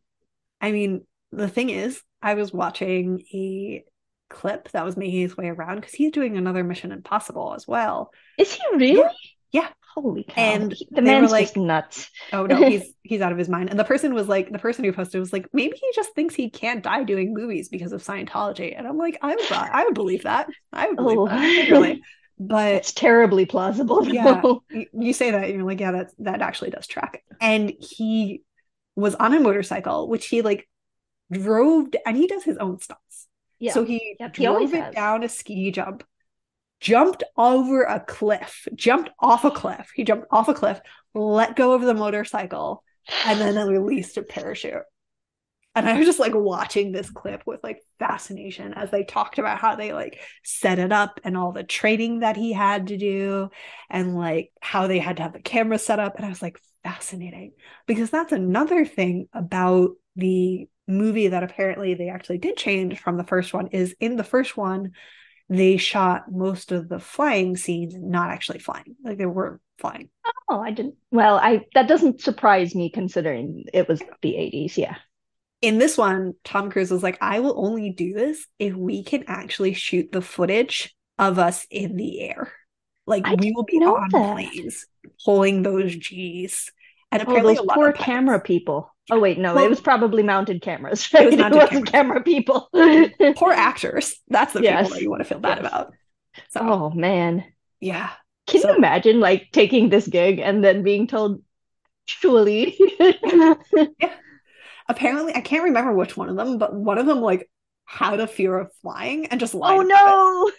I 0.61 0.72
mean, 0.72 1.06
the 1.32 1.48
thing 1.48 1.70
is, 1.70 2.02
I 2.22 2.35
was 2.35 2.52
watching 2.52 3.22
a 3.35 3.85
clip 4.30 4.70
that 4.70 4.85
was 4.85 4.96
making 4.96 5.20
his 5.20 5.37
way 5.37 5.48
around 5.48 5.76
because 5.76 5.92
he's 5.94 6.12
doing 6.12 6.37
another 6.37 6.64
Mission 6.64 6.92
Impossible 6.92 7.54
as 7.54 7.66
well. 7.68 8.11
Is 8.38 8.52
he 8.52 8.62
really? 8.74 9.02
Yeah. 9.50 9.68
Holy 9.94 10.24
cow. 10.24 10.40
And 10.40 10.72
He- 10.72 10.88
the 10.90 11.02
they 11.02 11.14
were 11.14 11.20
man's 11.20 11.32
like- 11.32 11.44
just 11.44 11.56
nuts. 11.58 12.11
Oh 12.32 12.46
no, 12.46 12.56
he's 12.66 12.94
he's 13.02 13.20
out 13.20 13.32
of 13.32 13.37
his 13.37 13.48
mind. 13.50 13.68
And 13.68 13.78
the 13.78 13.85
person 13.85 14.14
was 14.14 14.26
like, 14.28 14.50
the 14.50 14.58
person 14.58 14.85
who 14.85 14.92
posted 14.92 15.20
was 15.20 15.32
like, 15.35 15.46
maybe 15.52 15.76
he 15.76 15.87
just 15.94 16.14
thinks 16.14 16.35
he 16.35 16.48
can't 16.48 16.82
die 16.82 17.04
doing 17.04 17.35
movies 17.35 17.68
because 17.68 17.92
of 17.92 18.02
Scientology. 18.02 18.74
And 18.76 18.87
I'm 18.87 18.96
like, 18.96 19.18
I 19.20 19.35
would, 19.37 19.52
I 19.52 19.85
would 19.85 19.94
believe 19.94 20.22
that. 20.22 20.48
I 20.72 20.87
would 20.88 20.96
believe 20.96 21.18
Oh. 21.18 21.26
that. 21.28 21.68
Really. 21.70 22.02
But 22.38 22.72
It's 22.72 22.92
terribly 22.92 23.44
plausible. 23.46 24.08
Yeah. 24.08 24.40
you 24.92 25.12
say 25.12 25.30
that 25.32 25.44
and 25.44 25.54
you're 25.54 25.62
like 25.64 25.78
yeah 25.78 25.92
that 25.92 26.11
that 26.20 26.40
actually 26.42 26.70
does 26.70 26.88
track 26.88 27.22
and 27.40 27.70
he 27.78 28.42
was 28.96 29.14
on 29.14 29.32
a 29.35 29.38
motorcycle 29.38 30.08
which 30.08 30.26
he 30.26 30.42
like 30.42 30.66
drove 31.32 31.88
and 32.06 32.16
he 32.16 32.26
does 32.26 32.44
his 32.44 32.58
own 32.58 32.78
stunts 32.80 33.28
Yeah. 33.58 33.72
so 33.74 33.84
he 33.84 34.16
Yep, 34.20 34.36
he 34.36 34.44
drove 34.44 34.74
it 34.74 34.80
has. 34.80 34.94
down 34.94 35.22
a 35.24 35.28
ski 35.28 35.70
jump 35.70 36.04
jumped 36.80 37.22
over 37.36 37.84
a 37.84 38.00
cliff 38.00 38.66
jumped 38.74 39.10
off 39.20 39.44
a 39.44 39.50
cliff 39.50 39.90
he 39.94 40.04
jumped 40.04 40.26
off 40.30 40.48
a 40.48 40.54
cliff 40.54 40.80
let 41.14 41.56
go 41.56 41.72
of 41.74 41.82
the 41.82 41.94
motorcycle 41.94 42.84
and 43.24 43.40
then 43.40 43.56
released 43.68 44.16
a 44.16 44.22
parachute 44.22 44.82
And 45.74 45.88
I 45.88 45.96
was 45.96 46.06
just 46.06 46.18
like 46.18 46.34
watching 46.34 46.92
this 46.92 47.08
clip 47.10 47.42
with 47.46 47.60
like 47.62 47.80
fascination 47.98 48.74
as 48.74 48.90
they 48.90 49.04
talked 49.04 49.38
about 49.38 49.58
how 49.58 49.74
they 49.76 49.92
like 49.94 50.20
set 50.44 50.78
it 50.78 50.92
up 50.92 51.18
and 51.24 51.36
all 51.36 51.52
the 51.52 51.64
training 51.64 52.20
that 52.20 52.36
he 52.36 52.52
had 52.52 52.88
to 52.88 52.98
do 52.98 53.48
and 53.88 54.14
like 54.14 54.52
how 54.60 54.86
they 54.86 54.98
had 54.98 55.16
to 55.16 55.22
have 55.22 55.32
the 55.32 55.40
camera 55.40 55.78
set 55.78 55.98
up. 55.98 56.16
And 56.16 56.26
I 56.26 56.28
was 56.28 56.42
like, 56.42 56.58
fascinating 56.84 57.52
because 57.86 58.10
that's 58.10 58.32
another 58.32 58.84
thing 58.84 59.28
about 59.32 59.90
the 60.16 60.68
movie 60.88 61.28
that 61.28 61.42
apparently 61.42 61.94
they 61.94 62.08
actually 62.08 62.38
did 62.38 62.56
change 62.56 62.98
from 62.98 63.16
the 63.16 63.24
first 63.24 63.54
one 63.54 63.68
is 63.68 63.94
in 64.00 64.16
the 64.16 64.24
first 64.24 64.56
one 64.56 64.92
they 65.48 65.76
shot 65.76 66.32
most 66.32 66.72
of 66.72 66.88
the 66.88 66.98
flying 66.98 67.56
scenes 67.56 67.94
not 67.96 68.30
actually 68.30 68.58
flying. 68.58 68.96
Like 69.04 69.18
they 69.18 69.26
were 69.26 69.60
flying. 69.78 70.08
Oh 70.48 70.60
i 70.60 70.70
didn't 70.70 70.94
well 71.10 71.36
i 71.36 71.64
that 71.74 71.88
doesn't 71.88 72.20
surprise 72.20 72.74
me 72.74 72.90
considering 72.90 73.64
it 73.72 73.88
was 73.88 74.00
the 74.22 74.32
80s 74.32 74.76
yeah. 74.76 74.96
In 75.60 75.78
this 75.78 75.98
one 75.98 76.34
tom 76.44 76.70
cruise 76.70 76.90
was 76.90 77.02
like 77.02 77.18
i 77.20 77.40
will 77.40 77.54
only 77.56 77.90
do 77.90 78.14
this 78.14 78.46
if 78.58 78.74
we 78.74 79.04
can 79.04 79.24
actually 79.26 79.74
shoot 79.74 80.10
the 80.12 80.22
footage 80.22 80.94
of 81.18 81.38
us 81.38 81.66
in 81.70 81.96
the 81.96 82.20
air. 82.20 82.52
Like 83.06 83.26
I 83.26 83.34
we 83.34 83.52
will 83.52 83.64
be 83.64 83.78
on 83.78 84.08
that. 84.10 84.34
planes 84.34 84.86
pulling 85.24 85.62
those 85.62 85.94
g's 85.94 86.70
and 87.12 87.22
oh 87.29 87.42
those 87.42 87.59
a 87.59 87.62
lot 87.62 87.75
poor 87.75 87.90
of 87.90 87.96
camera 87.96 88.40
people. 88.40 88.92
Oh 89.11 89.20
wait 89.20 89.38
no 89.38 89.55
Well- 89.55 89.64
it 89.64 89.70
was 89.70 89.81
probably 89.81 90.22
mounted 90.22 90.62
cameras 90.62 91.09
It 91.14 91.18
right? 91.18 91.25
Was 91.27 91.35
it, 91.35 91.38
mounted 91.38 91.59
wasn't 91.59 91.87
camera 91.92 92.22
people. 92.22 92.68
Poor 93.37 93.53
actors. 93.53 94.16
That's 94.29 94.53
the 94.53 94.62
Yes. 94.62 94.87
people 94.87 94.96
that 94.96 95.03
you 95.03 95.11
want 95.11 95.20
to 95.22 95.29
feel 95.29 95.38
bad 95.40 95.59
Yes. 95.59 95.66
about 95.66 95.92
so. 96.51 96.61
Oh 96.62 96.90
man. 96.90 97.44
Yeah. 97.81 98.11
Can 98.46 98.61
So- 98.62 98.70
you 98.70 98.77
imagine 98.77 99.20
like 99.20 99.48
taking 99.53 99.88
this 99.88 100.07
gig 100.09 100.38
and 100.40 100.64
then 100.64 100.83
being 100.83 101.07
told, 101.07 101.42
surely? 102.07 102.79
apparently 104.88 105.35
i 105.35 105.40
can't 105.40 105.64
remember 105.64 105.92
which 105.92 106.16
one 106.16 106.29
of 106.29 106.37
them 106.37 106.59
but 106.59 106.75
one 106.75 106.98
of 106.98 107.07
them 107.07 107.20
like 107.20 107.48
had 107.85 108.20
a 108.20 108.27
fear 108.27 108.59
of 108.59 108.70
flying 108.83 109.27
and 109.27 109.38
just 109.40 109.55
oh, 109.55 109.59
lied 109.59 109.79
oh 109.79 109.83
no. 109.83 110.51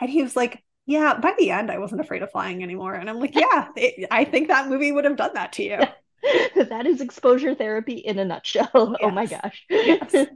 and 0.00 0.10
he 0.10 0.22
was 0.22 0.34
like 0.34 0.62
yeah 0.90 1.14
by 1.18 1.32
the 1.38 1.50
end 1.50 1.70
i 1.70 1.78
wasn't 1.78 2.00
afraid 2.00 2.22
of 2.22 2.30
flying 2.30 2.62
anymore 2.62 2.94
and 2.94 3.08
i'm 3.08 3.20
like 3.20 3.34
yeah 3.34 3.68
it, 3.76 4.06
i 4.10 4.24
think 4.24 4.48
that 4.48 4.68
movie 4.68 4.92
would 4.92 5.04
have 5.04 5.16
done 5.16 5.30
that 5.34 5.52
to 5.52 5.62
you 5.62 5.78
that 6.68 6.86
is 6.86 7.00
exposure 7.00 7.54
therapy 7.54 7.94
in 7.94 8.18
a 8.18 8.24
nutshell. 8.24 8.96
Oh 9.02 9.10
my 9.10 9.26
gosh. 9.26 9.64
yes 9.70 10.26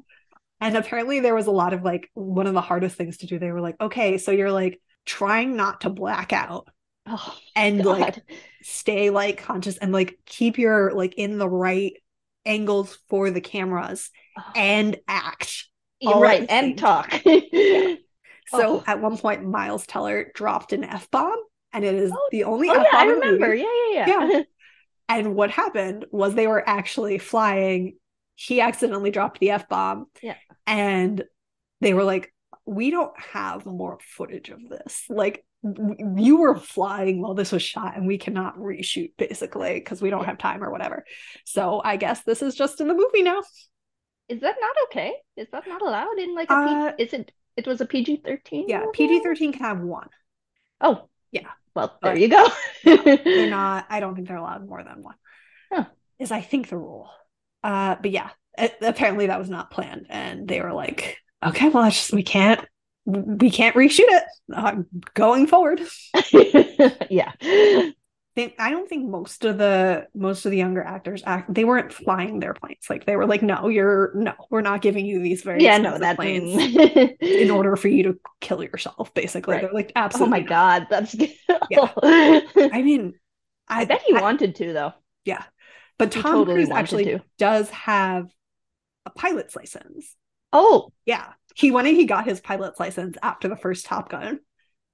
and 0.61 0.77
apparently 0.77 1.21
there 1.21 1.35
was 1.35 1.47
a 1.47 1.51
lot 1.53 1.73
of 1.75 1.83
like 1.83 2.09
one 2.15 2.47
of 2.47 2.55
the 2.55 2.61
hardest 2.61 2.97
things 2.97 3.19
to 3.19 3.27
do 3.27 3.39
they 3.39 3.51
were 3.51 3.61
like 3.61 3.77
okay 3.81 4.17
so 4.17 4.31
you're 4.31 4.53
like 4.53 4.81
trying 5.05 5.57
not 5.57 5.83
to 5.83 5.91
black 5.91 6.33
out 6.33 6.69
Oh, 7.07 7.37
and 7.55 7.85
like 7.85 8.17
stay 8.63 9.11
like 9.11 9.43
conscious 9.43 9.77
and 9.77 9.93
like 9.93 10.19
keep 10.25 10.57
your 10.57 10.93
like 10.95 11.15
in 11.17 11.37
the 11.37 11.49
right 11.49 11.93
angles 12.47 12.99
for 13.11 13.31
the 13.31 13.43
cameras 13.43 14.11
Oh, 14.39 14.43
and 14.57 14.97
act 15.07 15.67
all 16.07 16.21
right. 16.21 16.47
And 16.49 16.77
talk. 16.79 17.21
So 18.47 18.77
Oh. 18.79 18.85
at 18.87 19.01
one 19.01 19.17
point, 19.19 19.45
Miles 19.45 19.87
Teller 19.87 20.31
dropped 20.35 20.73
an 20.73 20.85
F 20.85 21.11
bomb, 21.11 21.37
and 21.73 21.85
it 21.85 21.95
is 21.95 22.13
Oh, 22.13 22.29
the 22.31 22.45
only 22.45 22.69
Oh 22.69 22.75
F 22.75 22.85
yeah, 22.85 22.91
bomb 22.93 23.01
I 23.01 23.03
in 23.03 23.09
the 23.21 23.27
remember. 23.27 23.47
movie. 23.49 23.63
Yeah, 23.63 24.07
yeah, 24.07 24.29
yeah. 24.31 24.43
And 25.09 25.35
what 25.35 25.51
happened 25.51 26.07
was 26.11 26.35
they 26.35 26.47
were 26.47 26.67
actually 26.67 27.19
flying. 27.19 27.99
He 28.37 28.61
accidentally 28.63 29.11
dropped 29.11 29.39
the 29.39 29.51
F 29.51 29.69
bomb. 29.69 30.07
Yeah. 30.23 30.37
And 30.67 31.23
they 31.83 31.93
were 31.93 32.05
like, 32.05 32.33
we 32.65 32.91
don't 32.91 33.13
have 33.21 33.67
more 33.67 33.99
footage 34.01 34.49
of 34.49 34.67
this. 34.69 35.05
Like, 35.11 35.45
w- 35.63 35.97
you 36.17 36.39
were 36.39 36.57
flying 36.57 37.21
while 37.21 37.35
this 37.35 37.53
was 37.53 37.63
shot, 37.63 37.97
and 37.99 38.07
we 38.07 38.17
cannot 38.17 38.57
reshoot 38.57 39.13
basically 39.19 39.75
because 39.75 40.01
we 40.01 40.09
don't 40.09 40.21
Yeah. 40.23 40.27
have 40.29 40.39
time 40.39 40.65
or 40.65 40.71
whatever. 40.71 41.05
So 41.45 41.83
I 41.85 41.97
guess 41.97 42.23
this 42.23 42.41
is 42.41 42.55
just 42.55 42.81
in 42.81 42.89
the 42.89 42.95
movie 42.95 43.23
now. 43.23 43.43
Is 44.29 44.41
that 44.41 44.57
not 44.59 44.77
okay? 44.85 45.13
Is 45.37 45.49
that 45.53 45.69
not 45.69 45.83
allowed 45.83 46.19
in 46.19 46.35
like 46.35 46.51
a 46.51 46.55
Uh, 46.55 46.93
P- 46.93 47.03
is 47.05 47.13
it 47.13 47.31
it 47.57 47.67
was 47.67 47.81
a 47.81 47.87
PG 47.87 48.23
thirteen? 48.25 48.67
Yeah, 48.69 48.85
PG 48.93 49.21
13 49.21 49.53
can 49.53 49.63
have 49.63 49.81
one. 49.81 50.09
Oh. 50.81 51.09
Yeah. 51.31 51.49
Well, 51.75 51.99
there 52.03 52.17
you 52.17 52.29
go. 52.29 52.47
they're 52.85 53.51
not 53.51 53.87
i 53.89 53.99
don't 53.99 54.15
think 54.15 54.29
they're 54.29 54.37
allowed 54.37 54.69
more 54.69 54.85
than 54.85 55.03
one 55.03 55.15
Huh. 55.73 55.87
is 56.19 56.31
i 56.31 56.41
think 56.41 56.69
the 56.69 56.77
rule 56.77 57.11
uh 57.65 57.97
but 58.01 58.11
yeah 58.11 58.31
a- 58.59 58.71
apparently 58.83 59.27
that 59.27 59.39
was 59.41 59.51
not 59.51 59.71
planned 59.71 60.07
and 60.11 60.47
they 60.47 60.61
were 60.61 60.73
like 60.73 61.17
okay 61.45 61.69
well 61.71 61.83
that's 61.83 61.97
just 61.97 62.13
we 62.13 62.23
can't 62.23 62.61
we 63.07 63.51
can't 63.51 63.75
reshoot 63.75 64.05
it 64.09 64.25
uh, 64.55 64.77
going 65.15 65.47
forward 65.47 65.81
yeah. 67.11 67.33
They, 68.37 68.55
i 68.59 68.71
don't 68.71 68.89
think 68.89 69.09
most 69.09 69.45
of 69.45 69.59
the 69.59 70.07
most 70.15 70.45
of 70.45 70.51
the 70.51 70.57
younger 70.59 70.83
actors 70.83 71.23
act 71.27 71.53
they 71.53 71.65
weren't 71.65 71.93
flying 71.93 72.41
their 72.41 72.55
planes 72.55 72.87
like 72.91 73.07
they 73.07 73.17
were 73.17 73.27
like 73.27 73.43
no 73.43 73.69
you're 73.69 74.13
no 74.15 74.33
we're 74.51 74.61
not 74.61 74.83
giving 74.83 75.07
you 75.07 75.21
these 75.21 75.43
very 75.43 75.63
Yeah, 75.63 75.79
no, 75.79 75.99
that 75.99 76.17
planes 76.17 77.17
in 77.21 77.51
order 77.51 77.77
for 77.77 77.89
you 77.89 78.03
to 78.05 78.21
kill 78.41 78.63
yourself 78.63 79.15
basically 79.15 79.55
Right. 79.55 79.63
they're 79.63 79.73
like 79.73 79.93
absolutely. 79.97 80.29
Oh 80.39 80.41
my. 80.43 80.47
God, 80.47 80.87
that's 80.91 81.15
Yeah. 81.71 81.93
I 82.03 82.43
i 82.73 82.83
mean 82.83 83.15
i, 83.69 83.85
bet 83.85 84.03
he 84.03 84.15
I- 84.17 84.21
wanted 84.21 84.57
to 84.57 84.73
though. 84.73 84.93
Yeah. 85.25 85.45
But 85.99 86.11
tom 86.13 86.23
totally 86.23 86.57
cruise 86.57 86.71
actually 86.71 87.05
to. 87.05 87.21
does 87.39 87.71
have 87.71 88.27
a 89.07 89.11
pilot's 89.11 89.55
license 89.57 90.15
Oh, 90.53 90.93
Yeah. 91.05 91.33
He 91.57 91.71
went 91.71 91.89
and 91.89 91.97
he 91.97 92.05
got 92.05 92.25
his 92.27 92.41
pilot's 92.41 92.79
license 92.81 93.17
after 93.23 93.49
the 93.49 93.57
first 93.57 93.87
Top 93.87 94.09
Gun. 94.09 94.41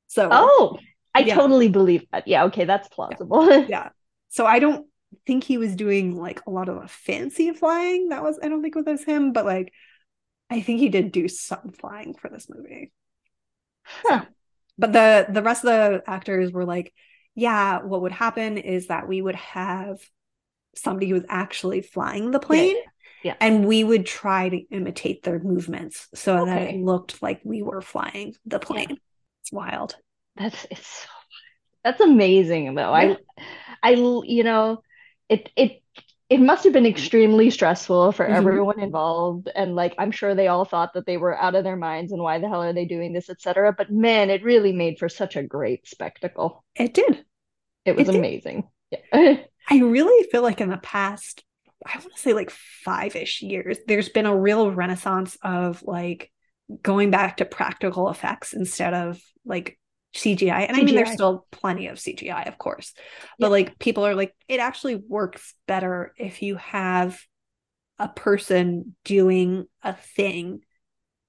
So 0.09 0.29
oh, 0.31 0.79
I 1.15 1.21
Yeah. 1.21 1.35
totally 1.35 1.69
believe 1.69 2.07
that. 2.13 2.29
Yeah, 2.29 2.45
okay, 2.45 2.65
that's 2.65 2.89
plausible. 2.89 3.49
yeah. 3.69 3.91
So 4.29 4.47
I 4.47 4.59
don't 4.59 4.87
think 5.27 5.43
he 5.45 5.59
was 5.59 5.75
doing 5.75 6.17
like 6.17 6.41
a 6.47 6.51
lot 6.51 6.69
of 6.69 6.91
fancy 6.91 7.53
flying. 7.53 8.11
That 8.11 8.23
was 8.23 8.39
I 8.43 8.49
don't 8.49 8.63
think 8.63 8.77
it 8.77 8.87
was 8.87 9.05
him, 9.05 9.33
but 9.33 9.45
like 9.45 9.73
I 10.49 10.61
think 10.61 10.81
he 10.81 10.89
did 10.89 11.13
do 11.13 11.29
some 11.29 11.73
flying 11.73 12.15
for 12.15 12.29
this 12.29 12.49
movie. 12.49 12.93
Huh. 13.85 14.25
But 14.79 14.93
the 14.93 15.27
the 15.31 15.43
rest 15.43 15.65
of 15.65 15.69
the 15.71 16.03
actors 16.07 16.53
were 16.53 16.65
like, 16.65 16.93
yeah, 17.35 17.83
what 17.83 18.03
would 18.03 18.13
happen 18.13 18.57
is 18.59 18.87
that 18.87 19.09
we 19.09 19.21
would 19.21 19.37
have 19.37 19.99
somebody 20.75 21.09
who 21.09 21.15
was 21.15 21.25
actually 21.29 21.83
flying 21.83 22.31
the 22.31 22.39
plane. 22.39 22.77
yeah. 23.25 23.35
And 23.41 23.67
we 23.67 23.83
would 23.85 24.07
try 24.07 24.49
to 24.49 24.57
imitate 24.71 25.23
their 25.25 25.39
movements 25.41 26.09
so 26.15 26.47
that 26.47 26.63
it 26.63 26.77
looked 26.77 27.21
like 27.23 27.41
we 27.45 27.63
were 27.63 27.83
flying 27.83 28.35
the 28.47 28.61
plane. 28.61 28.97
It's 29.43 29.53
wild. 29.53 29.97
That's 30.41 30.67
it's 30.71 30.89
so 30.89 31.09
that's 31.85 32.01
amazing 32.01 32.75
though. 32.75 32.95
Yeah. 32.97 33.17
I 33.83 33.91
I 33.91 33.91
you 33.93 34.45
know, 34.45 34.83
it 35.29 35.51
it 35.57 35.83
it 36.31 36.41
must 36.41 36.65
have 36.65 36.73
been 36.73 36.87
extremely 36.87 37.51
stressful 37.51 38.13
for 38.13 38.27
Mhm. 38.27 38.37
everyone 38.37 38.81
involved 38.81 39.49
and 39.55 39.77
like 39.77 39.95
I'm 39.99 40.13
sure 40.13 40.35
they 40.35 40.49
all 40.49 40.65
thought 40.65 40.95
that 40.95 41.07
they 41.07 41.19
were 41.19 41.37
out 41.37 41.55
of 41.57 41.65
their 41.65 41.77
minds 41.77 42.13
and 42.13 42.23
why 42.23 42.39
the 42.39 42.49
hell 42.49 42.63
are 42.63 42.73
they 42.73 42.87
doing 42.87 43.13
this, 43.13 43.31
etc. 43.31 43.73
But 43.73 43.91
man, 43.93 44.31
it 44.31 44.45
really 44.45 44.73
made 44.73 44.99
for 44.99 45.09
such 45.11 45.37
a 45.37 45.43
great 45.43 45.87
spectacle. 45.89 46.65
It 46.77 46.95
did. 46.95 47.25
It 47.85 47.97
was 47.97 48.09
It 48.09 48.15
amazing. 48.15 48.69
Yeah. 48.91 49.37
I 49.71 49.79
really 49.81 50.29
feel 50.31 50.43
like 50.43 50.61
in 50.61 50.71
the 50.71 50.79
past, 50.79 51.45
I 51.87 51.99
want 51.99 52.15
to 52.15 52.21
say 52.21 52.33
like 52.33 52.51
five 52.51 53.17
ish 53.17 53.43
years, 53.43 53.79
there's 53.87 54.09
been 54.09 54.27
a 54.27 54.37
real 54.37 54.71
renaissance 54.73 55.37
of 55.43 55.83
like 55.83 56.31
going 56.83 57.11
back 57.11 57.39
to 57.39 57.45
practical 57.45 58.11
effects 58.11 58.53
instead 58.53 58.95
of 58.95 59.21
like 59.45 59.79
CGI. 60.15 60.61
And 60.63 60.77
I 60.77 60.83
mean, 60.83 60.95
there's 60.95 61.13
still 61.13 61.47
plenty 61.51 61.87
of 61.89 62.01
CGI, 62.01 62.45
of 62.45 62.59
course, 62.59 62.95
but 63.39 63.47
Yeah. 63.47 63.51
like 63.51 63.79
people 63.79 64.07
are 64.07 64.15
like, 64.15 64.35
it 64.49 64.61
actually 64.61 64.97
works 64.97 65.55
better 65.67 66.13
if 66.17 66.43
you 66.43 66.57
have 66.57 67.21
a 67.99 68.09
person 68.09 68.97
doing 69.05 69.67
a 69.83 69.93
thing. 69.95 70.61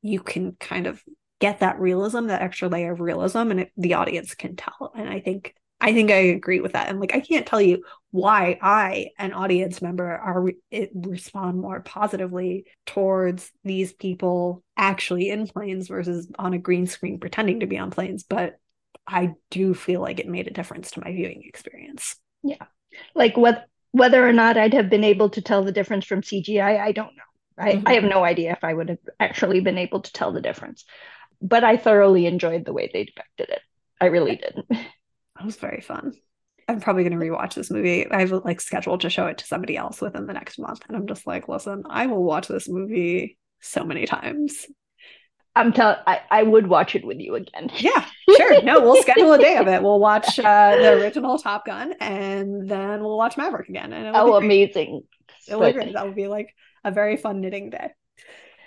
You 0.02 0.20
can 0.22 0.54
kind 0.54 0.88
of 0.88 1.02
get 1.40 1.60
that 1.60 1.80
realism, 1.80 2.28
that 2.28 2.42
extra 2.42 2.70
layer 2.70 2.92
of 2.92 3.00
realism, 3.02 3.52
and 3.52 3.62
it, 3.62 3.72
the 3.78 3.96
audience 3.96 4.36
can 4.36 4.56
tell. 4.56 4.92
And 4.96 5.10
I 5.10 5.20
think 5.20 5.54
I 5.84 5.94
think 5.94 6.12
I 6.12 6.16
agree 6.18 6.60
with 6.60 6.74
that. 6.74 6.90
And 6.90 7.00
like, 7.00 7.16
I 7.16 7.22
can't 7.22 7.48
tell 7.48 7.60
you 7.60 7.84
why 8.12 8.60
I, 8.62 9.08
an 9.18 9.34
audience 9.34 9.82
member, 9.82 10.08
are 10.08 10.42
re- 10.42 10.58
it 10.70 10.92
respond 10.94 11.60
more 11.60 11.80
positively 11.80 12.66
towards 12.86 13.52
these 13.64 13.92
people 13.92 14.64
actually 14.78 15.32
in 15.32 15.48
planes 15.48 15.88
versus 15.88 16.28
on 16.38 16.54
a 16.54 16.60
green 16.60 16.86
screen 16.86 17.20
pretending 17.20 17.62
to 17.62 17.66
be 17.66 17.80
on 17.80 17.90
planes. 17.90 18.24
But 18.24 18.60
I 19.12 19.34
do 19.50 19.74
feel 19.74 20.02
like 20.02 20.20
it 20.20 20.28
made 20.28 20.48
a 20.48 20.52
difference 20.52 20.92
to 20.92 21.02
my 21.02 21.12
viewing 21.12 21.44
experience. 21.46 22.16
Yeah. 22.44 22.66
Like 23.14 23.38
what 23.38 23.66
whether 23.92 24.26
or 24.26 24.32
not 24.32 24.58
I'd 24.58 24.74
have 24.74 24.90
been 24.90 25.04
able 25.04 25.30
to 25.32 25.42
tell 25.42 25.64
the 25.64 25.72
difference 25.74 26.06
from 26.06 26.22
CGI, 26.22 26.80
I 26.80 26.94
don't 26.94 27.14
know. 27.16 27.24
I, 27.64 27.74
Mhm. 27.74 27.84
I 27.86 27.94
have 27.94 28.06
no 28.06 28.24
idea 28.24 28.54
if 28.54 28.64
I 28.64 28.74
would 28.74 28.88
have 28.88 29.00
actually 29.20 29.60
been 29.60 29.78
able 29.78 30.02
to 30.02 30.14
tell 30.14 30.32
the 30.32 30.42
difference. 30.42 30.86
But 31.42 31.66
I 31.66 31.76
thoroughly 31.76 32.26
enjoyed 32.26 32.64
the 32.64 32.72
way 32.74 32.90
they 32.92 33.04
depicted 33.04 33.50
it. 33.50 33.60
I 34.00 34.06
really 34.06 34.38
did. 34.38 34.64
It 34.70 34.88
was 35.46 35.58
very 35.58 35.82
fun. 35.82 36.14
I'm 36.70 36.80
probably 36.80 37.04
going 37.04 37.20
to 37.20 37.26
rewatch 37.26 37.56
this 37.56 37.70
movie. 37.70 38.10
I've 38.10 38.32
like 38.32 38.62
scheduled 38.62 39.02
to 39.02 39.10
show 39.10 39.28
it 39.28 39.40
to 39.40 39.46
somebody 39.46 39.76
else 39.76 40.00
within 40.00 40.26
the 40.26 40.34
next 40.34 40.58
month. 40.58 40.82
And 40.88 40.96
I'm 40.96 41.08
just 41.08 41.28
like, 41.28 41.50
listen, 41.50 41.84
I 41.90 42.06
will 42.06 42.24
watch 42.24 42.48
this 42.48 42.70
movie 42.70 43.38
so 43.60 43.84
many 43.84 44.06
times. 44.06 44.66
I'm 45.56 45.74
telling 45.74 45.98
I, 46.08 46.22
I 46.32 46.44
would 46.44 46.68
watch 46.68 46.96
it 46.96 47.04
with 47.04 47.20
you 47.20 47.36
again. 47.36 47.70
Yeah, 47.76 48.06
sure. 48.38 48.62
No, 48.62 48.80
we'll 48.82 49.02
schedule 49.02 49.34
a 49.34 49.38
day 49.38 49.58
of 49.58 49.68
it. 49.68 49.84
We'll 49.84 50.00
watch 50.00 50.40
uh, 50.40 50.76
the 50.76 50.94
original 51.02 51.38
Top 51.38 51.66
Gun 51.66 51.94
and 52.00 52.70
then 52.70 53.02
we'll 53.02 53.18
watch 53.18 53.38
Maverick 53.38 53.70
again. 53.70 53.92
And 53.92 54.16
Oh, 54.16 54.40
be 54.40 54.46
amazing. 54.46 55.04
It 55.48 55.60
would 55.60 55.76
great. 55.76 55.94
That 55.94 56.06
would 56.06 56.16
be 56.16 56.28
like 56.28 56.56
a 56.84 56.92
very 56.92 57.18
fun 57.18 57.42
knitting 57.42 57.70
day. 57.70 57.90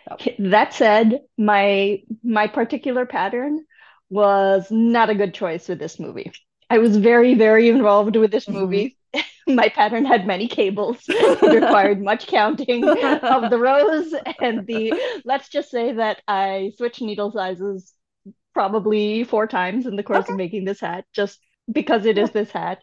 So. 0.09 0.17
That 0.39 0.75
said, 0.75 1.21
my 1.39 2.03
my 2.23 2.47
particular 2.49 3.07
pattern 3.07 3.65
was 4.11 4.67
not 4.71 5.09
a 5.09 5.15
good 5.15 5.33
choice 5.33 5.69
with 5.69 5.79
this 5.79 5.99
movie. 5.99 6.33
I 6.69 6.79
was 6.79 6.97
very, 6.97 7.35
very 7.35 7.69
involved 7.69 8.17
with 8.17 8.31
this 8.31 8.47
mm-hmm. 8.47 8.59
movie. 8.59 8.97
My 9.47 9.69
pattern 9.69 10.05
had 10.05 10.27
many 10.27 10.49
cables. 10.49 10.99
it 11.09 11.63
required 11.63 12.03
much 12.03 12.27
counting 12.27 12.89
of 12.89 13.51
the 13.51 13.59
rows 13.59 14.15
and 14.41 14.67
the 14.67 14.95
let's 15.25 15.49
just 15.49 15.71
say 15.71 15.93
that 15.93 16.23
I 16.27 16.73
switched 16.77 17.03
needle 17.03 17.31
sizes 17.31 17.93
probably 18.55 19.25
four 19.25 19.47
times 19.47 19.87
in 19.87 19.97
the 19.97 20.03
course 20.03 20.25
okay. 20.25 20.33
of 20.33 20.39
making 20.39 20.65
this 20.65 20.81
hat, 20.81 21.05
just 21.13 21.39
because 21.71 22.07
it 22.07 22.19
is 22.19 22.31
this 22.31 22.51
hat 22.51 22.83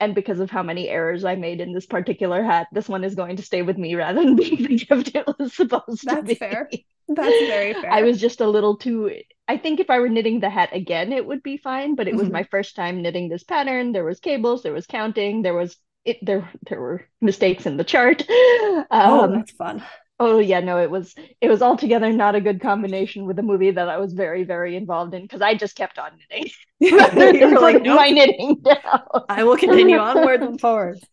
and 0.00 0.14
because 0.14 0.40
of 0.40 0.50
how 0.50 0.62
many 0.62 0.88
errors 0.88 1.24
I 1.24 1.36
made 1.36 1.60
in 1.60 1.72
this 1.72 1.86
particular 1.86 2.42
hat, 2.42 2.68
this 2.72 2.88
one 2.88 3.04
is 3.04 3.14
going 3.14 3.36
to 3.36 3.42
stay 3.42 3.62
with 3.62 3.78
me 3.78 3.94
rather 3.94 4.22
than 4.22 4.36
being 4.36 4.62
the 4.62 4.76
gift 4.78 5.14
it 5.14 5.26
was 5.38 5.54
supposed 5.54 6.04
That's 6.04 6.20
to 6.20 6.22
be. 6.22 6.34
That's 6.34 6.38
fair. 6.38 6.70
That's 7.08 7.46
very 7.46 7.72
fair. 7.72 7.92
I 7.92 8.02
was 8.02 8.20
just 8.20 8.40
a 8.40 8.48
little 8.48 8.76
too. 8.76 9.12
I 9.46 9.58
think 9.58 9.78
if 9.78 9.90
I 9.90 10.00
were 10.00 10.08
knitting 10.08 10.40
the 10.40 10.50
hat 10.50 10.70
again, 10.72 11.12
it 11.12 11.24
would 11.24 11.42
be 11.42 11.56
fine. 11.56 11.94
But 11.94 12.08
it 12.08 12.14
was 12.14 12.24
mm-hmm. 12.24 12.32
my 12.32 12.42
first 12.44 12.74
time 12.74 13.00
knitting 13.00 13.28
this 13.28 13.44
pattern. 13.44 13.92
There 13.92 14.04
was 14.04 14.18
cables, 14.18 14.62
there 14.62 14.72
was 14.72 14.86
counting, 14.86 15.42
there 15.42 15.54
was 15.54 15.76
it. 16.04 16.18
There 16.20 16.50
there 16.68 16.80
were 16.80 17.06
mistakes 17.20 17.64
in 17.64 17.76
the 17.76 17.84
chart. 17.84 18.24
Oh, 18.28 18.84
um, 18.90 19.12
oh, 19.12 19.36
that's 19.36 19.52
fun. 19.52 19.84
Oh 20.18 20.38
yeah, 20.38 20.60
no, 20.60 20.78
it 20.78 20.90
was 20.90 21.14
it 21.40 21.48
was 21.48 21.60
altogether 21.60 22.10
not 22.10 22.34
a 22.34 22.40
good 22.40 22.60
combination 22.60 23.26
with 23.26 23.38
a 23.38 23.42
movie 23.42 23.70
that 23.70 23.88
I 23.88 23.98
was 23.98 24.14
very 24.14 24.44
very 24.44 24.74
involved 24.74 25.14
in 25.14 25.22
because 25.22 25.42
I 25.42 25.54
just 25.54 25.76
kept 25.76 25.98
on 25.98 26.12
knitting. 26.30 26.50
you 26.78 26.96
were 26.96 27.60
like, 27.60 27.82
nope. 27.82 27.96
my 27.96 28.10
knitting 28.10 28.56
down. 28.62 29.02
I 29.28 29.44
will 29.44 29.56
continue 29.56 29.98
onward 29.98 30.42
and 30.42 30.60
forward. 30.60 30.98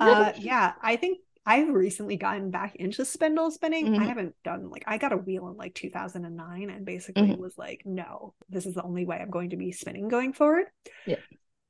Uh, 0.00 0.32
yeah, 0.38 0.74
I 0.80 0.94
think 0.94 1.18
I've 1.44 1.70
recently 1.70 2.16
gotten 2.16 2.52
back 2.52 2.76
into 2.76 3.04
spindle 3.04 3.50
spinning. 3.50 3.86
Mm-hmm. 3.86 4.02
I 4.02 4.06
haven't 4.06 4.34
done 4.44 4.70
like 4.70 4.84
I 4.86 4.96
got 4.98 5.12
a 5.12 5.16
wheel 5.16 5.48
in 5.48 5.56
like 5.56 5.74
2009 5.74 6.70
and 6.70 6.84
basically 6.84 7.22
mm-hmm. 7.22 7.40
was 7.40 7.58
like, 7.58 7.82
no, 7.84 8.34
this 8.48 8.66
is 8.66 8.74
the 8.74 8.82
only 8.84 9.06
way 9.06 9.16
I'm 9.16 9.30
going 9.30 9.50
to 9.50 9.56
be 9.56 9.72
spinning 9.72 10.06
going 10.06 10.34
forward. 10.34 10.66
Yeah. 11.04 11.16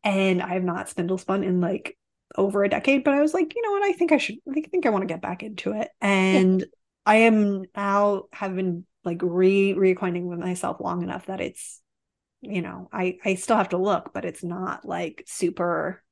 And 0.05 0.43
I 0.43 0.55
have 0.55 0.65
not 0.65 0.89
spindle 0.89 1.17
spun 1.17 1.43
in 1.43 1.63
like 1.63 1.97
over 2.37 2.65
a 2.65 2.69
decade, 2.69 3.05
but 3.05 3.15
I 3.15 3.23
was 3.23 3.33
like, 3.33 3.55
you 3.55 3.63
know 3.63 3.71
what, 3.71 3.85
I 3.85 3.93
think 3.93 4.11
I 4.11 4.19
should 4.19 4.39
I 4.51 4.61
think 4.61 4.85
I 4.85 4.91
want 4.91 5.03
to 5.03 5.15
get 5.15 5.23
back 5.23 5.45
into 5.45 5.73
it. 5.73 5.89
And 6.01 6.61
yeah. 6.61 6.67
I 7.09 7.17
am 7.17 7.65
now 7.75 8.25
have 8.35 8.55
been 8.55 8.85
like 9.03 9.21
re 9.23 9.73
reacquainting 9.73 10.25
with 10.25 10.39
myself 10.39 10.79
long 10.79 11.03
enough 11.03 11.25
that 11.27 11.41
it's 11.41 11.81
you 12.43 12.61
know 12.61 12.91
I 12.93 13.17
I 13.25 13.37
still 13.37 13.57
have 13.57 13.71
to 13.71 13.79
look, 13.79 14.13
but 14.13 14.27
it's 14.27 14.45
not 14.45 14.85
like 14.85 15.25
super 15.27 16.05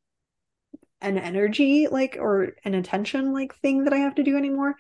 an 1.03 1.18
energy 1.18 1.86
like 1.88 2.16
or 2.18 2.57
an 2.64 2.72
attention 2.72 3.34
like 3.34 3.55
thing 3.57 3.84
that 3.84 3.92
I 3.92 3.99
have 3.99 4.14
to 4.14 4.22
do 4.22 4.38
anymore. 4.38 4.74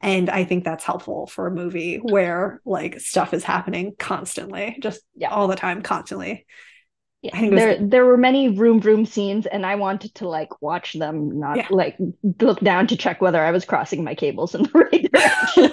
And 0.00 0.30
I 0.30 0.44
think 0.44 0.62
that's 0.62 0.84
helpful 0.84 1.26
for 1.26 1.48
a 1.48 1.54
movie 1.54 1.96
where 1.96 2.60
like 2.64 3.00
stuff 3.00 3.34
is 3.34 3.42
happening 3.42 3.96
constantly, 3.98 4.78
just 4.80 5.00
yeah. 5.16 5.30
all 5.30 5.48
the 5.48 5.56
time, 5.56 5.82
constantly. 5.82 6.46
Yeah, 7.26 7.50
there 7.50 7.78
there 7.80 8.04
were 8.04 8.16
many 8.16 8.48
room 8.48 8.78
room 8.80 9.04
scenes, 9.04 9.46
and 9.46 9.66
I 9.66 9.74
wanted 9.74 10.14
to 10.16 10.28
like 10.28 10.62
watch 10.62 10.92
them, 10.92 11.40
not 11.40 11.56
yeah. 11.56 11.66
like 11.70 11.96
look 12.40 12.60
down 12.60 12.86
to 12.88 12.96
check 12.96 13.20
whether 13.20 13.42
I 13.42 13.50
was 13.50 13.64
crossing 13.64 14.04
my 14.04 14.14
cables 14.14 14.54
in 14.54 14.62
the 14.62 14.70
right 14.74 15.10
direction. 15.10 15.64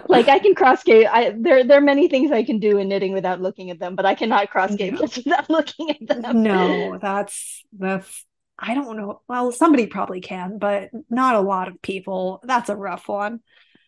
like 0.08 0.28
I 0.28 0.40
can 0.40 0.56
cross 0.56 0.82
cable. 0.82 1.08
I 1.12 1.34
there 1.38 1.62
there 1.62 1.78
are 1.78 1.82
many 1.82 2.08
things 2.08 2.32
I 2.32 2.42
can 2.42 2.58
do 2.58 2.78
in 2.78 2.88
knitting 2.88 3.12
without 3.12 3.40
looking 3.40 3.70
at 3.70 3.78
them, 3.78 3.94
but 3.94 4.06
I 4.06 4.16
cannot 4.16 4.50
cross 4.50 4.74
cables 4.74 5.16
no. 5.18 5.22
without 5.24 5.50
looking 5.50 5.90
at 5.90 6.06
them. 6.22 6.42
No, 6.42 6.98
that's 7.00 7.62
that's 7.78 8.26
I 8.58 8.74
don't 8.74 8.96
know. 8.96 9.20
Well, 9.28 9.52
somebody 9.52 9.86
probably 9.86 10.20
can, 10.20 10.58
but 10.58 10.90
not 11.08 11.36
a 11.36 11.40
lot 11.40 11.68
of 11.68 11.80
people. 11.80 12.40
That's 12.42 12.70
a 12.70 12.76
rough 12.76 13.06
one. 13.08 13.40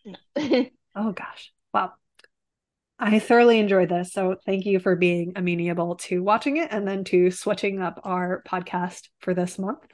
No. 0.05 0.15
oh 0.95 1.11
gosh. 1.11 1.51
Well, 1.73 1.97
I 3.05 3.19
thoroughly 3.19 3.59
enjoyed 3.59 3.89
this. 3.89 4.13
So 4.13 4.37
thank 4.45 4.65
you 4.65 4.79
for 4.79 4.95
being 4.95 5.33
amenable 5.35 5.95
to 5.95 6.23
watching 6.23 6.55
it 6.55 6.69
and 6.71 6.87
then 6.87 7.03
to 7.05 7.31
switching 7.31 7.81
up 7.81 7.99
our 8.05 8.41
podcast 8.47 9.09
for 9.19 9.33
this 9.33 9.59
month. 9.59 9.93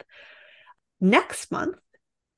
Next 1.00 1.50
month, 1.50 1.76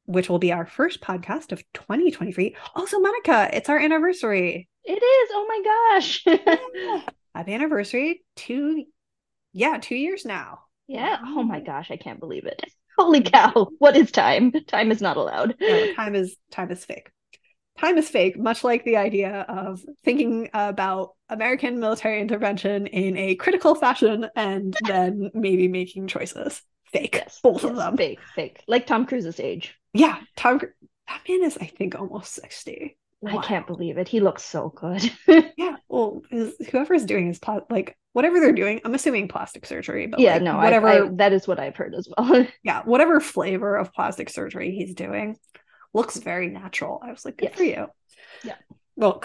which 0.07 0.31
will 0.31 0.39
be 0.39 0.51
our 0.51 0.65
first 0.65 1.03
podcast 1.03 1.53
of 1.53 1.63
2023. 1.75 2.57
Also, 2.75 3.01
Monica, 3.01 3.51
it's 3.53 3.69
our 3.69 3.79
anniversary. 3.79 4.67
It 4.85 4.93
is. 4.93 5.31
Oh 5.35 5.47
my 5.47 5.63
gosh. 5.93 6.25
Happy 7.35 7.53
anniversary. 7.53 8.25
Two, 8.37 8.87
yeah, 9.53 9.77
two 9.77 9.97
years 9.97 10.25
now. 10.25 10.61
Yeah. 10.87 11.19
Oh 11.23 11.43
my 11.43 11.61
gosh, 11.61 11.91
I 11.91 11.99
can't 11.99 12.19
believe 12.19 12.47
it. 12.47 12.65
Holy 12.97 13.21
cow. 13.21 13.69
What 13.79 13.95
is 13.95 14.11
time? 14.11 14.53
Time 14.69 14.91
is 14.91 15.03
not 15.03 15.19
allowed. 15.19 15.55
No, 15.61 15.93
time 15.93 16.15
is 16.15 16.35
time 16.51 16.71
is 16.71 16.83
fake 16.83 17.11
time 17.83 17.99
is 17.99 18.09
fake, 18.09 18.39
much 18.39 18.65
like 18.65 18.85
the 18.85 18.97
idea 18.97 19.45
of 19.49 19.85
thinking 20.05 20.49
about 20.55 21.15
American 21.29 21.81
military 21.81 22.21
intervention 22.21 22.87
in 22.87 23.17
a 23.17 23.35
critical 23.35 23.75
fashion 23.75 24.29
and 24.37 24.77
then 24.87 25.31
maybe 25.35 25.69
making 25.69 26.07
choices. 26.07 26.63
Fake. 26.93 27.15
Yes, 27.15 27.41
Both 27.43 27.63
yes, 27.63 27.71
of 27.71 27.77
them. 27.77 27.97
Fake, 27.97 28.21
fake. 28.35 28.63
Like 28.69 28.87
Tom 28.87 29.07
Cruise's 29.07 29.41
age. 29.41 29.75
Yeah. 29.95 30.19
Tom 30.37 30.61
that 31.09 31.21
man 31.29 31.43
is, 31.43 31.59
I 31.59 31.67
think, 31.67 31.95
almost 31.95 32.35
60. 32.35 32.97
Wow. 33.21 33.39
I 33.39 33.45
can't 33.45 33.67
believe 33.67 33.99
it. 33.99 34.09
He 34.09 34.21
looks 34.21 34.43
so 34.43 34.69
good. 34.75 35.11
yeah. 35.57 35.77
Well, 35.89 36.23
whoever's 36.71 37.05
doing 37.05 37.29
his 37.29 37.39
pla- 37.39 37.61
like 37.71 37.97
whatever 38.13 38.41
they're 38.41 38.53
doing, 38.53 38.81
I'm 38.85 38.95
assuming 38.95 39.29
plastic 39.29 39.65
surgery, 39.65 40.07
but 40.07 40.21
yeah, 40.21 40.35
like, 40.35 40.43
no, 40.43 40.57
whatever 40.57 40.89
I, 40.89 40.99
I, 41.05 41.09
that 41.15 41.33
is 41.33 41.47
what 41.47 41.61
I've 41.61 41.77
heard 41.77 41.95
as 41.95 42.09
well. 42.17 42.47
yeah, 42.65 42.83
whatever 42.85 43.21
flavor 43.21 43.77
of 43.77 43.93
plastic 43.93 44.29
surgery 44.29 44.73
he's 44.73 44.95
doing, 44.95 45.37
looks 45.93 46.17
very 46.17 46.49
natural. 46.49 47.01
I 47.03 47.11
was 47.11 47.25
like, 47.25 47.37
good 47.37 47.51
yes. 47.51 47.57
for 47.57 47.65
you. 47.65 47.87
Yeah. 48.45 48.55
Well, 48.97 49.23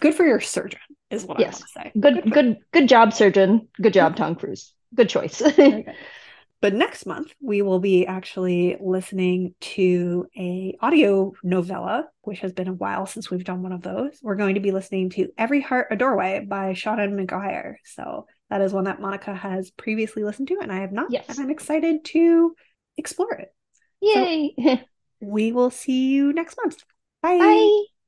good 0.00 0.14
for 0.14 0.24
your 0.24 0.40
surgeon 0.40 0.80
is 1.10 1.24
what 1.24 1.40
yes. 1.40 1.54
I 1.54 1.58
want 1.58 1.66
to 1.66 1.72
say. 1.72 1.92
Good, 2.00 2.22
good, 2.24 2.32
good, 2.32 2.56
good 2.72 2.88
job, 2.88 3.12
surgeon. 3.12 3.68
Good 3.80 3.92
job, 3.92 4.16
Tom 4.16 4.34
Cruise. 4.34 4.72
Good 4.94 5.08
choice. 5.08 5.42
but 6.60 6.74
next 6.74 7.06
month 7.06 7.32
we 7.40 7.62
will 7.62 7.78
be 7.78 8.06
actually 8.06 8.76
listening 8.80 9.54
to 9.60 10.26
a 10.36 10.76
audio 10.80 11.32
novella 11.42 12.06
which 12.22 12.40
has 12.40 12.52
been 12.52 12.68
a 12.68 12.72
while 12.72 13.06
since 13.06 13.30
we've 13.30 13.44
done 13.44 13.62
one 13.62 13.72
of 13.72 13.82
those 13.82 14.18
we're 14.22 14.36
going 14.36 14.54
to 14.54 14.60
be 14.60 14.70
listening 14.70 15.10
to 15.10 15.28
every 15.38 15.60
heart 15.60 15.88
a 15.90 15.96
doorway 15.96 16.44
by 16.46 16.72
seanan 16.72 17.12
mcguire 17.12 17.74
so 17.84 18.26
that 18.50 18.60
is 18.60 18.72
one 18.72 18.84
that 18.84 19.00
monica 19.00 19.34
has 19.34 19.70
previously 19.70 20.22
listened 20.22 20.48
to 20.48 20.58
and 20.60 20.72
i 20.72 20.80
have 20.80 20.92
not 20.92 21.10
yes. 21.10 21.24
and 21.28 21.40
i'm 21.40 21.50
excited 21.50 22.04
to 22.04 22.54
explore 22.96 23.32
it 23.34 23.54
yay 24.00 24.54
so 24.62 24.78
we 25.20 25.52
will 25.52 25.70
see 25.70 26.10
you 26.10 26.32
next 26.32 26.56
month. 26.62 26.84
Bye. 27.22 27.38
Bye. 27.38 27.99